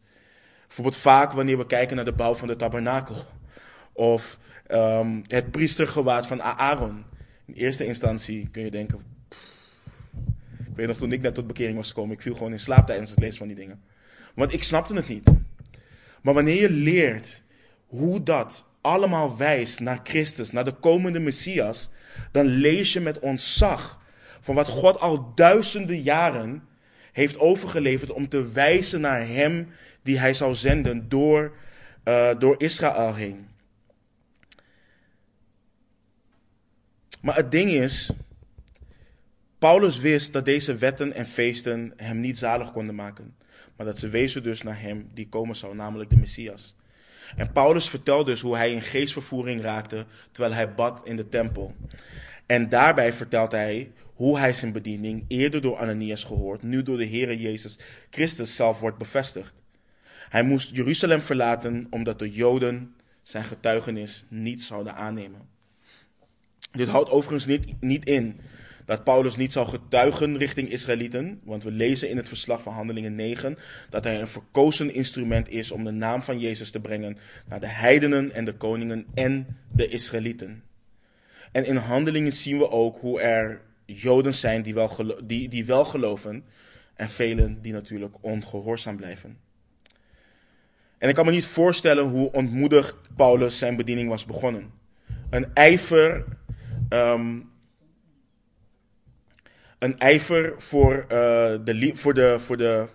Bijvoorbeeld 0.67 0.97
vaak 0.97 1.31
wanneer 1.31 1.57
we 1.57 1.65
kijken 1.65 1.95
naar 1.95 2.05
de 2.05 2.13
bouw 2.13 2.35
van 2.35 2.47
de 2.47 2.55
tabernakel. 2.55 3.25
Of 3.93 4.39
um, 4.71 5.23
het 5.27 5.51
priestergewaad 5.51 6.27
van 6.27 6.41
Aaron. 6.43 7.03
In 7.45 7.53
eerste 7.53 7.85
instantie 7.85 8.49
kun 8.51 8.63
je 8.63 8.71
denken... 8.71 8.99
ik 10.59 10.75
weet 10.75 10.87
nog 10.87 10.97
toen 10.97 11.11
ik 11.11 11.21
net 11.21 11.35
tot 11.35 11.47
bekering 11.47 11.77
was 11.77 11.87
gekomen. 11.87 12.15
Ik 12.15 12.21
viel 12.21 12.33
gewoon 12.33 12.51
in 12.51 12.59
slaap 12.59 12.85
tijdens 12.85 13.09
het 13.09 13.19
lezen 13.19 13.37
van 13.37 13.47
die 13.47 13.55
dingen. 13.55 13.81
Want 14.35 14.53
ik 14.53 14.63
snapte 14.63 14.95
het 14.95 15.07
niet. 15.07 15.31
Maar 16.21 16.33
wanneer 16.33 16.61
je 16.61 16.69
leert 16.69 17.43
hoe 17.85 18.23
dat 18.23 18.67
allemaal 18.81 19.37
wijst 19.37 19.79
naar 19.79 19.99
Christus, 20.03 20.51
naar 20.51 20.65
de 20.65 20.73
komende 20.73 21.19
Messias, 21.19 21.89
dan 22.31 22.45
lees 22.45 22.93
je 22.93 22.99
met 22.99 23.19
ontzag 23.19 24.01
van 24.39 24.55
wat 24.55 24.67
God 24.67 24.99
al 24.99 25.31
duizenden 25.35 26.01
jaren 26.01 26.63
heeft 27.11 27.39
overgeleverd 27.39 28.11
om 28.11 28.29
te 28.29 28.51
wijzen 28.51 29.01
naar 29.01 29.27
Hem 29.27 29.69
die 30.07 30.19
Hij 30.19 30.33
zou 30.33 30.55
zenden 30.55 31.09
door, 31.09 31.55
uh, 32.05 32.29
door 32.39 32.55
Israël 32.57 33.15
heen. 33.15 33.47
Maar 37.21 37.35
het 37.35 37.51
ding 37.51 37.69
is, 37.69 38.11
Paulus 39.57 39.97
wist 39.99 40.33
dat 40.33 40.45
deze 40.45 40.75
wetten 40.75 41.13
en 41.13 41.25
feesten 41.25 41.93
hem 41.95 42.19
niet 42.19 42.37
zalig 42.37 42.71
konden 42.71 42.95
maken, 42.95 43.35
maar 43.75 43.85
dat 43.85 43.99
ze 43.99 44.09
wezen 44.09 44.43
dus 44.43 44.61
naar 44.61 44.81
hem 44.81 45.09
die 45.13 45.29
komen 45.29 45.55
zou, 45.55 45.75
namelijk 45.75 46.09
de 46.09 46.17
Messias. 46.17 46.75
En 47.35 47.51
Paulus 47.51 47.89
vertelt 47.89 48.25
dus 48.25 48.41
hoe 48.41 48.55
hij 48.55 48.71
in 48.71 48.81
geestvervoering 48.81 49.61
raakte 49.61 50.05
terwijl 50.31 50.55
hij 50.55 50.73
bad 50.73 51.01
in 51.03 51.15
de 51.15 51.29
tempel. 51.29 51.75
En 52.45 52.69
daarbij 52.69 53.13
vertelt 53.13 53.51
hij 53.51 53.91
hoe 54.13 54.39
hij 54.39 54.53
zijn 54.53 54.71
bediening 54.71 55.25
eerder 55.27 55.61
door 55.61 55.77
Ananias 55.77 56.23
gehoord, 56.23 56.63
nu 56.63 56.83
door 56.83 56.97
de 56.97 57.07
Heere 57.07 57.39
Jezus 57.39 57.79
Christus 58.09 58.55
zelf 58.55 58.79
wordt 58.79 58.97
bevestigd. 58.97 59.56
Hij 60.29 60.43
moest 60.43 60.75
Jeruzalem 60.75 61.21
verlaten 61.21 61.87
omdat 61.89 62.19
de 62.19 62.31
Joden 62.31 62.95
zijn 63.21 63.43
getuigenis 63.43 64.25
niet 64.27 64.61
zouden 64.61 64.95
aannemen. 64.95 65.41
Dit 66.71 66.87
houdt 66.87 67.09
overigens 67.09 67.45
niet, 67.45 67.81
niet 67.81 68.05
in 68.05 68.39
dat 68.87 69.03
Paulus 69.03 69.35
niet 69.35 69.51
zal 69.51 69.65
getuigen 69.65 70.37
richting 70.37 70.69
Israëlieten, 70.69 71.39
want 71.43 71.63
we 71.63 71.71
lezen 71.71 72.09
in 72.09 72.17
het 72.17 72.27
verslag 72.27 72.61
van 72.61 72.73
Handelingen 72.73 73.15
9 73.15 73.57
dat 73.89 74.03
hij 74.03 74.21
een 74.21 74.27
verkozen 74.27 74.93
instrument 74.93 75.49
is 75.49 75.71
om 75.71 75.83
de 75.83 75.91
naam 75.91 76.21
van 76.23 76.39
Jezus 76.39 76.71
te 76.71 76.79
brengen 76.79 77.17
naar 77.47 77.59
de 77.59 77.67
heidenen 77.67 78.31
en 78.31 78.45
de 78.45 78.53
koningen 78.53 79.05
en 79.13 79.57
de 79.71 79.87
Israëlieten. 79.87 80.63
En 81.51 81.65
in 81.65 81.75
Handelingen 81.75 82.33
zien 82.33 82.57
we 82.57 82.71
ook 82.71 82.97
hoe 82.99 83.21
er 83.21 83.61
Joden 83.85 84.33
zijn 84.33 84.61
die 84.61 84.73
wel, 84.73 85.15
die, 85.23 85.49
die 85.49 85.65
wel 85.65 85.85
geloven 85.85 86.43
en 86.95 87.09
velen 87.09 87.61
die 87.61 87.73
natuurlijk 87.73 88.15
ongehoorzaam 88.21 88.95
blijven. 88.95 89.37
En 90.97 91.09
ik 91.09 91.15
kan 91.15 91.25
me 91.25 91.31
niet 91.31 91.45
voorstellen 91.45 92.03
hoe 92.09 92.31
ontmoedigd 92.31 92.95
Paulus 93.15 93.57
zijn 93.57 93.75
bediening 93.75 94.09
was 94.09 94.25
begonnen. 94.25 94.71
Een 95.29 95.53
ijver, 95.53 96.25
um, 96.89 97.51
een 99.79 99.99
ijver 99.99 100.55
voor, 100.57 100.93
uh, 100.93 101.07
de, 101.63 101.91
voor, 101.93 102.13
de, 102.13 102.39
voor, 102.39 102.57
de, 102.57 102.87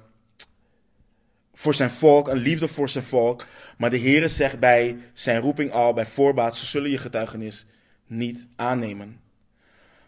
voor 1.55 1.75
zijn 1.75 1.91
volk, 1.91 2.29
een 2.29 2.39
liefde 2.39 2.69
voor 2.69 2.89
zijn 2.89 3.05
volk. 3.05 3.47
Maar 3.79 3.91
de 3.91 3.99
Heere 3.99 4.29
zegt 4.29 4.59
bij 4.59 4.99
zijn 5.13 5.41
roeping 5.41 5.73
al, 5.73 5.93
bij 5.93 6.07
voorbaat, 6.07 6.57
ze 6.57 6.67
zullen 6.67 6.91
je 6.91 6.99
getuigenis 6.99 7.67
niet 8.07 8.47
aannemen. 8.57 9.21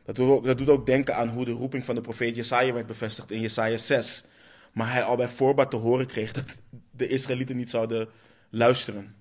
Dat 0.05 0.45
dat 0.45 0.59
doet 0.59 0.69
ook 0.69 0.87
denken 0.87 1.17
aan 1.17 1.29
hoe 1.29 1.45
de 1.45 1.51
roeping 1.51 1.85
van 1.85 1.95
de 1.95 2.01
profeet 2.01 2.37
Jesaja 2.37 2.73
werd 2.73 2.87
bevestigd 2.87 3.31
in 3.31 3.41
Jesaja 3.41 3.77
6. 3.77 4.25
Maar 4.75 4.93
hij 4.93 5.03
al 5.03 5.17
bij 5.17 5.29
voorbaat 5.29 5.71
te 5.71 5.77
horen 5.77 6.07
kreeg 6.07 6.33
dat 6.33 6.45
de 6.91 7.09
Israëlieten 7.09 7.57
niet 7.57 7.71
zouden 7.71 8.09
luisteren. 8.51 9.15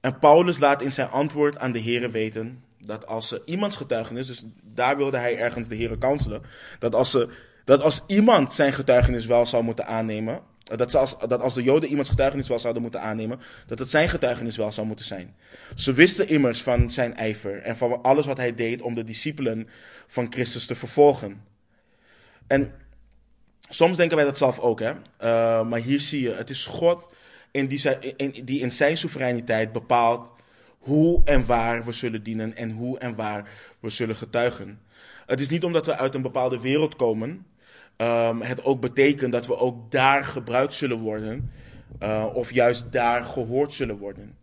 En 0.00 0.18
Paulus 0.18 0.58
laat 0.58 0.82
in 0.82 0.92
zijn 0.92 1.08
antwoord 1.08 1.58
aan 1.58 1.72
de 1.72 1.78
Heeren 1.78 2.10
weten 2.10 2.64
dat 2.78 3.06
als 3.06 3.28
ze 3.28 3.42
iemands 3.44 3.76
getuigenis, 3.76 4.26
dus 4.26 4.44
daar 4.64 4.96
wilde 4.96 5.16
hij 5.16 5.38
ergens 5.38 5.68
de 5.68 5.74
Heeren 5.74 5.98
kanselen, 5.98 6.42
dat 6.78 6.94
als, 6.94 7.10
ze, 7.10 7.28
dat 7.64 7.82
als 7.82 8.02
iemand 8.06 8.54
zijn 8.54 8.72
getuigenis 8.72 9.26
wel 9.26 9.46
zou 9.46 9.62
moeten 9.64 9.86
aannemen, 9.86 10.40
dat, 10.62 10.90
ze 10.90 10.98
als, 10.98 11.18
dat 11.18 11.40
als 11.40 11.54
de 11.54 11.62
Joden 11.62 11.88
iemands 11.88 12.10
getuigenis 12.10 12.48
wel 12.48 12.58
zouden 12.58 12.82
moeten 12.82 13.00
aannemen, 13.00 13.40
dat 13.66 13.78
het 13.78 13.90
zijn 13.90 14.08
getuigenis 14.08 14.56
wel 14.56 14.72
zou 14.72 14.86
moeten 14.86 15.06
zijn. 15.06 15.36
Ze 15.74 15.92
wisten 15.92 16.28
immers 16.28 16.62
van 16.62 16.90
zijn 16.90 17.16
ijver 17.16 17.62
en 17.62 17.76
van 17.76 18.02
alles 18.02 18.26
wat 18.26 18.36
hij 18.36 18.54
deed 18.54 18.82
om 18.82 18.94
de 18.94 19.04
discipelen 19.04 19.68
van 20.06 20.32
Christus 20.32 20.66
te 20.66 20.74
vervolgen. 20.74 21.44
En 22.46 22.72
soms 23.68 23.96
denken 23.96 24.16
wij 24.16 24.26
dat 24.26 24.38
zelf 24.38 24.58
ook, 24.58 24.80
hè? 24.80 24.90
Uh, 24.90 25.68
maar 25.68 25.80
hier 25.80 26.00
zie 26.00 26.22
je, 26.22 26.32
het 26.32 26.50
is 26.50 26.66
God 26.66 27.12
in 27.50 27.66
die, 27.66 28.14
in, 28.16 28.44
die 28.44 28.60
in 28.60 28.70
zijn 28.70 28.96
soevereiniteit 28.96 29.72
bepaalt 29.72 30.32
hoe 30.78 31.20
en 31.24 31.46
waar 31.46 31.84
we 31.84 31.92
zullen 31.92 32.22
dienen 32.22 32.56
en 32.56 32.70
hoe 32.70 32.98
en 32.98 33.14
waar 33.14 33.48
we 33.80 33.90
zullen 33.90 34.16
getuigen. 34.16 34.80
Het 35.26 35.40
is 35.40 35.48
niet 35.48 35.64
omdat 35.64 35.86
we 35.86 35.96
uit 35.96 36.14
een 36.14 36.22
bepaalde 36.22 36.60
wereld 36.60 36.96
komen, 36.96 37.46
um, 37.96 38.42
het 38.42 38.64
ook 38.64 38.80
betekent 38.80 39.32
dat 39.32 39.46
we 39.46 39.56
ook 39.56 39.90
daar 39.90 40.24
gebruikt 40.24 40.74
zullen 40.74 40.98
worden, 40.98 41.50
uh, 42.02 42.26
of 42.34 42.52
juist 42.52 42.92
daar 42.92 43.24
gehoord 43.24 43.72
zullen 43.72 43.98
worden. 43.98 44.36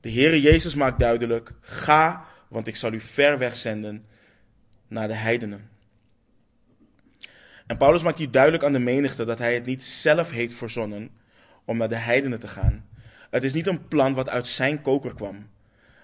De 0.00 0.10
Heere 0.10 0.40
Jezus 0.40 0.74
maakt 0.74 0.98
duidelijk: 0.98 1.52
ga, 1.60 2.24
want 2.48 2.66
ik 2.66 2.76
zal 2.76 2.92
u 2.92 3.00
ver 3.00 3.38
weg 3.38 3.56
zenden 3.56 4.04
naar 4.88 5.08
de 5.08 5.14
heidenen. 5.14 5.70
En 7.72 7.78
Paulus 7.78 8.02
maakt 8.02 8.18
hier 8.18 8.30
duidelijk 8.30 8.64
aan 8.64 8.72
de 8.72 8.78
menigte 8.78 9.24
dat 9.24 9.38
hij 9.38 9.54
het 9.54 9.66
niet 9.66 9.82
zelf 9.82 10.30
heeft 10.30 10.54
verzonnen 10.54 11.10
om 11.64 11.76
naar 11.76 11.88
de 11.88 11.94
heidenen 11.94 12.40
te 12.40 12.48
gaan. 12.48 12.84
Het 13.30 13.44
is 13.44 13.52
niet 13.52 13.66
een 13.66 13.88
plan 13.88 14.14
wat 14.14 14.28
uit 14.28 14.46
zijn 14.46 14.80
koker 14.80 15.14
kwam. 15.14 15.46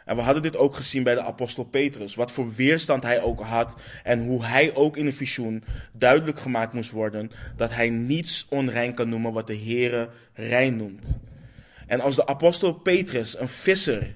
En 0.04 0.16
we 0.16 0.22
hadden 0.22 0.42
dit 0.42 0.56
ook 0.56 0.74
gezien 0.74 1.02
bij 1.02 1.14
de 1.14 1.22
apostel 1.22 1.64
Petrus. 1.64 2.14
Wat 2.14 2.30
voor 2.30 2.54
weerstand 2.54 3.02
hij 3.02 3.22
ook 3.22 3.40
had. 3.40 3.76
En 4.02 4.20
hoe 4.20 4.44
hij 4.44 4.74
ook 4.74 4.96
in 4.96 5.06
een 5.06 5.14
visioen 5.14 5.64
duidelijk 5.92 6.38
gemaakt 6.38 6.72
moest 6.72 6.90
worden. 6.90 7.30
Dat 7.56 7.70
hij 7.70 7.90
niets 7.90 8.46
onrein 8.48 8.94
kan 8.94 9.08
noemen 9.08 9.32
wat 9.32 9.46
de 9.46 9.58
Heere 9.58 10.08
rein 10.32 10.76
noemt. 10.76 11.16
En 11.86 12.00
als 12.00 12.16
de 12.16 12.26
apostel 12.26 12.72
Petrus, 12.72 13.38
een 13.38 13.48
visser, 13.48 14.14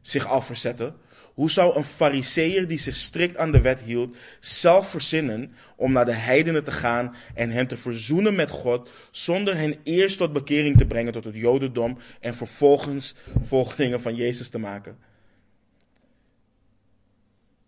zich 0.00 0.26
al 0.26 0.42
verzette. 0.42 0.92
Hoe 1.40 1.50
zou 1.50 1.76
een 1.76 1.84
fariseer 1.84 2.68
die 2.68 2.78
zich 2.78 2.96
strikt 2.96 3.36
aan 3.36 3.52
de 3.52 3.60
wet 3.60 3.80
hield, 3.80 4.16
zelf 4.40 4.88
verzinnen 4.88 5.54
om 5.76 5.92
naar 5.92 6.04
de 6.04 6.12
heidenen 6.12 6.64
te 6.64 6.70
gaan 6.70 7.14
en 7.34 7.50
hen 7.50 7.66
te 7.66 7.76
verzoenen 7.76 8.34
met 8.34 8.50
God, 8.50 8.90
zonder 9.10 9.56
hen 9.56 9.76
eerst 9.82 10.18
tot 10.18 10.32
bekering 10.32 10.78
te 10.78 10.86
brengen 10.86 11.12
tot 11.12 11.24
het 11.24 11.34
jodendom 11.34 11.98
en 12.20 12.34
vervolgens 12.34 13.14
volgelingen 13.42 14.00
van 14.00 14.14
Jezus 14.14 14.48
te 14.50 14.58
maken? 14.58 14.98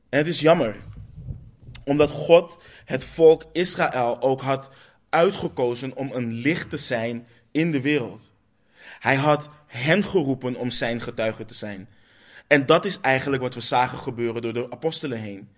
En 0.09 0.19
het 0.19 0.27
is 0.27 0.41
jammer, 0.41 0.77
omdat 1.85 2.11
God 2.11 2.63
het 2.85 3.05
volk 3.05 3.45
Israël 3.53 4.23
ook 4.23 4.41
had 4.41 4.71
uitgekozen 5.09 5.97
om 5.97 6.11
een 6.13 6.33
licht 6.33 6.71
te 6.71 6.77
zijn 6.77 7.27
in 7.51 7.71
de 7.71 7.81
wereld. 7.81 8.33
Hij 8.99 9.17
had 9.17 9.51
hen 9.67 10.05
geroepen 10.05 10.57
om 10.57 10.71
zijn 10.71 11.01
getuige 11.01 11.45
te 11.45 11.55
zijn. 11.55 11.89
En 12.53 12.67
dat 12.67 12.85
is 12.85 13.01
eigenlijk 13.01 13.43
wat 13.43 13.55
we 13.55 13.61
zagen 13.61 13.99
gebeuren 13.99 14.43
door 14.43 14.53
de 14.53 14.67
apostelen 14.71 15.19
heen. 15.19 15.49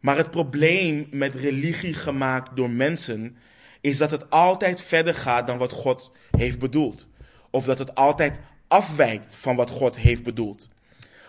Maar 0.00 0.16
het 0.16 0.30
probleem 0.30 1.06
met 1.10 1.34
religie 1.34 1.94
gemaakt 1.94 2.56
door 2.56 2.70
mensen 2.70 3.36
is 3.80 3.98
dat 3.98 4.10
het 4.10 4.30
altijd 4.30 4.80
verder 4.80 5.14
gaat 5.14 5.46
dan 5.46 5.58
wat 5.58 5.72
God 5.72 6.10
heeft 6.30 6.58
bedoeld. 6.58 7.06
Of 7.50 7.64
dat 7.64 7.78
het 7.78 7.94
altijd 7.94 8.40
afwijkt 8.68 9.36
van 9.36 9.56
wat 9.56 9.70
God 9.70 9.96
heeft 9.96 10.22
bedoeld. 10.22 10.68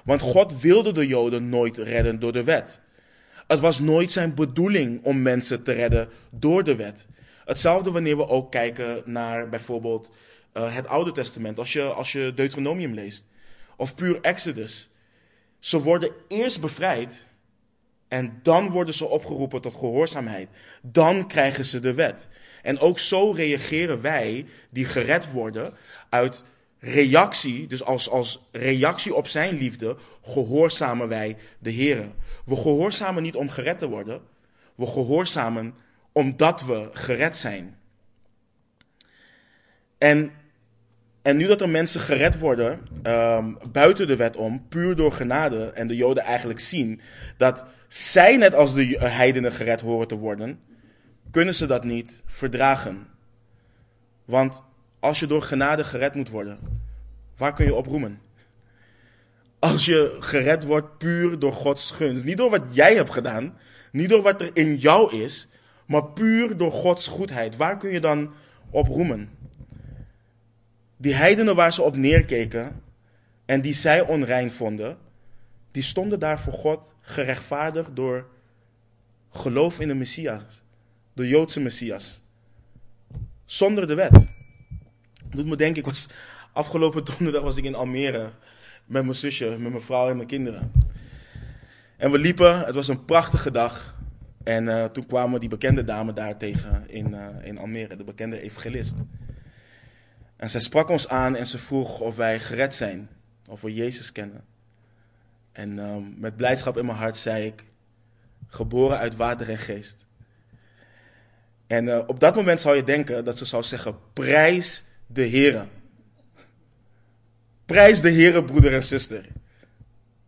Want 0.04 0.22
God 0.22 0.62
wilde 0.62 0.92
de 0.92 1.08
Joden 1.08 1.50
nooit 1.50 1.78
redden 1.78 2.20
door 2.20 2.34
de 2.34 2.44
wet. 2.44 2.82
Het 3.48 3.60
was 3.60 3.80
nooit 3.80 4.12
zijn 4.12 4.36
bedoeling 4.36 5.04
om 5.04 5.22
mensen 5.22 5.64
te 5.64 5.72
redden 5.72 6.10
door 6.30 6.64
de 6.64 6.76
wet. 6.76 7.08
Hetzelfde 7.46 7.92
wanneer 7.92 8.18
we 8.18 8.28
ook 8.28 8.52
kijken 8.52 9.02
naar 9.06 9.50
bijvoorbeeld 9.50 10.12
uh, 10.54 10.76
het 10.76 10.88
Oude 10.88 11.12
Testament, 11.12 11.60
als 11.60 11.74
je, 11.74 11.84
als 11.84 12.12
je 12.12 12.34
Deuteronomium 12.36 12.94
leest. 12.94 13.28
Of 13.78 13.96
puur 13.96 14.22
Exodus. 14.22 14.90
Ze 15.60 15.82
worden 15.82 16.12
eerst 16.28 16.62
bevrijd 16.62 17.26
en 18.08 18.40
dan 18.44 18.70
worden 18.70 18.94
ze 18.94 19.06
opgeroepen 19.06 19.62
tot 19.62 19.76
gehoorzaamheid. 19.76 20.50
Dan 20.82 21.28
krijgen 21.28 21.66
ze 21.66 21.80
de 21.80 21.94
wet. 21.94 22.30
En 22.64 22.80
ook 22.80 23.00
zo 23.00 23.32
reageren 23.32 24.02
wij, 24.02 24.46
die 24.70 24.86
gered 24.86 25.32
worden, 25.32 25.74
uit 26.10 26.44
reactie, 26.80 27.68
dus 27.68 27.84
als, 27.84 28.10
als 28.10 28.42
reactie 28.52 29.16
op 29.16 29.28
zijn 29.28 29.58
liefde, 29.58 29.98
gehoorzamen 30.22 31.08
wij 31.08 31.38
de 31.60 31.70
Heer. 31.70 32.12
We 32.46 32.56
gehoorzamen 32.56 33.24
niet 33.24 33.36
om 33.36 33.50
gered 33.50 33.80
te 33.80 33.88
worden, 33.88 34.22
we 34.76 34.86
gehoorzamen 34.86 35.76
omdat 36.12 36.66
we 36.66 36.90
gered 36.94 37.36
zijn. 37.36 37.78
En, 39.98 40.32
en 41.28 41.38
nu 41.38 41.48
dat 41.48 41.62
er 41.62 41.70
mensen 41.70 42.02
gered 42.02 42.40
worden 42.40 42.80
um, 43.04 43.58
buiten 43.72 44.08
de 44.08 44.16
wet 44.16 44.36
om, 44.36 44.68
puur 44.70 44.96
door 44.96 45.12
genade, 45.12 45.66
en 45.66 45.88
de 45.88 45.96
Joden 45.96 46.24
eigenlijk 46.24 46.60
zien 46.60 47.02
dat 47.38 47.66
zij 47.88 48.38
net 48.38 48.56
als 48.56 48.74
de 48.74 48.98
heidenen 49.00 49.52
gered 49.52 49.82
horen 49.82 50.08
te 50.08 50.18
worden, 50.18 50.60
kunnen 51.32 51.56
ze 51.56 51.66
dat 51.66 51.84
niet 51.84 52.24
verdragen. 52.26 53.08
Want 54.26 54.64
als 55.00 55.20
je 55.20 55.28
door 55.28 55.42
genade 55.42 55.84
gered 55.84 56.16
moet 56.16 56.30
worden, 56.30 56.60
waar 57.38 57.54
kun 57.54 57.66
je 57.66 57.76
op 57.76 57.88
roemen? 57.88 58.20
Als 59.60 59.86
je 59.86 60.18
gered 60.20 60.64
wordt 60.64 60.98
puur 60.98 61.40
door 61.40 61.54
Gods 61.54 61.92
gunst. 61.92 62.24
Niet 62.24 62.38
door 62.38 62.50
wat 62.50 62.64
jij 62.72 62.96
hebt 62.96 63.12
gedaan, 63.12 63.58
niet 63.92 64.10
door 64.10 64.22
wat 64.22 64.42
er 64.42 64.50
in 64.54 64.76
jou 64.76 65.18
is, 65.18 65.48
maar 65.86 66.04
puur 66.04 66.58
door 66.58 66.72
Gods 66.72 67.08
goedheid. 67.08 67.56
Waar 67.58 67.78
kun 67.78 67.92
je 67.92 68.00
dan 68.00 68.34
op 68.70 68.88
roemen? 68.88 69.30
Die 70.98 71.14
heidenen 71.14 71.56
waar 71.56 71.74
ze 71.74 71.82
op 71.82 71.96
neerkeken 71.96 72.82
en 73.46 73.62
die 73.62 73.74
zij 73.74 74.02
onrein 74.02 74.52
vonden, 74.52 74.98
die 75.72 75.84
stonden 75.84 76.20
daar 76.20 76.40
voor 76.40 76.54
God 76.54 76.96
gerechtvaardigd 77.02 77.96
door 77.96 78.28
geloof 79.32 79.80
in 79.80 79.88
de 79.88 79.96
Messias, 79.96 80.64
de 81.14 81.28
Joodse 81.28 81.60
Messias, 81.60 82.22
zonder 83.46 83.88
de 83.88 83.96
wet 83.96 84.28
doet 85.30 85.46
me 85.46 85.56
denken, 85.56 85.78
ik 85.78 85.86
was 85.86 86.10
afgelopen 86.54 87.06
donderdag 87.06 87.42
was 87.42 87.58
ik 87.58 87.64
in 87.64 87.76
Almere 87.76 88.30
met 88.86 89.04
mijn 89.04 89.16
zusje, 89.16 89.46
met 89.60 89.72
mijn 89.72 89.82
vrouw 89.82 90.10
en 90.10 90.16
mijn 90.16 90.28
kinderen. 90.28 90.72
En 91.98 92.12
we 92.12 92.18
liepen, 92.18 92.60
het 92.60 92.76
was 92.76 92.88
een 92.88 93.06
prachtige 93.06 93.52
dag. 93.52 93.96
En 94.44 94.68
eh, 94.68 94.86
toen 94.86 95.06
kwamen 95.06 95.40
die 95.40 95.50
bekende 95.50 95.84
dame 95.84 96.14
daar 96.14 96.38
tegen 96.38 96.84
in, 96.88 97.10
uh, 97.10 97.28
in 97.44 97.58
Almere, 97.58 97.96
de 97.96 98.04
bekende 98.04 98.42
evangelist. 98.42 98.96
En 100.38 100.50
zij 100.50 100.62
sprak 100.62 100.90
ons 100.90 101.08
aan 101.08 101.36
en 101.36 101.48
ze 101.48 101.58
vroeg 101.58 102.00
of 102.00 102.16
wij 102.16 102.40
gered 102.40 102.74
zijn, 102.74 103.10
of 103.48 103.62
we 103.62 103.74
Jezus 103.74 104.12
kennen. 104.12 104.46
En 105.52 105.78
um, 105.78 106.16
met 106.18 106.36
blijdschap 106.36 106.78
in 106.78 106.86
mijn 106.86 106.98
hart 106.98 107.18
zei 107.18 107.46
ik, 107.46 107.64
geboren 108.48 108.98
uit 108.98 109.16
water 109.16 109.50
en 109.50 109.58
geest. 109.58 110.06
En 111.68 111.86
uh, 111.86 112.04
op 112.08 112.20
dat 112.20 112.36
moment 112.36 112.62
zou 112.62 112.76
je 112.76 112.84
denken 112.84 113.26
dat 113.26 113.38
ze 113.38 113.46
zou 113.46 113.64
zeggen, 113.64 113.96
prijs 114.14 114.84
de 115.08 115.22
Heer. 115.22 115.68
Prijs 117.66 118.02
de 118.02 118.10
Heer, 118.10 118.44
broeder 118.44 118.74
en 118.74 118.84
zuster. 118.84 119.26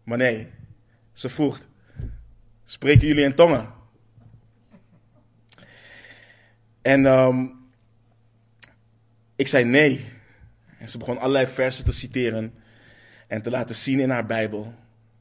Maar 0.03 0.17
nee, 0.17 0.47
ze 1.11 1.29
vroeg, 1.29 1.59
spreken 2.63 3.07
jullie 3.07 3.23
in 3.23 3.35
tongen? 3.35 3.73
En 6.81 7.05
um, 7.05 7.58
ik 9.39 9.47
zei 9.47 9.63
nee. 9.63 10.05
En 10.77 10.89
ze 10.89 10.97
begon 10.97 11.17
allerlei 11.17 11.47
versen 11.47 11.85
te 11.85 11.91
citeren 11.91 12.53
en 13.27 13.41
te 13.41 13.49
laten 13.49 13.75
zien 13.75 13.99
in 13.99 14.09
haar 14.09 14.25
Bijbel. 14.25 14.73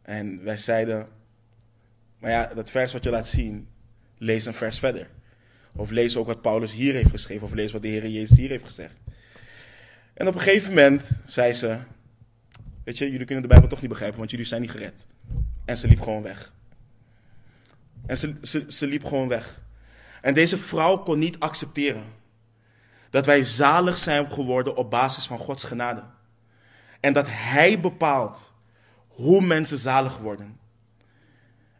En 0.02 0.44
wij 0.44 0.56
zeiden, 0.56 1.08
maar 2.18 2.30
ja, 2.30 2.46
dat 2.54 2.70
vers 2.70 2.92
wat 2.92 3.04
je 3.04 3.10
laat 3.10 3.26
zien, 3.26 3.68
lees 4.16 4.46
een 4.46 4.54
vers 4.54 4.78
verder. 4.78 5.08
Of 5.72 5.90
lees 5.90 6.16
ook 6.16 6.26
wat 6.26 6.42
Paulus 6.42 6.72
hier 6.72 6.94
heeft 6.94 7.10
geschreven, 7.10 7.46
of 7.46 7.52
lees 7.52 7.72
wat 7.72 7.82
de 7.82 7.88
Heer 7.88 8.08
Jezus 8.08 8.36
hier 8.36 8.48
heeft 8.48 8.64
gezegd. 8.64 8.94
En 10.14 10.28
op 10.28 10.34
een 10.34 10.40
gegeven 10.40 10.68
moment 10.68 11.20
zei 11.24 11.52
ze, 11.52 11.78
weet 12.84 12.98
je, 12.98 13.10
jullie 13.10 13.26
kunnen 13.26 13.42
de 13.42 13.50
Bijbel 13.50 13.68
toch 13.68 13.80
niet 13.80 13.90
begrijpen, 13.90 14.18
want 14.18 14.30
jullie 14.30 14.46
zijn 14.46 14.60
niet 14.60 14.70
gered. 14.70 15.06
En 15.64 15.76
ze 15.76 15.88
liep 15.88 16.00
gewoon 16.00 16.22
weg. 16.22 16.52
En 18.06 18.18
ze, 18.18 18.34
ze, 18.42 18.64
ze 18.68 18.86
liep 18.86 19.04
gewoon 19.04 19.28
weg. 19.28 19.60
En 20.22 20.34
deze 20.34 20.58
vrouw 20.58 20.96
kon 20.96 21.18
niet 21.18 21.38
accepteren 21.38 22.17
dat 23.10 23.26
wij 23.26 23.42
zalig 23.42 23.98
zijn 23.98 24.30
geworden 24.30 24.76
op 24.76 24.90
basis 24.90 25.26
van 25.26 25.38
Gods 25.38 25.64
genade. 25.64 26.02
En 27.00 27.12
dat 27.12 27.26
Hij 27.28 27.80
bepaalt 27.80 28.52
hoe 29.08 29.40
mensen 29.40 29.78
zalig 29.78 30.18
worden. 30.18 30.58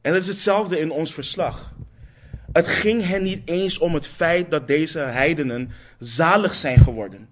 En 0.01 0.13
dat 0.13 0.23
is 0.23 0.29
hetzelfde 0.29 0.79
in 0.79 0.91
ons 0.91 1.15
verslag. 1.15 1.75
Het 2.53 2.67
ging 2.67 3.03
hen 3.03 3.23
niet 3.23 3.49
eens 3.49 3.79
om 3.79 3.95
het 3.95 4.07
feit 4.07 4.51
dat 4.51 4.67
deze 4.67 4.99
heidenen 4.99 5.71
zalig 5.99 6.55
zijn 6.55 6.79
geworden. 6.79 7.29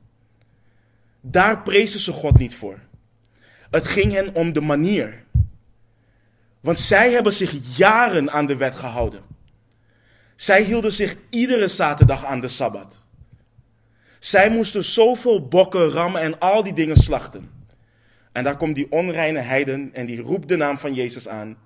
Daar 1.21 1.63
prezen 1.63 2.01
ze 2.01 2.13
God 2.13 2.39
niet 2.39 2.55
voor. 2.55 2.79
Het 3.71 3.87
ging 3.87 4.13
hen 4.13 4.35
om 4.35 4.53
de 4.53 4.61
manier. 4.61 5.25
Want 6.61 6.79
zij 6.79 7.11
hebben 7.13 7.33
zich 7.33 7.55
jaren 7.77 8.31
aan 8.31 8.47
de 8.47 8.57
wet 8.57 8.77
gehouden. 8.77 9.21
Zij 10.37 10.63
hielden 10.63 10.93
zich 10.93 11.17
iedere 11.31 11.69
zaterdag 11.69 12.25
aan 12.25 12.41
de 12.41 12.49
sabbat. 12.49 13.06
Zij 14.19 14.51
moesten 14.51 14.85
zoveel 14.85 15.49
bokken, 15.49 15.89
rammen 15.89 16.21
en 16.21 16.39
al 16.39 16.63
die 16.63 16.73
dingen 16.73 16.97
slachten. 16.97 17.51
En 18.33 18.45
daar 18.45 18.57
komt 18.57 18.75
die 18.75 18.93
onreine 18.93 19.39
heiden 19.39 19.91
en 19.95 20.07
die 20.07 20.21
roept 20.21 20.49
de 20.49 20.57
naam 20.57 20.79
van 20.79 20.95
Jezus 20.95 21.29
aan. 21.29 21.57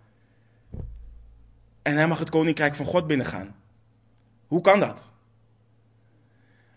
En 1.83 1.97
hij 1.97 2.09
mag 2.09 2.19
het 2.19 2.31
koninkrijk 2.31 2.75
van 2.75 2.87
God 2.87 3.07
binnengaan. 3.07 3.57
Hoe 4.47 4.61
kan 4.61 4.81
dat? 4.81 5.13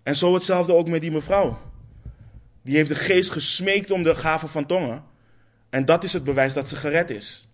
En 0.04 0.16
zo 0.16 0.34
hetzelfde 0.34 0.74
ook 0.74 0.88
met 0.88 1.02
die 1.02 1.12
mevrouw. 1.12 1.62
Die 2.62 2.76
heeft 2.76 2.90
de 2.90 2.96
geest 2.96 3.32
gesmeekt 3.32 3.92
om 3.92 4.04
de 4.04 4.16
gave 4.16 4.48
van 4.48 4.66
tongen. 4.66 5.04
En 5.70 5.86
dat 5.86 6.04
is 6.04 6.14
het 6.14 6.24
bewijs 6.24 6.54
dat 6.54 6.70
ze 6.70 6.76
gered 6.76 7.10
is. 7.10 7.48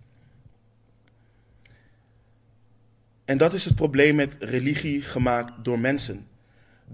En 3.26 3.38
dat 3.38 3.54
is 3.54 3.66
het 3.66 3.76
probleem 3.76 4.16
met 4.16 4.36
religie 4.40 5.02
gemaakt 5.02 5.54
door 5.64 5.80
mensen. 5.80 6.28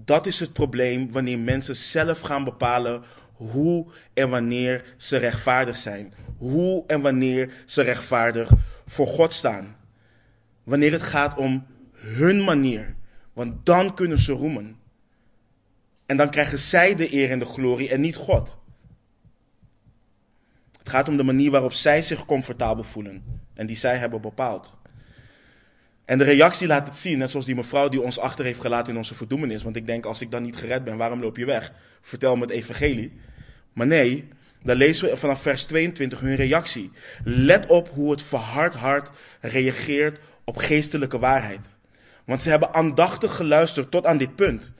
Dat 0.04 0.26
is 0.26 0.40
het 0.40 0.52
probleem 0.52 1.12
wanneer 1.12 1.38
mensen 1.38 1.76
zelf 1.76 2.20
gaan 2.20 2.44
bepalen 2.44 3.02
hoe 3.32 3.86
en 4.14 4.28
wanneer 4.28 4.94
ze 4.96 5.16
rechtvaardig 5.16 5.76
zijn. 5.76 6.14
Hoe 6.36 6.84
en 6.86 7.00
wanneer 7.00 7.52
ze 7.66 7.82
rechtvaardig 7.82 8.50
voor 8.86 9.06
God 9.06 9.32
staan. 9.32 9.76
Wanneer 10.64 10.92
het 10.92 11.02
gaat 11.02 11.38
om 11.38 11.66
hun 11.92 12.44
manier. 12.44 12.94
Want 13.32 13.66
dan 13.66 13.94
kunnen 13.94 14.18
ze 14.18 14.32
roemen. 14.32 14.76
En 16.06 16.16
dan 16.16 16.30
krijgen 16.30 16.58
zij 16.58 16.94
de 16.94 17.14
eer 17.14 17.30
en 17.30 17.38
de 17.38 17.44
glorie 17.44 17.90
en 17.90 18.00
niet 18.00 18.16
God. 18.16 18.58
Het 20.78 20.88
gaat 20.88 21.08
om 21.08 21.16
de 21.16 21.22
manier 21.22 21.50
waarop 21.50 21.72
zij 21.72 22.02
zich 22.02 22.24
comfortabel 22.24 22.84
voelen. 22.84 23.24
En 23.54 23.66
die 23.66 23.76
zij 23.76 23.96
hebben 23.96 24.20
bepaald. 24.20 24.76
En 26.06 26.18
de 26.18 26.24
reactie 26.24 26.66
laat 26.66 26.86
het 26.86 26.96
zien, 26.96 27.18
net 27.18 27.30
zoals 27.30 27.46
die 27.46 27.54
mevrouw 27.54 27.88
die 27.88 28.00
ons 28.00 28.18
achter 28.18 28.44
heeft 28.44 28.60
gelaten 28.60 28.92
in 28.92 28.98
onze 28.98 29.14
verdoemenis. 29.14 29.62
Want 29.62 29.76
ik 29.76 29.86
denk, 29.86 30.06
als 30.06 30.20
ik 30.20 30.30
dan 30.30 30.42
niet 30.42 30.56
gered 30.56 30.84
ben, 30.84 30.96
waarom 30.96 31.20
loop 31.20 31.36
je 31.36 31.44
weg? 31.44 31.72
Vertel 32.00 32.36
me 32.36 32.42
het 32.42 32.50
evangelie. 32.50 33.12
Maar 33.72 33.86
nee, 33.86 34.28
dan 34.62 34.76
lezen 34.76 35.08
we 35.08 35.16
vanaf 35.16 35.42
vers 35.42 35.64
22 35.64 36.20
hun 36.20 36.36
reactie. 36.36 36.90
Let 37.24 37.66
op 37.66 37.88
hoe 37.88 38.10
het 38.10 38.22
verhard 38.22 38.74
hart 38.74 39.10
reageert 39.40 40.18
op 40.44 40.56
geestelijke 40.56 41.18
waarheid. 41.18 41.76
Want 42.24 42.42
ze 42.42 42.50
hebben 42.50 42.74
aandachtig 42.74 43.36
geluisterd 43.36 43.90
tot 43.90 44.06
aan 44.06 44.18
dit 44.18 44.36
punt. 44.36 44.72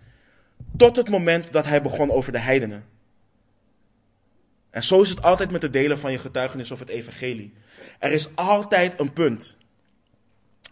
Tot 0.77 0.97
het 0.97 1.09
moment 1.09 1.53
dat 1.53 1.64
hij 1.66 1.83
begon 1.83 2.11
over 2.11 2.33
de 2.33 2.39
heidenen. 2.39 2.85
En 4.70 4.83
zo 4.83 5.03
is 5.03 5.11
het 5.11 5.22
altijd 5.22 5.51
met 5.51 5.62
het 5.62 5.72
delen 5.72 5.99
van 5.99 6.12
je 6.12 6.18
getuigenis 6.18 6.70
of 6.70 6.79
het 6.79 6.89
evangelie. 6.89 7.53
Er 7.99 8.12
is 8.12 8.37
altijd 8.37 9.01
een 9.01 9.12
punt. 9.12 9.56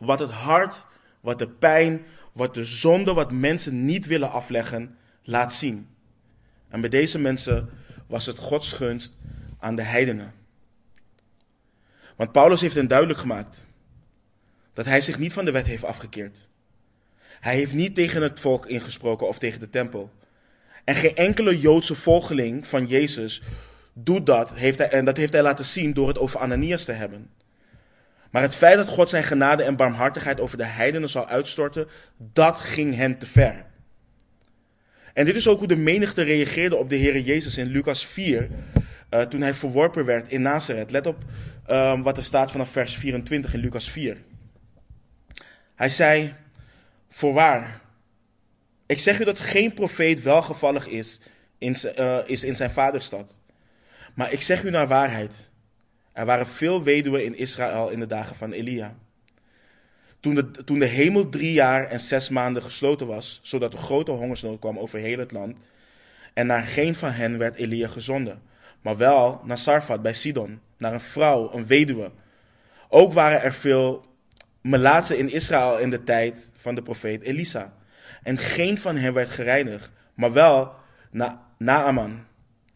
Wat 0.01 0.19
het 0.19 0.31
hart, 0.31 0.87
wat 1.21 1.39
de 1.39 1.49
pijn, 1.49 2.05
wat 2.33 2.55
de 2.55 2.65
zonde, 2.65 3.13
wat 3.15 3.33
mensen 3.33 3.85
niet 3.85 4.07
willen 4.07 4.31
afleggen, 4.31 4.97
laat 5.23 5.53
zien. 5.53 5.89
En 6.69 6.81
bij 6.81 6.91
deze 6.91 7.19
mensen 7.19 7.69
was 8.07 8.27
het 8.27 8.39
Gods 8.39 8.73
gunst 8.73 9.17
aan 9.59 9.77
de 9.77 9.83
heidenen. 9.83 10.35
Want 12.17 12.33
Paulus 12.33 12.61
heeft 12.61 12.75
hen 12.75 12.89
duidelijk 12.89 13.19
gemaakt 13.19 13.65
dat 14.73 14.85
hij 14.85 15.01
zich 15.01 15.19
niet 15.19 15.33
van 15.33 15.45
de 15.45 15.51
wet 15.51 15.67
heeft 15.67 15.85
afgekeerd. 15.85 16.49
Hij 17.41 17.55
heeft 17.55 17.73
niet 17.73 17.95
tegen 17.95 18.23
het 18.23 18.41
volk 18.41 18.67
ingesproken 18.67 19.29
of 19.29 19.39
tegen 19.39 19.61
de 19.61 19.71
tempel. 19.71 20.13
En 20.85 20.95
geen 20.95 21.17
enkele 21.17 21.59
Joodse 21.59 21.95
volgeling 21.95 22.67
van 22.67 22.87
Jezus 22.87 23.43
doet 23.93 24.27
dat, 24.27 24.55
heeft 24.55 24.79
hij, 24.79 24.91
en 24.91 25.05
dat 25.05 25.17
heeft 25.17 25.33
hij 25.33 25.43
laten 25.43 25.65
zien 25.65 25.93
door 25.93 26.09
het 26.09 26.19
over 26.19 26.39
Ananias 26.41 26.85
te 26.85 26.93
hebben. 26.93 27.31
Maar 28.35 28.43
het 28.43 28.55
feit 28.55 28.77
dat 28.77 28.89
God 28.89 29.09
zijn 29.09 29.25
genade 29.25 29.63
en 29.63 29.77
barmhartigheid 29.77 30.41
over 30.41 30.57
de 30.57 30.65
heidenen 30.65 31.09
zal 31.09 31.29
uitstorten, 31.29 31.89
dat 32.17 32.61
ging 32.61 32.95
hen 32.95 33.19
te 33.19 33.27
ver. 33.27 33.67
En 35.13 35.25
dit 35.25 35.35
is 35.35 35.49
ook 35.49 35.59
hoe 35.59 35.69
de 35.69 35.77
menigte 35.77 36.23
reageerde 36.23 36.77
op 36.77 36.89
de 36.89 36.97
Heer 36.97 37.21
Jezus 37.21 37.59
in 37.59 37.67
Lucas 37.67 38.07
4, 38.07 38.49
uh, 39.11 39.21
toen 39.21 39.41
hij 39.41 39.55
verworpen 39.55 40.05
werd 40.05 40.29
in 40.31 40.43
Nazareth. 40.43 40.91
Let 40.91 41.07
op 41.07 41.25
uh, 41.71 42.03
wat 42.03 42.17
er 42.17 42.25
staat 42.25 42.51
vanaf 42.51 42.71
vers 42.71 42.97
24 42.97 43.55
in 43.55 43.61
Lucas 43.61 43.91
4. 43.91 44.17
Hij 45.75 45.89
zei, 45.89 46.35
voorwaar, 47.09 47.81
ik 48.87 48.99
zeg 48.99 49.21
u 49.21 49.25
dat 49.25 49.41
geen 49.41 49.75
profeet 49.75 50.23
welgevallig 50.23 50.87
is 50.87 51.21
in, 51.59 51.77
uh, 51.99 52.19
is 52.27 52.45
in 52.45 52.57
zijn 52.57 52.71
vaderstad. 52.71 53.39
Maar 54.15 54.33
ik 54.33 54.43
zeg 54.43 54.63
u 54.65 54.71
naar 54.71 54.89
waarheid, 54.89 55.51
er 56.15 56.27
waren 56.27 56.47
veel 56.47 56.83
weduwen 56.83 57.25
in 57.25 57.37
Israël 57.37 57.89
in 57.89 58.01
de 58.01 58.07
dagen 58.07 58.37
van 58.37 58.53
Elia. 58.53 58.95
Toen 60.21 60.35
de, 60.35 60.51
toen 60.51 60.79
de 60.79 60.85
hemel 60.85 61.29
drie 61.29 61.53
jaar 61.53 61.85
en 61.85 62.01
zes 62.01 62.29
maanden 62.29 62.63
gesloten 62.63 63.07
was, 63.07 63.41
zodat 63.43 63.73
er 63.73 63.79
grote 63.79 64.11
hongersnood 64.11 64.59
kwam 64.59 64.79
over 64.79 64.99
heel 64.99 65.19
het 65.19 65.33
land. 65.33 65.59
En 66.35 66.47
naar 66.47 66.63
geen 66.63 66.95
van 66.95 67.11
hen 67.11 67.39
werd 67.39 67.57
Elia 67.57 67.89
gezonden, 67.89 68.43
maar 68.81 68.97
wel 68.97 69.41
naar 69.45 69.59
Sarfat 69.59 70.03
bij 70.03 70.13
Sidon, 70.13 70.61
naar 70.77 70.93
een 70.93 71.01
vrouw, 71.01 71.53
een 71.53 71.67
weduwe. 71.67 72.11
Ook 72.89 73.13
waren 73.13 73.43
er 73.43 73.55
veel 73.55 74.05
melaatsen 74.61 75.19
in 75.19 75.33
Israël 75.33 75.79
in 75.79 75.91
de 75.91 76.05
tijd 76.05 76.51
van 76.57 76.75
de 76.75 76.83
profeet 76.83 77.23
Elisa. 77.23 77.75
En 78.23 78.39
geen 78.39 78.79
van 78.79 78.97
hen 78.97 79.15
werd 79.15 79.29
gereinigd, 79.31 79.91
maar 80.15 80.33
wel 80.33 80.75
na 81.11 81.47
Naaman, 81.59 82.25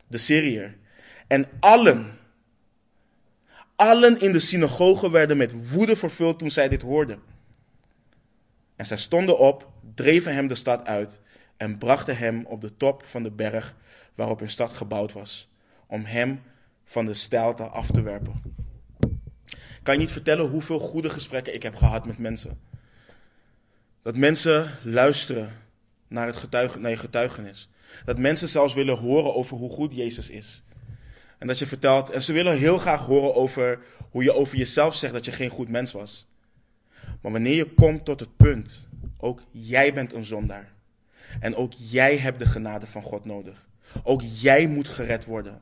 de 0.06 0.18
Syriër. 0.18 0.76
En 1.26 1.48
allen 1.58 2.17
Allen 3.78 4.20
in 4.20 4.32
de 4.32 4.38
synagoge 4.38 5.10
werden 5.10 5.36
met 5.36 5.70
woede 5.70 5.96
vervuld 5.96 6.38
toen 6.38 6.50
zij 6.50 6.68
dit 6.68 6.82
hoorden. 6.82 7.22
En 8.76 8.86
zij 8.86 8.96
stonden 8.96 9.38
op, 9.38 9.70
dreven 9.94 10.34
hem 10.34 10.46
de 10.46 10.54
stad 10.54 10.86
uit 10.86 11.20
en 11.56 11.78
brachten 11.78 12.16
hem 12.16 12.44
op 12.46 12.60
de 12.60 12.76
top 12.76 13.04
van 13.04 13.22
de 13.22 13.30
berg 13.30 13.74
waarop 14.14 14.38
hun 14.38 14.50
stad 14.50 14.72
gebouwd 14.72 15.12
was, 15.12 15.48
om 15.86 16.04
hem 16.04 16.42
van 16.84 17.04
de 17.06 17.14
steilte 17.14 17.62
af 17.62 17.90
te 17.90 18.02
werpen. 18.02 18.42
Ik 19.50 19.80
kan 19.82 19.94
je 19.94 20.00
niet 20.00 20.12
vertellen 20.12 20.48
hoeveel 20.48 20.78
goede 20.78 21.10
gesprekken 21.10 21.54
ik 21.54 21.62
heb 21.62 21.74
gehad 21.74 22.06
met 22.06 22.18
mensen. 22.18 22.60
Dat 24.02 24.16
mensen 24.16 24.78
luisteren 24.82 25.52
naar, 26.08 26.26
het 26.26 26.80
naar 26.80 26.90
je 26.90 26.96
getuigenis. 26.96 27.70
Dat 28.04 28.18
mensen 28.18 28.48
zelfs 28.48 28.74
willen 28.74 28.98
horen 28.98 29.34
over 29.34 29.56
hoe 29.56 29.70
goed 29.70 29.94
Jezus 29.94 30.30
is. 30.30 30.62
En 31.38 31.46
dat 31.46 31.58
je 31.58 31.66
vertelt, 31.66 32.10
en 32.10 32.22
ze 32.22 32.32
willen 32.32 32.58
heel 32.58 32.78
graag 32.78 33.00
horen 33.00 33.34
over 33.34 33.78
hoe 34.10 34.22
je 34.22 34.34
over 34.34 34.56
jezelf 34.56 34.94
zegt 34.94 35.12
dat 35.12 35.24
je 35.24 35.32
geen 35.32 35.50
goed 35.50 35.68
mens 35.68 35.92
was. 35.92 36.28
Maar 37.20 37.32
wanneer 37.32 37.54
je 37.54 37.74
komt 37.74 38.04
tot 38.04 38.20
het 38.20 38.36
punt, 38.36 38.88
ook 39.18 39.42
jij 39.50 39.94
bent 39.94 40.12
een 40.12 40.24
zondaar. 40.24 40.72
En 41.40 41.56
ook 41.56 41.72
jij 41.76 42.16
hebt 42.16 42.38
de 42.38 42.46
genade 42.46 42.86
van 42.86 43.02
God 43.02 43.24
nodig. 43.24 43.68
Ook 44.02 44.22
jij 44.22 44.66
moet 44.66 44.88
gered 44.88 45.24
worden. 45.24 45.60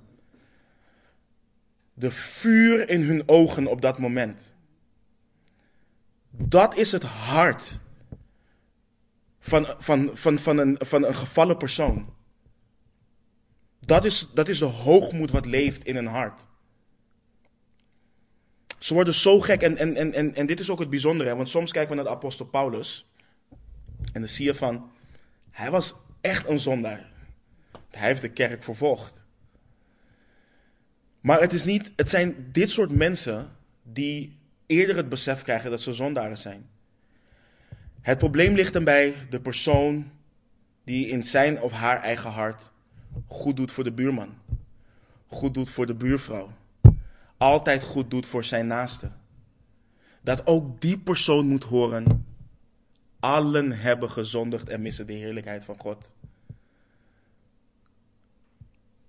De 1.95 2.11
vuur 2.11 2.91
in 2.91 3.03
hun 3.03 3.23
ogen 3.27 3.67
op 3.67 3.81
dat 3.81 3.99
moment. 3.99 4.55
Dat 6.31 6.77
is 6.77 6.93
het 6.93 7.03
hart 7.03 7.79
van, 9.39 9.67
van, 9.79 10.11
van, 10.13 10.39
van, 10.39 10.59
een, 10.59 10.77
van 10.79 11.05
een 11.05 11.15
gevallen 11.15 11.57
persoon. 11.57 12.15
Dat 13.81 14.05
is, 14.05 14.29
dat 14.35 14.49
is 14.49 14.59
de 14.59 14.65
hoogmoed 14.65 15.31
wat 15.31 15.47
leeft 15.47 15.85
in 15.85 15.97
een 15.97 16.07
hart. 16.07 16.47
Ze 18.79 18.95
worden 18.95 19.15
zo 19.15 19.41
gek. 19.41 19.63
En, 19.63 19.77
en, 19.77 19.97
en, 19.97 20.13
en, 20.13 20.35
en 20.35 20.47
dit 20.47 20.61
is 20.61 20.71
ook 20.71 20.79
het 20.79 20.91
bijzondere. 20.91 21.37
Want 21.37 21.51
soms 21.51 21.73
kijken 21.73 21.91
we 21.91 21.97
naar 21.97 22.05
de 22.05 22.19
apostel 22.19 22.47
Paulus. 22.47 23.07
En 24.13 24.21
dan 24.21 24.29
zie 24.29 24.45
je 24.45 24.55
van. 24.55 24.91
Hij 25.51 25.71
was 25.71 25.95
echt 26.21 26.49
een 26.49 26.59
zondaar. 26.59 27.09
Hij 27.91 28.09
heeft 28.09 28.23
de 28.23 28.29
kerk 28.29 28.63
vervolgd. 28.63 29.25
Maar 31.21 31.41
het, 31.41 31.53
is 31.53 31.65
niet, 31.65 31.93
het 31.97 32.09
zijn 32.09 32.49
dit 32.53 32.71
soort 32.71 32.93
mensen 32.93 33.57
die 33.83 34.39
eerder 34.67 34.97
het 34.97 35.09
besef 35.09 35.43
krijgen 35.43 35.71
dat 35.71 35.81
ze 35.81 35.93
zondaren 35.93 36.39
zijn. 36.39 36.69
Het 38.01 38.19
probleem 38.19 38.55
ligt 38.55 38.73
dan 38.73 38.85
bij 38.85 39.15
de 39.31 39.41
persoon 39.41 40.11
die 40.85 41.09
in 41.09 41.25
zijn 41.25 41.61
of 41.61 41.73
haar 41.73 42.03
eigen 42.03 42.31
hart 42.31 42.71
goed 43.27 43.57
doet 43.57 43.73
voor 43.73 43.85
de 43.85 43.93
buurman, 43.93 44.35
goed 45.27 45.55
doet 45.55 45.71
voor 45.71 45.87
de 45.87 45.95
buurvrouw, 45.95 46.51
altijd 47.37 47.83
goed 47.83 48.11
doet 48.11 48.27
voor 48.27 48.45
zijn 48.45 48.67
naaste. 48.67 49.11
Dat 50.21 50.47
ook 50.47 50.81
die 50.81 50.99
persoon 50.99 51.47
moet 51.47 51.65
horen, 51.65 52.27
allen 53.21 53.73
hebben 53.79 54.11
gezondigd 54.11 54.69
en 54.69 54.83
missen 54.83 55.07
de 55.07 55.13
heerlijkheid 55.13 55.65
van 55.65 55.79
God. 55.79 56.15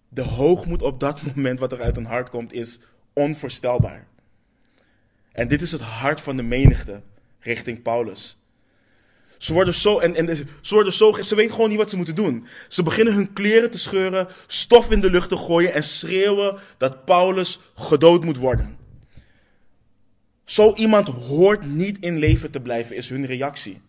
De 0.09 0.21
hoogmoed 0.21 0.81
op 0.81 0.99
dat 0.99 1.35
moment 1.35 1.59
wat 1.59 1.71
er 1.71 1.81
uit 1.81 1.97
een 1.97 2.05
hart 2.05 2.29
komt 2.29 2.53
is 2.53 2.79
onvoorstelbaar. 3.13 4.07
En 5.31 5.47
dit 5.47 5.61
is 5.61 5.71
het 5.71 5.81
hart 5.81 6.21
van 6.21 6.35
de 6.35 6.43
menigte 6.43 7.01
richting 7.39 7.81
Paulus. 7.81 8.37
Ze 9.37 9.53
worden 9.53 9.73
zo, 9.73 9.99
en, 9.99 10.15
en 10.15 10.47
ze 10.61 10.73
worden 10.73 10.93
zo, 10.93 11.17
ze 11.21 11.35
weten 11.35 11.53
gewoon 11.53 11.69
niet 11.69 11.77
wat 11.77 11.89
ze 11.89 11.95
moeten 11.95 12.15
doen. 12.15 12.47
Ze 12.67 12.83
beginnen 12.83 13.13
hun 13.13 13.33
kleren 13.33 13.71
te 13.71 13.77
scheuren, 13.77 14.27
stof 14.47 14.91
in 14.91 15.01
de 15.01 15.09
lucht 15.09 15.29
te 15.29 15.37
gooien 15.37 15.73
en 15.73 15.83
schreeuwen 15.83 16.57
dat 16.77 17.05
Paulus 17.05 17.59
gedood 17.75 18.23
moet 18.23 18.37
worden. 18.37 18.77
Zo 20.43 20.73
iemand 20.73 21.07
hoort 21.07 21.65
niet 21.65 21.97
in 21.99 22.17
leven 22.17 22.51
te 22.51 22.59
blijven, 22.59 22.95
is 22.95 23.09
hun 23.09 23.25
reactie. 23.25 23.81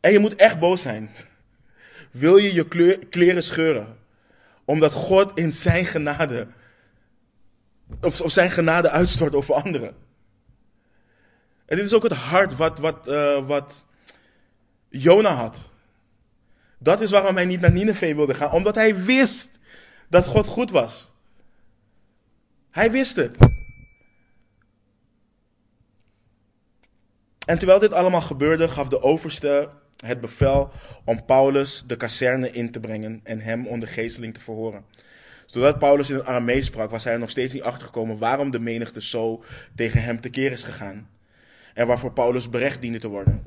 En 0.00 0.12
je 0.12 0.18
moet 0.18 0.34
echt 0.34 0.58
boos 0.58 0.82
zijn. 0.82 1.10
Wil 2.10 2.36
je 2.36 2.54
je 2.54 2.98
kleren 3.10 3.42
scheuren? 3.42 3.96
Omdat 4.64 4.92
God 4.92 5.38
in 5.38 5.52
zijn 5.52 5.86
genade, 5.86 6.46
of, 8.00 8.20
of 8.20 8.32
zijn 8.32 8.50
genade 8.50 8.90
uitstort 8.90 9.34
over 9.34 9.54
anderen. 9.54 9.94
En 11.74 11.80
dit 11.80 11.88
is 11.88 11.94
ook 11.94 12.02
het 12.02 12.12
hart 12.12 12.56
wat, 12.56 12.78
wat, 12.78 13.08
uh, 13.08 13.46
wat 13.46 13.86
Jona 14.88 15.30
had. 15.30 15.70
Dat 16.78 17.00
is 17.00 17.10
waarom 17.10 17.34
hij 17.34 17.44
niet 17.44 17.60
naar 17.60 17.72
Nineveh 17.72 18.16
wilde 18.16 18.34
gaan, 18.34 18.52
omdat 18.52 18.74
hij 18.74 19.04
wist 19.04 19.50
dat 20.08 20.26
God 20.26 20.46
goed 20.46 20.70
was. 20.70 21.12
Hij 22.70 22.90
wist 22.90 23.16
het. 23.16 23.36
En 27.46 27.58
terwijl 27.58 27.78
dit 27.78 27.92
allemaal 27.92 28.22
gebeurde, 28.22 28.68
gaf 28.68 28.88
de 28.88 29.02
overste 29.02 29.70
het 30.06 30.20
bevel 30.20 30.70
om 31.04 31.24
Paulus 31.24 31.84
de 31.86 31.96
kazerne 31.96 32.52
in 32.52 32.70
te 32.70 32.80
brengen 32.80 33.20
en 33.22 33.40
hem 33.40 33.66
onder 33.66 33.88
geesteling 33.88 34.34
te 34.34 34.40
verhoren. 34.40 34.84
Zodat 35.46 35.78
Paulus 35.78 36.10
in 36.10 36.16
het 36.16 36.26
Aramees 36.26 36.66
sprak, 36.66 36.90
was 36.90 37.04
hij 37.04 37.12
er 37.12 37.18
nog 37.18 37.30
steeds 37.30 37.52
niet 37.52 37.62
achtergekomen 37.62 38.18
waarom 38.18 38.50
de 38.50 38.60
menigte 38.60 39.02
zo 39.02 39.44
tegen 39.74 40.02
hem 40.02 40.20
tekeer 40.20 40.52
is 40.52 40.64
gegaan 40.64 41.12
en 41.74 41.86
waarvoor 41.86 42.12
Paulus 42.12 42.50
berecht 42.50 42.80
diende 42.80 42.98
te 42.98 43.08
worden. 43.08 43.42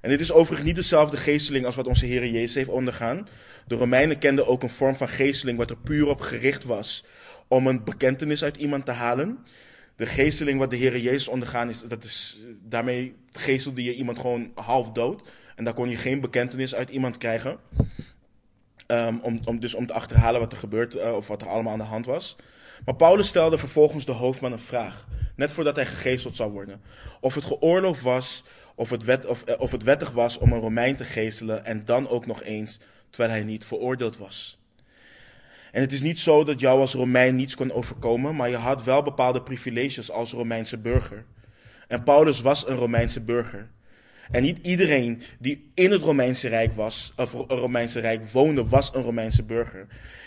En 0.00 0.10
dit 0.10 0.20
is 0.20 0.32
overigens 0.32 0.66
niet 0.66 0.76
dezelfde 0.76 1.16
geesteling 1.16 1.66
als 1.66 1.76
wat 1.76 1.86
onze 1.86 2.06
Heer 2.06 2.26
Jezus 2.26 2.54
heeft 2.54 2.68
ondergaan. 2.68 3.28
De 3.66 3.74
Romeinen 3.74 4.18
kenden 4.18 4.46
ook 4.46 4.62
een 4.62 4.70
vorm 4.70 4.96
van 4.96 5.08
geesteling 5.08 5.58
wat 5.58 5.70
er 5.70 5.76
puur 5.76 6.08
op 6.08 6.20
gericht 6.20 6.64
was 6.64 7.04
om 7.48 7.66
een 7.66 7.84
bekentenis 7.84 8.44
uit 8.44 8.56
iemand 8.56 8.84
te 8.84 8.90
halen. 8.90 9.38
De 9.96 10.06
geesteling 10.06 10.58
wat 10.58 10.70
de 10.70 10.76
Heer 10.76 10.98
Jezus 10.98 11.28
ondergaan 11.28 11.68
is, 11.68 11.82
dat 11.82 12.04
is 12.04 12.38
daarmee 12.62 13.14
geestelde 13.32 13.84
je 13.84 13.94
iemand 13.94 14.18
gewoon 14.18 14.50
half 14.54 14.92
dood. 14.92 15.22
En 15.56 15.64
daar 15.64 15.74
kon 15.74 15.90
je 15.90 15.96
geen 15.96 16.20
bekentenis 16.20 16.74
uit 16.74 16.90
iemand 16.90 17.18
krijgen. 17.18 17.58
Um, 18.86 19.20
om, 19.20 19.40
om, 19.44 19.60
dus 19.60 19.74
om 19.74 19.86
te 19.86 19.92
achterhalen 19.92 20.40
wat 20.40 20.52
er 20.52 20.58
gebeurt 20.58 20.96
uh, 20.96 21.14
of 21.16 21.28
wat 21.28 21.42
er 21.42 21.48
allemaal 21.48 21.72
aan 21.72 21.78
de 21.78 21.84
hand 21.84 22.06
was. 22.06 22.36
Maar 22.84 22.94
Paulus 22.94 23.28
stelde 23.28 23.58
vervolgens 23.58 24.04
de 24.04 24.12
hoofdman 24.12 24.52
een 24.52 24.58
vraag 24.58 25.06
net 25.34 25.52
voordat 25.52 25.76
hij 25.76 25.86
gegezeld 25.86 26.36
zou 26.36 26.52
worden. 26.52 26.80
Of 27.20 27.34
het 27.34 27.44
geoorloofd 27.44 28.02
was, 28.02 28.44
of 28.74 28.90
het, 28.90 29.04
wet, 29.04 29.26
of, 29.26 29.42
eh, 29.42 29.60
of 29.60 29.70
het 29.70 29.82
wettig 29.82 30.10
was 30.10 30.38
om 30.38 30.52
een 30.52 30.60
Romein 30.60 30.96
te 30.96 31.04
geestelen 31.04 31.64
en 31.64 31.84
dan 31.84 32.08
ook 32.08 32.26
nog 32.26 32.42
eens 32.42 32.80
terwijl 33.10 33.32
hij 33.32 33.44
niet 33.44 33.64
veroordeeld 33.64 34.16
was. 34.16 34.58
En 35.72 35.80
het 35.80 35.92
is 35.92 36.00
niet 36.00 36.18
zo 36.18 36.44
dat 36.44 36.60
jou 36.60 36.80
als 36.80 36.94
Romein 36.94 37.34
niets 37.34 37.54
kon 37.54 37.72
overkomen, 37.72 38.36
maar 38.36 38.50
je 38.50 38.56
had 38.56 38.84
wel 38.84 39.02
bepaalde 39.02 39.42
privileges 39.42 40.10
als 40.10 40.32
Romeinse 40.32 40.78
burger. 40.78 41.24
En 41.88 42.02
Paulus 42.02 42.40
was 42.40 42.68
een 42.68 42.76
Romeinse 42.76 43.20
burger. 43.20 43.68
En 44.30 44.42
niet 44.42 44.66
iedereen 44.66 45.22
die 45.38 45.70
in 45.74 45.90
het 45.90 46.02
Romeinse 46.02 46.48
Rijk 46.48 46.72
was, 46.72 47.12
of 47.16 47.32
Romeinse 47.48 48.00
Rijk 48.00 48.30
woonde, 48.30 48.68
was 48.68 48.94
een 48.94 49.02
Romeinse 49.02 49.42
burger. 49.42 49.86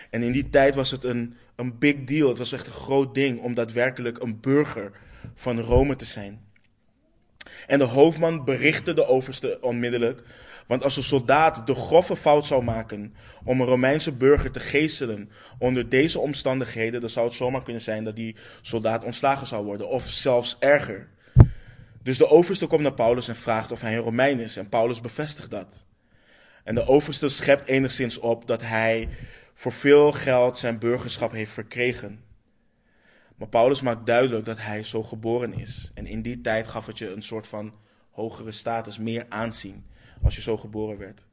En 0.10 0.24
in 0.24 0.32
die 0.32 0.50
tijd 0.50 0.76
was 0.76 0.92
het 0.92 1.04
een, 1.04 1.36
een 1.56 1.78
big 1.78 2.04
deal. 2.04 2.30
Het 2.30 2.38
was 2.38 2.52
echt 2.52 2.68
een 2.68 2.74
groot 2.74 3.14
ding 3.16 3.40
om 3.40 3.54
daadwerkelijk 3.54 4.22
een 4.22 4.40
burger 4.40 4.92
van 5.36 5.60
Rome 5.60 5.96
te 5.96 6.06
zijn. 6.06 6.46
En 7.68 7.80
de 7.80 7.86
hoofdman 7.86 8.44
berichtte 8.44 8.94
de 8.94 9.06
overste 9.06 9.58
onmiddellijk. 9.62 10.24
Want 10.68 10.84
als 10.84 10.98
een 10.98 11.04
soldaat 11.04 11.68
de 11.68 11.76
grove 11.76 12.16
fout 12.16 12.46
zou 12.46 12.64
maken 12.64 13.16
om 13.44 13.62
een 13.62 13.68
Romeinse 13.68 14.12
burger 14.12 14.52
te 14.52 14.60
geestelen 14.60 15.30
onder 15.60 15.90
deze 15.90 16.20
omstandigheden, 16.20 17.02
dan 17.02 17.10
zou 17.10 17.26
het 17.28 17.36
zomaar 17.36 17.64
kunnen 17.64 17.82
zijn 17.82 18.04
dat 18.04 18.16
die 18.16 18.36
soldaat 18.62 19.04
ontslagen 19.04 19.48
zou 19.48 19.66
worden. 19.66 19.90
Of 19.90 20.08
zelfs 20.08 20.56
erger. 20.60 21.08
Dus 22.04 22.18
de 22.18 22.30
overste 22.30 22.68
komt 22.68 22.82
naar 22.82 22.94
Paulus 22.94 23.28
en 23.28 23.36
vraagt 23.36 23.72
of 23.72 23.82
hij 23.82 23.98
een 23.98 24.04
Romein 24.04 24.40
is. 24.40 24.58
En 24.58 24.70
Paulus 24.70 25.02
bevestigt 25.02 25.52
dat. 25.52 25.86
En 26.64 26.76
de 26.76 26.88
overste 26.88 27.28
schept 27.28 27.68
enigszins 27.68 28.18
op 28.18 28.48
dat 28.48 28.62
hij 28.62 29.10
voor 29.58 29.72
veel 29.72 30.12
geld 30.12 30.58
zijn 30.58 30.80
burgerschap 30.80 31.32
heeft 31.32 31.52
verkregen. 31.52 32.24
Maar 33.36 33.48
Paulus 33.48 33.82
maakt 33.82 34.06
duidelijk 34.06 34.46
dat 34.46 34.60
hij 34.60 34.84
zo 34.84 35.04
geboren 35.04 35.54
is. 35.54 35.92
En 35.94 36.06
in 36.06 36.22
die 36.22 36.42
tijd 36.42 36.68
gaf 36.68 36.86
het 36.86 36.98
je 36.98 37.12
een 37.12 37.22
soort 37.22 37.48
van 37.48 37.74
hogere 38.12 38.52
status, 38.52 38.98
meer 38.98 39.26
aanzien 39.30 39.86
als 40.24 40.36
je 40.36 40.42
zo 40.42 40.58
geboren 40.58 40.98
werd. 40.98 41.28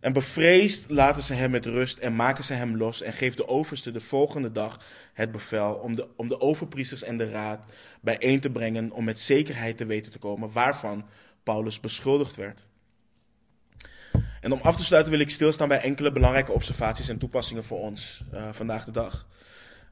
En 0.00 0.12
bevreesd 0.12 0.90
laten 0.90 1.22
ze 1.22 1.34
hem 1.34 1.50
met 1.50 1.66
rust 1.66 1.98
en 1.98 2.16
maken 2.16 2.44
ze 2.44 2.54
hem 2.54 2.76
los 2.76 3.02
en 3.02 3.12
geeft 3.12 3.36
de 3.36 3.48
overste 3.48 3.90
de 3.90 4.00
volgende 4.00 4.52
dag 4.52 4.84
het 5.12 5.32
bevel 5.32 5.74
om 5.74 5.94
de, 5.94 6.08
om 6.16 6.28
de 6.28 6.40
overpriesters 6.40 7.02
en 7.02 7.16
de 7.16 7.30
raad 7.30 7.64
bijeen 8.00 8.40
te 8.40 8.50
brengen 8.50 8.90
om 8.92 9.04
met 9.04 9.18
zekerheid 9.18 9.76
te 9.76 9.86
weten 9.86 10.12
te 10.12 10.18
komen 10.18 10.52
waarvan 10.52 11.06
Paulus 11.42 11.80
beschuldigd 11.80 12.36
werd. 12.36 12.68
En 14.40 14.52
om 14.52 14.60
af 14.62 14.76
te 14.76 14.84
sluiten 14.84 15.12
wil 15.12 15.20
ik 15.20 15.30
stilstaan 15.30 15.68
bij 15.68 15.80
enkele 15.80 16.12
belangrijke 16.12 16.52
observaties 16.52 17.08
en 17.08 17.18
toepassingen 17.18 17.64
voor 17.64 17.80
ons 17.80 18.22
uh, 18.34 18.48
vandaag 18.52 18.84
de 18.84 18.90
dag. 18.90 19.26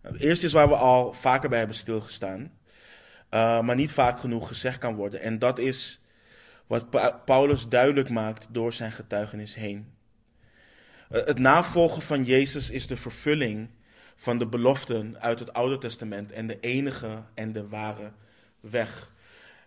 Het 0.03 0.21
eerste 0.21 0.47
is 0.47 0.53
waar 0.53 0.69
we 0.69 0.77
al 0.77 1.13
vaker 1.13 1.49
bij 1.49 1.59
hebben 1.59 1.77
stilgestaan, 1.77 2.41
uh, 2.41 3.61
maar 3.61 3.75
niet 3.75 3.91
vaak 3.91 4.19
genoeg 4.19 4.49
gezegd 4.49 4.79
kan 4.79 4.95
worden. 4.95 5.21
En 5.21 5.39
dat 5.39 5.59
is 5.59 6.01
wat 6.67 6.91
pa 6.91 7.11
Paulus 7.11 7.69
duidelijk 7.69 8.09
maakt 8.09 8.49
door 8.51 8.73
zijn 8.73 8.93
getuigenis 8.93 9.55
heen. 9.55 9.93
Uh, 11.13 11.25
het 11.25 11.39
navolgen 11.39 12.03
van 12.03 12.25
Jezus 12.25 12.71
is 12.71 12.87
de 12.87 12.97
vervulling 12.97 13.69
van 14.17 14.39
de 14.39 14.47
beloften 14.47 15.21
uit 15.21 15.39
het 15.39 15.53
Oude 15.53 15.79
Testament 15.79 16.33
en 16.33 16.47
de 16.47 16.61
enige 16.61 17.23
en 17.35 17.53
de 17.53 17.69
ware 17.69 18.13
weg. 18.61 19.13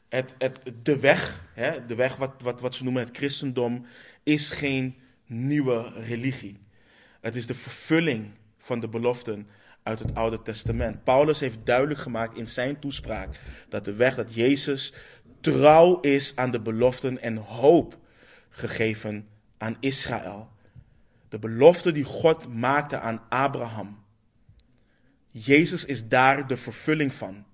Het, 0.10 0.36
het, 0.38 0.60
de 0.84 1.00
weg, 1.00 1.44
hè, 1.54 1.86
de 1.86 1.96
weg 1.96 2.16
wat, 2.16 2.34
wat, 2.38 2.62
wat 2.62 2.76
ze 2.76 2.84
noemen 2.84 3.04
het 3.04 3.18
christendom, 3.18 3.86
is 4.24 4.50
geen 4.50 4.96
nieuwe 5.26 5.92
religie. 5.96 6.60
Het 7.22 7.36
is 7.36 7.46
de 7.46 7.56
vervulling 7.56 8.32
van 8.58 8.80
de 8.80 8.88
beloften 8.88 9.48
uit 9.84 10.00
het 10.00 10.16
Oude 10.16 10.42
Testament. 10.42 11.04
Paulus 11.04 11.40
heeft 11.40 11.58
duidelijk 11.64 12.00
gemaakt 12.00 12.38
in 12.38 12.48
zijn 12.48 12.80
toespraak 12.80 13.40
dat 13.70 13.86
de 13.86 13.94
weg 13.94 14.16
dat 14.16 14.34
Jezus 14.34 14.94
trouw 15.42 16.00
is 16.00 16.36
aan 16.36 16.52
de 16.52 16.62
beloften 16.62 17.22
en 17.22 17.36
hoop 17.36 17.98
gegeven 18.50 19.28
aan 19.58 19.78
Israël. 19.80 20.50
De 21.30 21.40
belofte 21.40 21.92
die 21.92 22.04
God 22.04 22.54
maakte 22.54 23.00
aan 23.00 23.22
Abraham. 23.30 24.04
Jezus 25.30 25.86
is 25.86 26.08
daar 26.08 26.48
de 26.48 26.58
vervulling 26.58 27.14
van. 27.14 27.46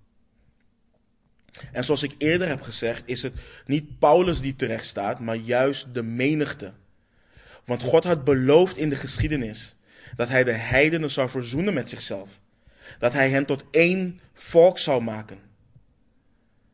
En 1.72 1.84
zoals 1.84 2.04
ik 2.04 2.16
eerder 2.18 2.48
heb 2.48 2.62
gezegd, 2.62 3.04
is 3.06 3.24
het 3.24 3.34
niet 3.66 4.00
Paulus 4.00 4.42
die 4.42 4.56
terecht 4.56 4.86
staat, 4.86 5.20
maar 5.20 5.36
juist 5.36 5.94
de 5.94 6.04
menigte. 6.04 6.74
Want 7.66 7.82
God 7.82 8.04
had 8.04 8.24
beloofd 8.24 8.78
in 8.78 8.90
de 8.90 8.96
geschiedenis 8.96 9.76
dat 10.16 10.30
hij 10.30 10.44
de 10.44 10.52
heidenen 10.52 11.12
zou 11.12 11.30
verzoenen 11.30 11.74
met 11.74 11.90
zichzelf. 11.90 12.40
Dat 13.00 13.14
hij 13.14 13.30
hen 13.30 13.46
tot 13.46 13.66
één 13.72 14.20
volk 14.34 14.78
zou 14.78 15.02
maken. 15.02 15.40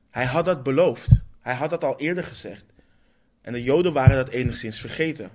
Hij 0.10 0.26
had 0.26 0.46
dat 0.46 0.64
beloofd. 0.64 1.24
Hij 1.42 1.54
had 1.54 1.70
dat 1.70 1.84
al 1.84 2.00
eerder 2.00 2.24
gezegd. 2.24 2.66
En 3.42 3.54
de 3.54 3.64
Joden 3.64 3.94
waren 3.94 4.16
dat 4.16 4.30
enigszins 4.30 4.80
vergeten. 4.80 5.30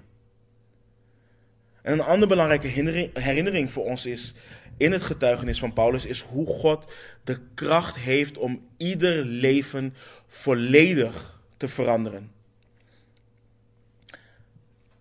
En 1.88 1.94
een 1.94 2.00
andere 2.00 2.26
belangrijke 2.26 2.66
herinnering 3.12 3.70
voor 3.72 3.84
ons 3.84 4.06
is 4.06 4.34
in 4.76 4.92
het 4.92 5.02
getuigenis 5.02 5.58
van 5.58 5.72
Paulus 5.72 6.06
is 6.06 6.20
hoe 6.20 6.46
God 6.46 6.92
de 7.24 7.40
kracht 7.54 7.96
heeft 7.96 8.38
om 8.38 8.68
ieder 8.76 9.24
leven 9.24 9.94
volledig 10.26 11.40
te 11.56 11.68
veranderen. 11.68 12.32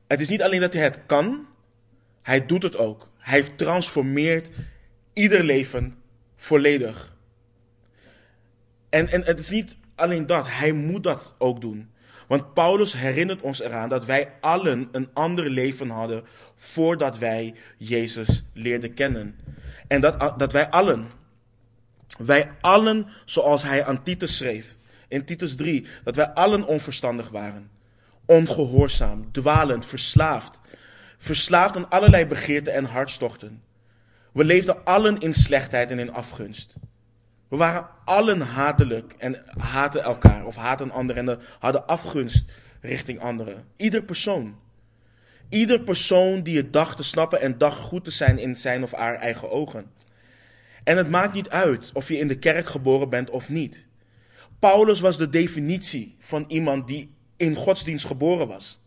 Het 0.07 0.19
is 0.19 0.29
niet 0.29 0.41
alleen 0.41 0.59
dat 0.61 0.73
hij 0.73 0.83
het 0.83 0.99
kan, 1.05 1.47
hij 2.21 2.45
doet 2.45 2.63
het 2.63 2.77
ook. 2.77 3.11
Hij 3.17 3.43
transformeert 3.43 4.49
ieder 5.13 5.43
leven 5.43 5.95
volledig. 6.35 7.15
En, 8.89 9.07
en 9.07 9.23
het 9.23 9.39
is 9.39 9.49
niet 9.49 9.77
alleen 9.95 10.25
dat, 10.25 10.45
hij 10.47 10.71
moet 10.71 11.03
dat 11.03 11.35
ook 11.37 11.61
doen. 11.61 11.91
Want 12.27 12.53
Paulus 12.53 12.93
herinnert 12.93 13.41
ons 13.41 13.61
eraan 13.61 13.89
dat 13.89 14.05
wij 14.05 14.33
allen 14.39 14.89
een 14.91 15.09
ander 15.13 15.49
leven 15.49 15.89
hadden 15.89 16.23
voordat 16.55 17.17
wij 17.17 17.53
Jezus 17.77 18.43
leerden 18.53 18.93
kennen. 18.93 19.39
En 19.87 20.01
dat, 20.01 20.39
dat 20.39 20.51
wij 20.51 20.69
allen, 20.69 21.07
wij 22.17 22.51
allen, 22.61 23.07
zoals 23.25 23.63
hij 23.63 23.85
aan 23.85 24.03
Titus 24.03 24.37
schreef, 24.37 24.77
in 25.07 25.25
Titus 25.25 25.55
3, 25.55 25.87
dat 26.03 26.15
wij 26.15 26.29
allen 26.29 26.67
onverstandig 26.67 27.29
waren. 27.29 27.69
Ongehoorzaam, 28.25 29.31
dwalend, 29.31 29.85
verslaafd. 29.85 30.59
Verslaafd 31.17 31.75
aan 31.75 31.89
allerlei 31.89 32.25
begeerten 32.25 32.73
en 32.73 32.85
hartstochten. 32.85 33.63
We 34.33 34.43
leefden 34.43 34.83
allen 34.83 35.17
in 35.17 35.33
slechtheid 35.33 35.91
en 35.91 35.99
in 35.99 36.13
afgunst. 36.13 36.73
We 37.47 37.57
waren 37.57 37.87
allen 38.03 38.41
hatelijk 38.41 39.15
en 39.17 39.43
haten 39.57 40.03
elkaar 40.03 40.45
of 40.45 40.55
haten 40.55 40.91
anderen 40.91 41.29
en 41.29 41.39
hadden 41.59 41.87
afgunst 41.87 42.45
richting 42.81 43.19
anderen. 43.19 43.65
Ieder 43.75 44.03
persoon. 44.03 44.55
Ieder 45.49 45.81
persoon 45.81 46.41
die 46.41 46.57
het 46.57 46.73
dacht 46.73 46.97
te 46.97 47.03
snappen 47.03 47.41
en 47.41 47.57
dacht 47.57 47.79
goed 47.79 48.03
te 48.03 48.11
zijn 48.11 48.39
in 48.39 48.55
zijn 48.55 48.83
of 48.83 48.91
haar 48.91 49.15
eigen 49.15 49.51
ogen. 49.51 49.91
En 50.83 50.97
het 50.97 51.09
maakt 51.09 51.33
niet 51.33 51.49
uit 51.49 51.89
of 51.93 52.07
je 52.07 52.17
in 52.17 52.27
de 52.27 52.39
kerk 52.39 52.67
geboren 52.67 53.09
bent 53.09 53.29
of 53.29 53.49
niet. 53.49 53.85
Paulus 54.59 54.99
was 54.99 55.17
de 55.17 55.29
definitie 55.29 56.15
van 56.19 56.45
iemand 56.47 56.87
die 56.87 57.11
in 57.37 57.55
godsdienst 57.55 58.05
geboren 58.05 58.47
was. 58.47 58.79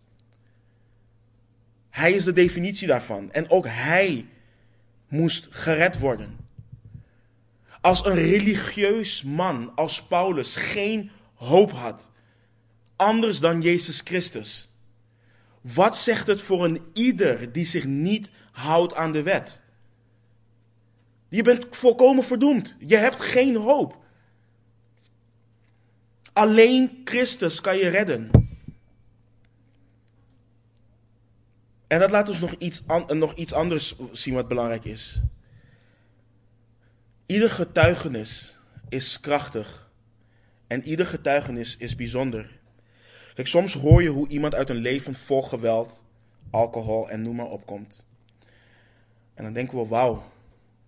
Hij 1.90 2.12
is 2.12 2.24
de 2.24 2.32
definitie 2.32 2.86
daarvan. 2.86 3.32
En 3.32 3.50
ook 3.50 3.66
hij 3.68 4.26
moest 5.08 5.46
gered 5.50 5.98
worden. 5.98 6.36
Als 7.80 8.04
een 8.04 8.14
religieus 8.14 9.22
man 9.22 9.72
als 9.74 10.02
Paulus 10.02 10.56
geen 10.56 11.10
hoop 11.34 11.72
had, 11.72 12.10
anders 12.96 13.38
dan 13.38 13.60
Jezus 13.60 14.00
Christus, 14.00 14.68
wat 15.60 15.96
zegt 15.96 16.26
het 16.26 16.42
voor 16.42 16.64
een 16.64 16.80
ieder 16.92 17.52
die 17.52 17.64
zich 17.64 17.84
niet 17.84 18.30
houdt 18.52 18.94
aan 18.94 19.12
de 19.12 19.22
wet? 19.22 19.62
Je 21.28 21.42
bent 21.42 21.66
volkomen 21.70 22.24
verdoemd. 22.24 22.74
Je 22.78 22.96
hebt 22.96 23.20
geen 23.20 23.56
hoop. 23.56 23.98
Alleen 26.32 27.00
Christus 27.04 27.60
kan 27.60 27.76
je 27.76 27.88
redden. 27.88 28.30
En 31.86 32.00
dat 32.00 32.10
laat 32.10 32.28
ons 32.28 32.40
nog 32.40 32.54
iets, 32.58 32.82
nog 33.08 33.34
iets 33.34 33.52
anders 33.52 33.94
zien 34.12 34.34
wat 34.34 34.48
belangrijk 34.48 34.84
is. 34.84 35.20
Ieder 37.30 37.50
getuigenis 37.50 38.58
is 38.88 39.20
krachtig. 39.20 39.90
En 40.66 40.82
ieder 40.82 41.06
getuigenis 41.06 41.76
is 41.76 41.94
bijzonder. 41.94 42.58
Kijk, 43.34 43.46
soms 43.46 43.74
hoor 43.74 44.02
je 44.02 44.08
hoe 44.08 44.28
iemand 44.28 44.54
uit 44.54 44.68
een 44.68 44.76
leven 44.76 45.14
vol 45.14 45.42
geweld, 45.42 46.04
alcohol 46.50 47.10
en 47.10 47.22
noem 47.22 47.36
maar 47.36 47.46
op 47.50 47.66
komt. 47.66 48.04
En 49.34 49.44
dan 49.44 49.52
denken 49.52 49.78
we, 49.78 49.86
wauw, 49.86 50.32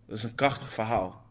dat 0.07 0.17
is 0.17 0.23
een 0.23 0.35
krachtig 0.35 0.73
verhaal. 0.73 1.25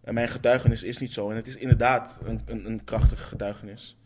En 0.00 0.14
mijn 0.14 0.28
getuigenis 0.28 0.82
is 0.82 0.98
niet 0.98 1.12
zo. 1.12 1.30
En 1.30 1.36
het 1.36 1.46
is 1.46 1.56
inderdaad 1.56 2.20
een, 2.24 2.42
een, 2.44 2.66
een 2.66 2.84
krachtig 2.84 3.28
getuigenis. 3.28 3.96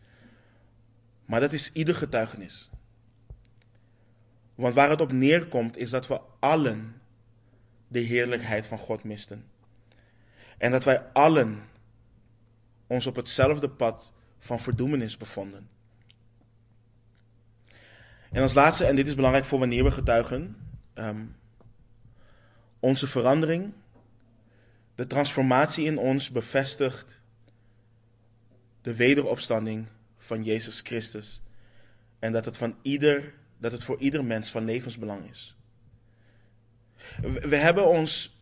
Maar 1.25 1.41
dat 1.41 1.53
is 1.53 1.72
ieder 1.72 1.95
getuigenis. 1.95 2.70
Want 4.55 4.75
waar 4.75 4.91
het 4.91 5.01
op 5.01 5.12
neerkomt 5.12 5.77
is 5.77 5.91
dat 5.91 6.07
we 6.07 6.20
allen 6.39 7.01
de 7.89 8.01
heerlijkheid 8.01 8.66
van 8.66 8.79
God 8.79 9.05
misten. 9.05 9.53
En 10.59 10.70
dat 10.70 10.84
wij 10.84 11.02
allen 11.02 11.62
ons 12.86 13.07
op 13.07 13.16
hetzelfde 13.16 13.68
pad 13.68 14.12
van 14.38 14.61
verdoemenis 14.61 15.16
bevonden. 15.16 15.68
En 18.30 18.42
als 18.42 18.55
laatste, 18.55 18.84
en 18.84 18.96
dit 18.96 19.07
is 19.07 19.14
belangrijk 19.14 19.44
voor 19.44 19.59
wanneer 19.59 19.84
we 19.84 19.90
getuigen, 19.90 20.57
ehm, 20.94 21.24
onze 22.80 23.07
verandering, 23.07 23.72
de 24.94 25.07
transformatie 25.07 25.84
in 25.84 25.98
ons 25.98 26.30
bevestigt 26.30 27.22
de 28.82 28.94
wederopstanding 28.94 29.86
van 30.18 30.42
Jezus 30.42 30.80
Christus. 30.80 31.42
En 32.18 32.32
dat 32.32 32.44
het, 32.44 32.57
van 32.57 32.76
ieder, 32.82 33.34
dat 33.59 33.72
het 33.72 33.84
voor 33.84 33.98
ieder 33.98 34.24
mens 34.24 34.50
van 34.50 34.64
levensbelang 34.64 35.30
is. 35.30 35.57
We 37.22 37.57
hebben 37.57 37.88
ons 37.88 38.38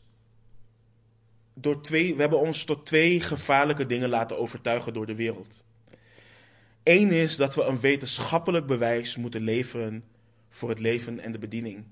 door 1.55 1.82
twee, 1.82 2.14
we 2.14 2.20
hebben 2.20 2.40
ons 2.40 2.64
tot 2.64 2.86
twee 2.86 3.20
gevaarlijke 3.20 3.86
dingen 3.86 4.09
laten 4.09 4.38
overtuigen 4.38 4.92
door 4.92 5.07
de 5.07 5.14
wereld. 5.14 5.64
Eén 6.82 7.11
is 7.11 7.36
dat 7.36 7.55
we 7.55 7.62
een 7.62 7.80
wetenschappelijk 7.80 8.66
bewijs 8.66 9.16
moeten 9.16 9.42
leveren 9.42 10.05
voor 10.48 10.68
het 10.68 10.78
leven 10.78 11.20
en 11.20 11.32
de 11.32 11.38
bediening 11.38 11.84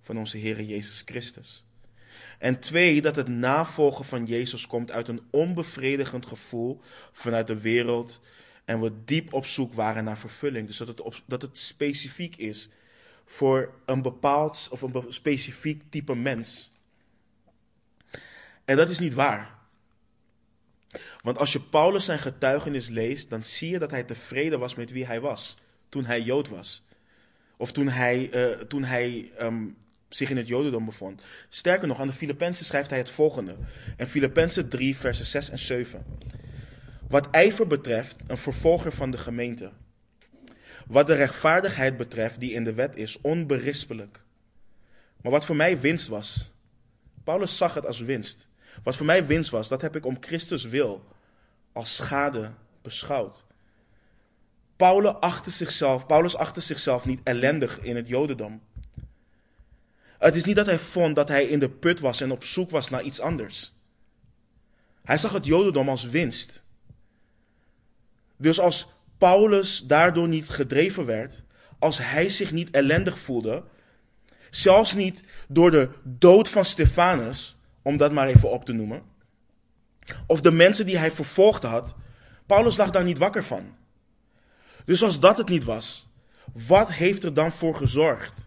van 0.00 0.18
onze 0.18 0.38
Heer 0.38 0.62
Jezus 0.62 1.02
Christus. 1.04 1.64
En 2.38 2.60
twee, 2.60 3.02
dat 3.02 3.16
het 3.16 3.28
navolgen 3.28 4.04
van 4.04 4.24
Jezus 4.24 4.66
komt 4.66 4.90
uit 4.90 5.08
een 5.08 5.22
onbevredigend 5.30 6.26
gevoel 6.26 6.80
vanuit 7.12 7.46
de 7.46 7.60
wereld 7.60 8.20
en 8.64 8.80
we 8.80 8.92
diep 9.04 9.32
op 9.32 9.46
zoek 9.46 9.72
waren 9.72 10.04
naar 10.04 10.18
vervulling. 10.18 10.66
Dus 10.66 10.76
dat 10.76 10.88
het, 10.88 11.22
dat 11.26 11.42
het 11.42 11.58
specifiek 11.58 12.36
is 12.36 12.68
voor 13.24 13.74
een 13.84 14.02
bepaald 14.02 14.68
of 14.70 14.82
een 14.82 15.04
specifiek 15.08 15.82
type 15.90 16.14
mens. 16.14 16.70
En 18.66 18.76
dat 18.76 18.88
is 18.88 18.98
niet 18.98 19.14
waar. 19.14 19.54
Want 21.22 21.38
als 21.38 21.52
je 21.52 21.60
Paulus 21.60 22.04
zijn 22.04 22.18
getuigenis 22.18 22.88
leest, 22.88 23.30
dan 23.30 23.44
zie 23.44 23.70
je 23.70 23.78
dat 23.78 23.90
hij 23.90 24.04
tevreden 24.04 24.58
was 24.58 24.74
met 24.74 24.90
wie 24.90 25.06
hij 25.06 25.20
was 25.20 25.56
toen 25.88 26.04
hij 26.04 26.20
Jood 26.20 26.48
was. 26.48 26.84
Of 27.56 27.72
toen 27.72 27.88
hij, 27.88 28.30
uh, 28.32 28.60
toen 28.60 28.84
hij 28.84 29.32
um, 29.40 29.76
zich 30.08 30.30
in 30.30 30.36
het 30.36 30.48
Jodendom 30.48 30.84
bevond. 30.84 31.22
Sterker 31.48 31.88
nog, 31.88 32.00
aan 32.00 32.06
de 32.06 32.12
Filippenzen 32.12 32.64
schrijft 32.64 32.90
hij 32.90 32.98
het 32.98 33.10
volgende. 33.10 33.56
In 33.96 34.06
Filippenzen 34.06 34.68
3, 34.68 34.96
versen 34.96 35.26
6 35.26 35.50
en 35.50 35.58
7. 35.58 36.04
Wat 37.08 37.30
ijver 37.30 37.66
betreft, 37.66 38.16
een 38.26 38.38
vervolger 38.38 38.92
van 38.92 39.10
de 39.10 39.18
gemeente. 39.18 39.72
Wat 40.86 41.06
de 41.06 41.14
rechtvaardigheid 41.14 41.96
betreft, 41.96 42.40
die 42.40 42.52
in 42.52 42.64
de 42.64 42.74
wet 42.74 42.96
is, 42.96 43.20
onberispelijk. 43.20 44.20
Maar 45.22 45.32
wat 45.32 45.44
voor 45.44 45.56
mij 45.56 45.80
winst 45.80 46.08
was. 46.08 46.50
Paulus 47.24 47.56
zag 47.56 47.74
het 47.74 47.86
als 47.86 48.00
winst. 48.00 48.48
Wat 48.82 48.96
voor 48.96 49.06
mij 49.06 49.26
winst 49.26 49.50
was, 49.50 49.68
dat 49.68 49.82
heb 49.82 49.96
ik 49.96 50.06
om 50.06 50.16
Christus 50.20 50.64
wil 50.64 51.04
als 51.72 51.96
schade 51.96 52.52
beschouwd. 52.82 53.44
Paulus 54.76 55.14
achtte 55.20 55.50
zichzelf, 55.50 56.06
Paulus 56.06 56.36
achtte 56.36 56.60
zichzelf 56.60 57.04
niet 57.04 57.20
ellendig 57.22 57.80
in 57.80 57.96
het 57.96 58.08
Jodendom. 58.08 58.62
Het 60.18 60.34
is 60.34 60.44
niet 60.44 60.56
dat 60.56 60.66
hij 60.66 60.78
vond 60.78 61.14
dat 61.14 61.28
hij 61.28 61.44
in 61.44 61.58
de 61.58 61.70
put 61.70 62.00
was 62.00 62.20
en 62.20 62.30
op 62.30 62.44
zoek 62.44 62.70
was 62.70 62.90
naar 62.90 63.02
iets 63.02 63.20
anders. 63.20 63.74
Hij 65.04 65.16
zag 65.16 65.32
het 65.32 65.46
Jodendom 65.46 65.88
als 65.88 66.04
winst. 66.04 66.62
Dus 68.36 68.60
als 68.60 68.88
Paulus 69.18 69.84
daardoor 69.86 70.28
niet 70.28 70.48
gedreven 70.48 71.06
werd, 71.06 71.42
als 71.78 71.98
hij 71.98 72.28
zich 72.28 72.52
niet 72.52 72.70
ellendig 72.70 73.18
voelde, 73.18 73.64
zelfs 74.50 74.94
niet 74.94 75.20
door 75.48 75.70
de 75.70 75.88
dood 76.02 76.48
van 76.48 76.64
Stefanus, 76.64 77.55
om 77.86 77.96
dat 77.96 78.12
maar 78.12 78.26
even 78.26 78.50
op 78.50 78.64
te 78.64 78.72
noemen, 78.72 79.02
of 80.26 80.40
de 80.40 80.50
mensen 80.50 80.86
die 80.86 80.98
hij 80.98 81.10
vervolgd 81.10 81.62
had, 81.62 81.94
Paulus 82.46 82.76
lag 82.76 82.90
daar 82.90 83.04
niet 83.04 83.18
wakker 83.18 83.44
van. 83.44 83.76
Dus 84.84 85.02
als 85.02 85.20
dat 85.20 85.36
het 85.36 85.48
niet 85.48 85.64
was, 85.64 86.08
wat 86.52 86.90
heeft 86.92 87.24
er 87.24 87.34
dan 87.34 87.52
voor 87.52 87.76
gezorgd 87.76 88.46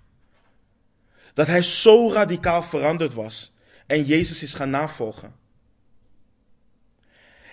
dat 1.34 1.48
hij 1.48 1.64
zo 1.64 2.12
radicaal 2.12 2.64
veranderd 2.64 3.14
was 3.14 3.54
en 3.88 4.04
Jezus 4.04 4.44
is 4.44 4.54
gaan 4.54 4.70
navolgen? 4.70 5.36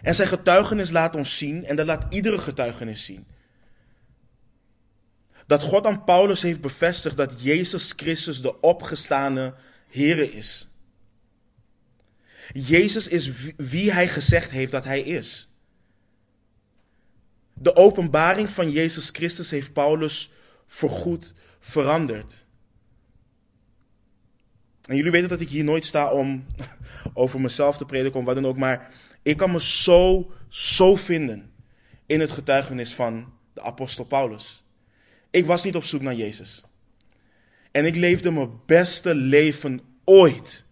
En 0.03 0.15
zijn 0.15 0.29
getuigenis 0.29 0.91
laat 0.91 1.15
ons 1.15 1.39
zien, 1.39 1.65
en 1.65 1.77
dat 1.77 1.87
laat 1.87 2.15
iedere 2.15 2.39
getuigenis 2.39 3.05
zien, 3.05 3.27
dat 5.47 5.63
God 5.63 5.87
aan 5.87 6.05
Paulus 6.05 6.43
heeft 6.43 6.61
bevestigd 6.61 7.17
dat 7.17 7.43
Jezus 7.43 7.93
Christus 7.97 8.41
de 8.41 8.61
opgestane 8.61 9.55
Here 9.89 10.33
is. 10.33 10.69
Jezus 12.53 13.09
is 13.09 13.31
wie 13.57 13.93
hij 13.93 14.09
gezegd 14.09 14.51
heeft 14.51 14.73
dat 14.73 14.85
hij 14.85 15.01
is. 15.01 15.49
De 17.53 17.77
openbaring 17.77 18.51
van 18.51 18.71
Jezus 18.71 19.11
Christus 19.11 19.51
heeft 19.51 19.73
Paulus 19.73 20.31
voorgoed 20.67 21.35
veranderd. 21.61 22.45
En 24.83 24.97
jullie 24.97 25.11
weten 25.11 25.29
dat 25.29 25.41
ik 25.41 25.49
hier 25.49 25.65
nooit 25.65 25.87
sta 25.87 26.13
om 26.13 26.47
over 27.15 27.41
mezelf 27.41 27.77
te 27.77 27.85
prediken, 27.85 28.21
of 28.21 28.27
wat 28.27 28.35
dan 28.35 28.47
ook, 28.47 28.57
maar 28.57 28.91
ik 29.23 29.37
kan 29.37 29.51
me 29.51 29.63
zo, 29.63 30.33
zo 30.49 30.97
vinden 30.97 31.53
in 32.07 32.21
het 32.21 32.31
getuigenis 32.31 32.95
van 32.95 33.33
de 33.55 33.61
apostel 33.61 34.05
Paulus. 34.05 34.65
Ik 35.31 35.47
was 35.47 35.65
niet 35.65 35.77
op 35.77 35.85
zoek 35.85 36.03
naar 36.03 36.15
Jezus. 36.15 36.65
En 37.71 37.85
ik 37.85 37.95
leefde 37.95 38.31
mijn 38.31 38.61
beste 38.67 39.15
leven 39.15 39.81
ooit 40.05 40.65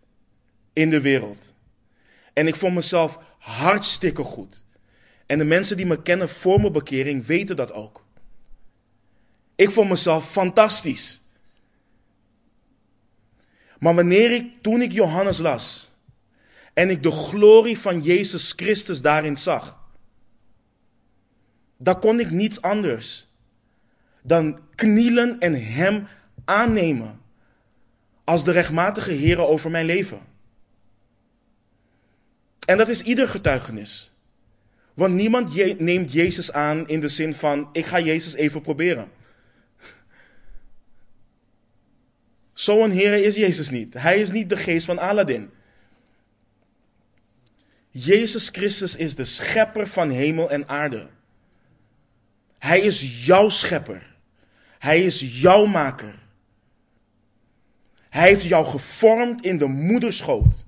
in 0.72 0.90
de 0.90 1.00
wereld. 1.00 1.53
En 2.34 2.46
ik 2.46 2.54
vond 2.54 2.74
mezelf 2.74 3.18
hartstikke 3.38 4.22
goed. 4.22 4.64
En 5.26 5.38
de 5.38 5.44
mensen 5.44 5.76
die 5.76 5.86
me 5.86 6.02
kennen 6.02 6.28
voor 6.28 6.60
mijn 6.60 6.72
bekering 6.72 7.26
weten 7.26 7.56
dat 7.56 7.72
ook. 7.72 8.04
Ik 9.54 9.70
vond 9.70 9.88
mezelf 9.88 10.30
fantastisch. 10.30 11.20
Maar 13.78 13.94
wanneer 13.94 14.30
ik, 14.30 14.62
toen 14.62 14.82
ik 14.82 14.92
Johannes 14.92 15.38
las 15.38 15.92
en 16.72 16.90
ik 16.90 17.02
de 17.02 17.10
glorie 17.10 17.78
van 17.78 18.02
Jezus 18.02 18.52
Christus 18.56 19.02
daarin 19.02 19.36
zag, 19.36 19.78
dan 21.76 22.00
kon 22.00 22.20
ik 22.20 22.30
niets 22.30 22.62
anders 22.62 23.26
dan 24.22 24.60
knielen 24.74 25.40
en 25.40 25.64
Hem 25.64 26.06
aannemen 26.44 27.20
als 28.24 28.44
de 28.44 28.50
rechtmatige 28.50 29.12
Heer 29.12 29.46
over 29.46 29.70
mijn 29.70 29.86
leven. 29.86 30.33
En 32.64 32.78
dat 32.78 32.88
is 32.88 33.02
ieder 33.02 33.28
getuigenis. 33.28 34.12
Want 34.94 35.14
niemand 35.14 35.78
neemt 35.78 36.12
Jezus 36.12 36.52
aan 36.52 36.88
in 36.88 37.00
de 37.00 37.08
zin 37.08 37.34
van: 37.34 37.68
ik 37.72 37.86
ga 37.86 38.00
Jezus 38.00 38.34
even 38.34 38.60
proberen. 38.60 39.10
Zo'n 42.52 42.90
Heer 42.90 43.24
is 43.24 43.34
Jezus 43.34 43.70
niet. 43.70 43.94
Hij 43.94 44.20
is 44.20 44.30
niet 44.30 44.48
de 44.48 44.56
geest 44.56 44.86
van 44.86 44.98
Aladdin. 44.98 45.50
Jezus 47.90 48.48
Christus 48.48 48.96
is 48.96 49.14
de 49.14 49.24
schepper 49.24 49.86
van 49.86 50.10
hemel 50.10 50.50
en 50.50 50.68
aarde. 50.68 51.08
Hij 52.58 52.80
is 52.80 53.24
jouw 53.24 53.48
schepper. 53.48 54.14
Hij 54.78 55.04
is 55.04 55.40
jouw 55.40 55.66
maker. 55.66 56.14
Hij 58.10 58.28
heeft 58.28 58.42
jou 58.42 58.66
gevormd 58.66 59.44
in 59.44 59.58
de 59.58 59.66
moederschoot. 59.66 60.64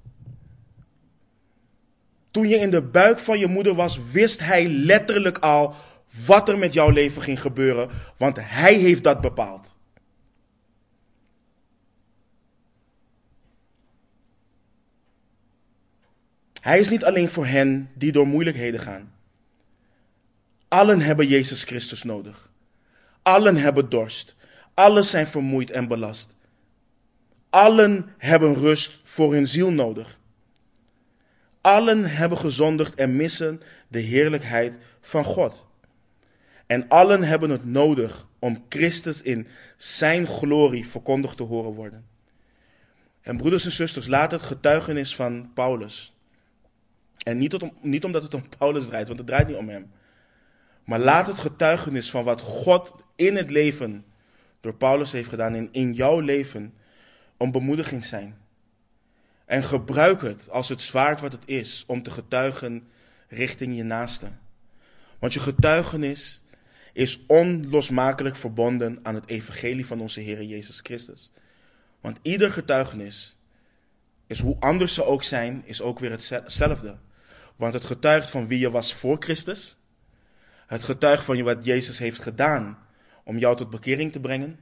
Toen 2.37 2.49
je 2.49 2.57
in 2.57 2.71
de 2.71 2.83
buik 2.83 3.19
van 3.19 3.39
je 3.39 3.47
moeder 3.47 3.75
was, 3.75 4.01
wist 4.13 4.41
hij 4.41 4.69
letterlijk 4.69 5.39
al 5.39 5.75
wat 6.27 6.49
er 6.49 6.59
met 6.59 6.73
jouw 6.73 6.91
leven 6.91 7.23
ging 7.23 7.41
gebeuren, 7.41 7.91
want 8.17 8.37
hij 8.41 8.75
heeft 8.75 9.03
dat 9.03 9.21
bepaald. 9.21 9.77
Hij 16.61 16.79
is 16.79 16.89
niet 16.89 17.05
alleen 17.05 17.29
voor 17.29 17.47
hen 17.47 17.91
die 17.95 18.13
door 18.13 18.27
moeilijkheden 18.27 18.81
gaan. 18.81 19.13
Allen 20.69 21.01
hebben 21.01 21.27
Jezus 21.27 21.65
Christus 21.65 22.03
nodig. 22.03 22.51
Allen 23.23 23.57
hebben 23.57 23.89
dorst. 23.89 24.35
Allen 24.75 25.05
zijn 25.05 25.27
vermoeid 25.27 25.71
en 25.71 25.89
belast. 25.89 26.35
Allen 27.51 28.15
hebben 28.19 28.55
rust 28.55 29.01
voor 29.03 29.33
hun 29.33 29.49
ziel 29.49 29.71
nodig. 29.71 30.19
Allen 31.67 32.05
hebben 32.05 32.39
gezondigd 32.39 32.95
en 32.95 33.17
missen 33.17 33.61
de 33.89 33.99
heerlijkheid 33.99 34.79
van 35.01 35.25
God. 35.25 35.67
En 36.67 36.89
allen 36.89 37.23
hebben 37.23 37.51
het 37.51 37.65
nodig 37.65 38.27
om 38.39 38.65
Christus 38.69 39.23
in 39.23 39.47
zijn 39.77 40.27
glorie 40.27 40.87
verkondigd 40.89 41.37
te 41.37 41.43
horen 41.43 41.73
worden. 41.73 42.07
En 43.21 43.37
broeders 43.37 43.65
en 43.65 43.73
zusters, 43.73 44.07
laat 44.07 44.31
het 44.31 44.43
getuigenis 44.43 45.15
van 45.15 45.51
Paulus. 45.55 46.15
En 47.23 47.39
niet, 47.39 47.55
om, 47.55 47.73
niet 47.83 48.05
omdat 48.05 48.23
het 48.23 48.35
om 48.35 48.49
Paulus 48.59 48.87
draait, 48.87 49.07
want 49.07 49.19
het 49.19 49.29
draait 49.29 49.47
niet 49.47 49.57
om 49.57 49.69
hem. 49.69 49.91
Maar 50.85 50.99
laat 50.99 51.27
het 51.27 51.39
getuigenis 51.39 52.11
van 52.11 52.25
wat 52.25 52.41
God 52.41 52.95
in 53.17 53.37
het 53.37 53.51
leven 53.51 54.05
door 54.61 54.75
Paulus 54.75 55.13
heeft 55.13 55.29
gedaan 55.29 55.55
en 55.55 55.69
in 55.73 55.93
jouw 55.93 56.21
leven 56.21 56.75
om 57.37 57.51
bemoediging 57.51 58.05
zijn. 58.05 58.46
En 59.47 59.63
gebruik 59.63 60.21
het 60.21 60.51
als 60.51 60.69
het 60.69 60.81
zwaard 60.81 61.21
wat 61.21 61.33
het 61.33 61.43
is 61.45 61.85
om 61.87 62.03
te 62.03 62.11
getuigen 62.11 62.89
richting 63.29 63.77
je 63.77 63.83
naaste. 63.83 64.29
Want 65.19 65.33
je 65.33 65.41
getuigenis 65.41 66.43
is 66.93 67.21
onlosmakelijk 67.27 68.37
verbonden 68.37 68.99
aan 69.03 69.15
het 69.15 69.29
evangelie 69.29 69.87
van 69.87 70.01
onze 70.01 70.21
Heer 70.21 70.43
Jezus 70.43 70.81
Christus. 70.83 71.31
Want 72.01 72.19
ieder 72.23 72.53
getuigenis 72.53 73.37
is 74.27 74.41
hoe 74.41 74.57
anders 74.61 74.95
ze 74.95 75.05
ook 75.05 75.23
zijn, 75.23 75.63
is 75.65 75.83
ook 75.83 75.99
weer 75.99 76.11
hetzelfde. 76.11 76.97
Want 77.57 77.75
het 77.75 77.85
getuigt 77.85 78.31
van 78.31 78.47
wie 78.47 78.59
je 78.59 78.71
was 78.71 78.95
voor 78.95 79.17
Christus. 79.19 79.77
Het 80.67 80.85
getuigt 80.85 81.25
van 81.25 81.43
wat 81.43 81.65
Jezus 81.65 81.99
heeft 81.99 82.23
gedaan 82.23 82.79
om 83.25 83.39
jou 83.39 83.57
tot 83.57 83.71
bekering 83.71 84.13
te 84.13 84.21
brengen. 84.21 84.59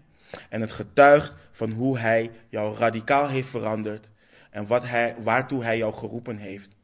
En 0.49 0.61
het 0.61 0.72
getuigt 0.72 1.35
van 1.51 1.70
hoe 1.70 1.99
hij 1.99 2.30
jou 2.49 2.76
radicaal 2.76 3.28
heeft 3.28 3.49
veranderd 3.49 4.11
en 4.55 4.66
wat 4.66 4.84
hij, 4.84 5.22
waartoe 5.22 5.62
hij 5.64 5.76
jou 5.76 5.92
geroepen 5.92 6.36
heeft. 6.36 6.76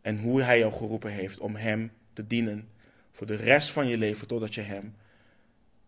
En 0.00 0.18
hoe 0.18 0.42
hij 0.42 0.58
jou 0.58 0.72
geroepen 0.72 1.12
heeft 1.12 1.38
om 1.38 1.56
hem 1.56 1.92
te 2.12 2.26
dienen 2.26 2.68
voor 3.10 3.26
de 3.26 3.34
rest 3.34 3.70
van 3.70 3.86
je 3.86 3.98
leven 3.98 4.26
totdat 4.26 4.54
je 4.54 4.60
hem 4.60 4.96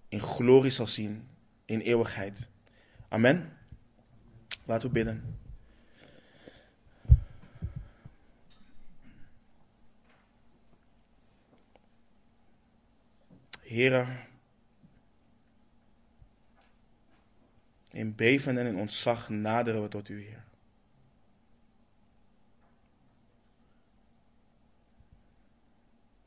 in 0.09 0.21
glorie 0.21 0.71
zal 0.71 0.87
zien 0.87 1.29
in 1.65 1.81
eeuwigheid. 1.81 2.49
Amen. 3.09 3.59
Laten 4.65 4.87
we 4.87 4.95
bidden. 4.95 5.39
Heren, 13.61 14.27
in 17.91 18.15
beven 18.15 18.59
en 18.59 18.67
in 18.67 18.77
ontzag 18.77 19.29
naderen 19.29 19.83
we 19.83 19.89
tot 19.89 20.09
u, 20.09 20.23
Heer. 20.23 20.42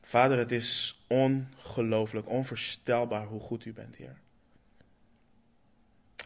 Vader, 0.06 0.38
het 0.38 0.52
is 0.52 1.00
ongelooflijk, 1.06 2.28
onvoorstelbaar 2.28 3.26
hoe 3.26 3.40
goed 3.40 3.64
u 3.64 3.72
bent, 3.72 3.96
Heer. 3.96 4.16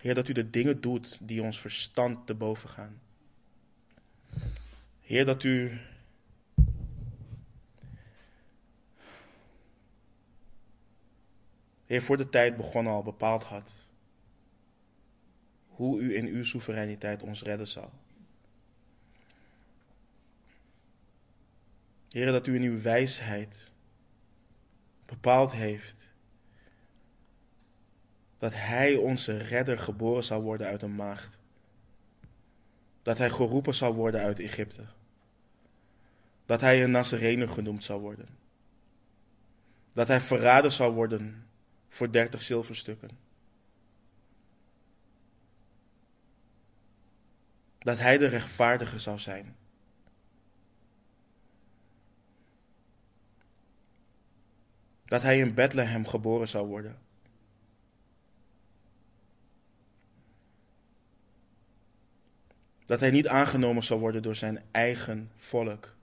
Heer, 0.01 0.15
dat 0.15 0.29
u 0.29 0.33
de 0.33 0.51
dingen 0.51 0.81
doet 0.81 1.19
die 1.23 1.43
ons 1.43 1.61
verstand 1.61 2.27
te 2.27 2.35
boven 2.35 2.69
gaan. 2.69 3.01
Heer, 5.01 5.25
dat 5.25 5.43
u 5.43 5.81
Heer, 11.87 12.03
voor 12.03 12.17
de 12.17 12.29
tijd 12.29 12.57
begonnen 12.57 12.93
al 12.93 13.03
bepaald 13.03 13.45
had 13.45 13.87
hoe 15.67 16.01
u 16.01 16.17
in 16.17 16.27
uw 16.27 16.45
soevereiniteit 16.45 17.23
ons 17.23 17.43
redden 17.43 17.67
zal. 17.67 17.93
Heer, 22.11 22.33
dat 22.33 22.47
u 22.47 22.55
in 22.55 22.63
uw 22.63 22.81
wijsheid 22.81 23.73
bepaald 25.07 25.53
heeft 25.53 26.09
dat 28.41 28.55
Hij 28.55 28.97
onze 28.97 29.37
redder 29.37 29.79
geboren 29.79 30.25
zal 30.25 30.43
worden 30.43 30.67
uit 30.67 30.83
een 30.83 30.95
maagd. 30.95 31.39
Dat 33.03 33.19
Hij 33.19 33.31
geroepen 33.31 33.75
zal 33.75 33.95
worden 33.95 34.21
uit 34.21 34.41
Egypte. 34.41 34.85
Dat 36.47 36.61
Hij 36.61 36.85
een 36.85 36.91
Nazarener 36.91 37.49
genoemd 37.49 37.85
zal 37.85 38.01
worden. 38.01 38.29
Dat 39.93 40.09
Hij 40.09 40.21
verraden 40.21 40.73
zal 40.73 40.93
worden 40.93 41.47
voor 41.87 42.13
dertig 42.13 42.43
zilverstukken. 42.43 43.11
Dat 47.79 47.99
hij 47.99 48.19
de 48.19 48.27
rechtvaardige 48.27 48.99
zou 48.99 49.19
zijn. 49.19 49.57
Dat 55.11 55.23
hij 55.23 55.39
in 55.39 55.55
Bethlehem 55.55 56.07
geboren 56.07 56.49
zou 56.49 56.67
worden. 56.67 56.99
Dat 62.87 63.01
hij 63.01 63.11
niet 63.11 63.29
aangenomen 63.29 63.85
zou 63.85 64.01
worden 64.01 64.23
door 64.23 64.37
zijn 64.37 64.63
eigen 64.71 65.31
volk. 65.37 65.95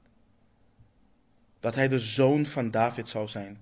Dat 1.60 1.76
hij 1.76 1.88
de 1.88 2.00
zoon 2.00 2.46
van 2.46 2.72
David 2.72 3.08
zou 3.08 3.28
zijn. 3.28 3.62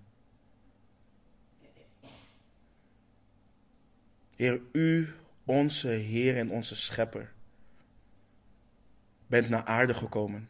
Heer, 4.35 4.61
u, 4.71 5.13
onze 5.43 5.87
Heer 5.87 6.37
en 6.37 6.49
onze 6.49 6.75
Schepper, 6.75 7.31
bent 9.27 9.49
naar 9.49 9.63
aarde 9.65 9.93
gekomen 9.93 10.49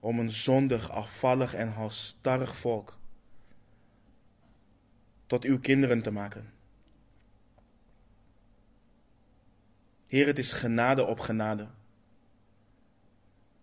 om 0.00 0.18
een 0.18 0.30
zondig, 0.30 0.90
afvallig 0.90 1.54
en 1.54 1.68
halstarrig 1.68 2.56
volk 2.56 2.98
tot 5.26 5.44
uw 5.44 5.60
kinderen 5.60 6.02
te 6.02 6.10
maken. 6.10 6.52
Heer, 10.08 10.26
het 10.26 10.38
is 10.38 10.52
genade 10.52 11.06
op 11.06 11.18
genade. 11.20 11.68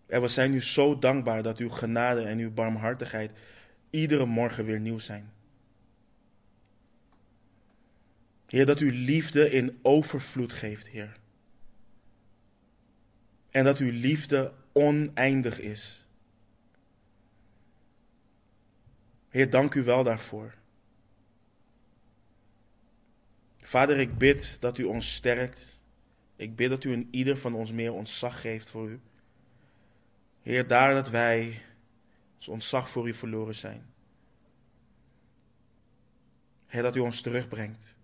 En 0.06 0.20
we 0.20 0.28
zijn 0.28 0.54
u 0.54 0.62
zo 0.62 0.98
dankbaar 0.98 1.42
dat 1.42 1.58
uw 1.58 1.68
genade 1.68 2.22
en 2.22 2.38
uw 2.38 2.52
barmhartigheid 2.52 3.30
iedere 3.90 4.26
morgen 4.26 4.64
weer 4.64 4.80
nieuw 4.80 4.98
zijn. 4.98 5.32
Heer, 8.46 8.66
dat 8.66 8.78
uw 8.78 8.90
liefde 8.92 9.50
in 9.50 9.78
overvloed 9.82 10.52
geeft, 10.52 10.88
Heer. 10.88 11.18
En 13.50 13.64
dat 13.64 13.78
uw 13.78 13.90
liefde 13.92 14.52
oneindig 14.72 15.60
is. 15.60 16.05
Heer, 19.36 19.50
dank 19.50 19.74
u 19.74 19.82
wel 19.82 20.04
daarvoor. 20.04 20.54
Vader, 23.60 23.98
ik 23.98 24.18
bid 24.18 24.60
dat 24.60 24.78
u 24.78 24.84
ons 24.84 25.14
sterkt. 25.14 25.80
Ik 26.36 26.56
bid 26.56 26.70
dat 26.70 26.84
u 26.84 26.92
in 26.92 27.08
ieder 27.10 27.36
van 27.36 27.54
ons 27.54 27.72
meer 27.72 27.92
ontzag 27.92 28.40
geeft 28.40 28.68
voor 28.68 28.88
u. 28.88 29.00
Heer, 30.42 30.66
daar 30.66 30.94
dat 30.94 31.10
wij 31.10 31.62
ons 32.36 32.48
ontzag 32.48 32.88
voor 32.88 33.08
u 33.08 33.14
verloren 33.14 33.54
zijn. 33.54 33.86
Heer, 36.66 36.82
dat 36.82 36.96
u 36.96 37.00
ons 37.00 37.20
terugbrengt. 37.20 37.96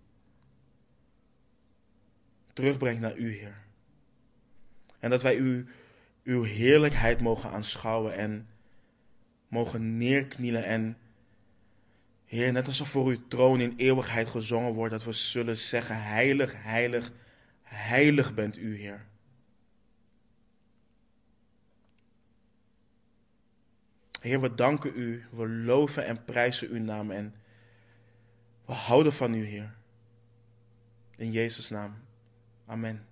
Terugbrengt 2.53 3.01
naar 3.01 3.17
u, 3.17 3.31
Heer. 3.31 3.57
En 4.99 5.09
dat 5.09 5.21
wij 5.21 5.35
u, 5.35 5.67
uw 6.23 6.43
heerlijkheid 6.43 7.21
mogen 7.21 7.49
aanschouwen 7.49 8.15
en 8.15 8.47
mogen 9.47 9.97
neerknielen 9.97 10.63
en 10.63 10.97
Heer, 12.33 12.51
net 12.51 12.67
als 12.67 12.79
er 12.79 12.85
voor 12.85 13.07
uw 13.07 13.27
troon 13.27 13.59
in 13.59 13.73
eeuwigheid 13.77 14.27
gezongen 14.27 14.73
wordt, 14.73 14.91
dat 14.91 15.03
we 15.03 15.13
zullen 15.13 15.57
zeggen, 15.57 16.03
heilig, 16.03 16.53
heilig, 16.55 17.11
heilig 17.61 18.33
bent 18.33 18.57
u, 18.57 18.77
Heer. 18.77 19.05
Heer, 24.21 24.41
we 24.41 24.53
danken 24.53 24.91
u, 24.95 25.25
we 25.29 25.47
loven 25.47 26.05
en 26.05 26.23
prijzen 26.23 26.69
uw 26.69 26.79
naam 26.79 27.11
en 27.11 27.35
we 28.65 28.73
houden 28.73 29.13
van 29.13 29.33
u, 29.33 29.45
Heer. 29.45 29.73
In 31.15 31.31
Jezus' 31.31 31.69
naam. 31.69 31.95
Amen. 32.65 33.05